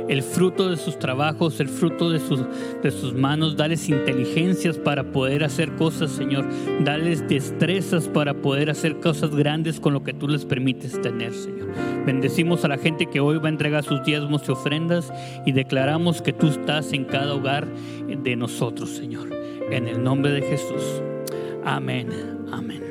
el 0.08 0.22
fruto 0.22 0.70
de 0.70 0.78
sus 0.78 1.00
trabajos, 1.00 1.60
el 1.60 1.70
fruto 1.70 2.10
de 2.10 2.20
sus, 2.20 2.42
de 2.84 2.92
sus 2.92 3.14
manos. 3.14 3.58
Dales 3.58 3.90
inteligencias 3.90 4.78
para 4.78 5.12
poder 5.12 5.44
hacer 5.44 5.76
cosas, 5.76 6.12
Señor. 6.12 6.46
Dales 6.84 7.28
destrezas 7.28 8.08
para 8.08 8.34
poder 8.34 8.70
hacer 8.70 9.00
cosas 9.00 9.36
grandes 9.36 9.80
con 9.80 9.94
lo 9.94 10.04
que 10.04 10.14
tú 10.14 10.28
les 10.28 10.46
permites 10.46 11.02
tener, 11.02 11.34
Señor. 11.34 11.70
Bendecimos 12.06 12.64
a 12.64 12.68
la 12.68 12.78
gente 12.78 13.08
que 13.08 13.20
hoy 13.20 13.38
va 13.38 13.48
a 13.48 13.52
entregar 13.52 13.84
sus 13.84 14.04
diezmos 14.04 14.44
y 14.48 14.52
ofrendas 14.52 15.12
y 15.46 15.52
declaramos 15.52 16.22
que 16.22 16.34
tú 16.34 16.48
estás 16.48 16.94
en 16.94 17.06
cada 17.06 17.34
hogar 17.34 17.68
de 18.08 18.36
nosotros, 18.36 18.92
Señor. 18.92 19.30
En 19.72 19.88
el 19.88 20.04
nombre 20.04 20.32
de 20.32 20.42
Jesús. 20.44 21.02
Amén. 21.64 22.10
Amén. 22.52 22.84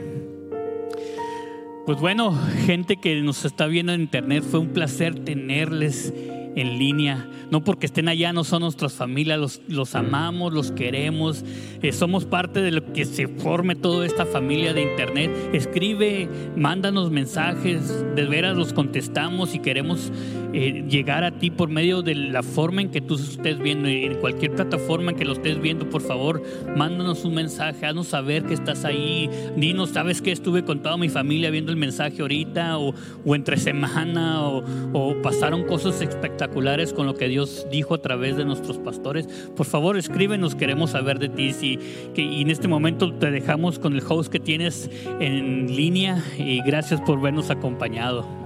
Pues 1.86 2.00
bueno, 2.00 2.32
gente 2.64 2.96
que 2.96 3.20
nos 3.20 3.44
está 3.44 3.66
viendo 3.66 3.92
en 3.92 4.00
internet, 4.00 4.42
fue 4.42 4.58
un 4.58 4.70
placer 4.70 5.14
tenerles 5.16 6.14
en 6.56 6.78
línea. 6.78 7.28
No 7.50 7.62
porque 7.62 7.86
estén 7.86 8.08
allá, 8.08 8.32
no 8.32 8.44
son 8.44 8.62
nuestras 8.62 8.94
familias, 8.94 9.38
los, 9.38 9.60
los 9.68 9.94
amamos, 9.94 10.52
los 10.52 10.72
queremos, 10.72 11.44
eh, 11.82 11.92
somos 11.92 12.24
parte 12.24 12.60
de 12.60 12.70
lo 12.70 12.92
que 12.92 13.04
se 13.04 13.28
forme 13.28 13.74
toda 13.74 14.06
esta 14.06 14.26
familia 14.26 14.72
de 14.72 14.82
internet. 14.82 15.30
Escribe, 15.52 16.28
mándanos 16.56 17.10
mensajes, 17.10 18.04
de 18.14 18.24
veras 18.24 18.56
los 18.56 18.72
contestamos 18.72 19.54
y 19.54 19.58
queremos 19.58 20.10
eh, 20.54 20.84
llegar 20.88 21.24
a 21.24 21.32
ti 21.32 21.50
por 21.50 21.68
medio 21.68 22.02
de 22.02 22.14
la 22.14 22.44
forma 22.44 22.80
en 22.80 22.90
que 22.90 23.00
tú 23.00 23.16
estés 23.16 23.58
viendo, 23.58 23.88
en 23.88 24.14
cualquier 24.20 24.54
plataforma 24.54 25.10
en 25.10 25.16
que 25.16 25.24
lo 25.24 25.32
estés 25.32 25.60
viendo, 25.60 25.88
por 25.90 26.00
favor, 26.00 26.42
mándanos 26.76 27.24
un 27.24 27.34
mensaje, 27.34 27.86
haznos 27.86 28.06
saber 28.06 28.44
que 28.44 28.54
estás 28.54 28.84
ahí, 28.84 29.28
dinos, 29.56 29.90
sabes 29.90 30.22
que 30.22 30.30
estuve 30.30 30.64
con 30.64 30.80
toda 30.80 30.96
mi 30.96 31.08
familia 31.08 31.50
viendo 31.50 31.72
el 31.72 31.76
mensaje 31.76 32.22
ahorita 32.22 32.78
o, 32.78 32.94
entre 33.34 33.56
semana 33.56 34.46
o, 34.46 34.62
o 34.92 35.20
pasaron 35.22 35.64
cosas 35.64 36.00
espectaculares 36.00 36.92
con 36.92 37.06
lo 37.06 37.14
que 37.14 37.28
Dios 37.28 37.66
dijo 37.70 37.94
a 37.94 37.98
través 37.98 38.36
de 38.36 38.44
nuestros 38.44 38.78
pastores. 38.78 39.26
Por 39.56 39.66
favor, 39.66 39.96
escríbenos, 39.96 40.54
queremos 40.54 40.90
saber 40.90 41.18
de 41.18 41.28
ti. 41.28 41.52
Si, 41.52 41.78
que, 42.14 42.22
y 42.22 42.42
en 42.42 42.50
este 42.50 42.68
momento 42.68 43.12
te 43.12 43.30
dejamos 43.30 43.78
con 43.78 43.94
el 43.94 44.02
host 44.06 44.30
que 44.30 44.40
tienes 44.40 44.90
en 45.20 45.74
línea 45.74 46.22
y 46.38 46.60
gracias 46.62 47.00
por 47.00 47.20
vernos 47.20 47.50
acompañado. 47.50 48.43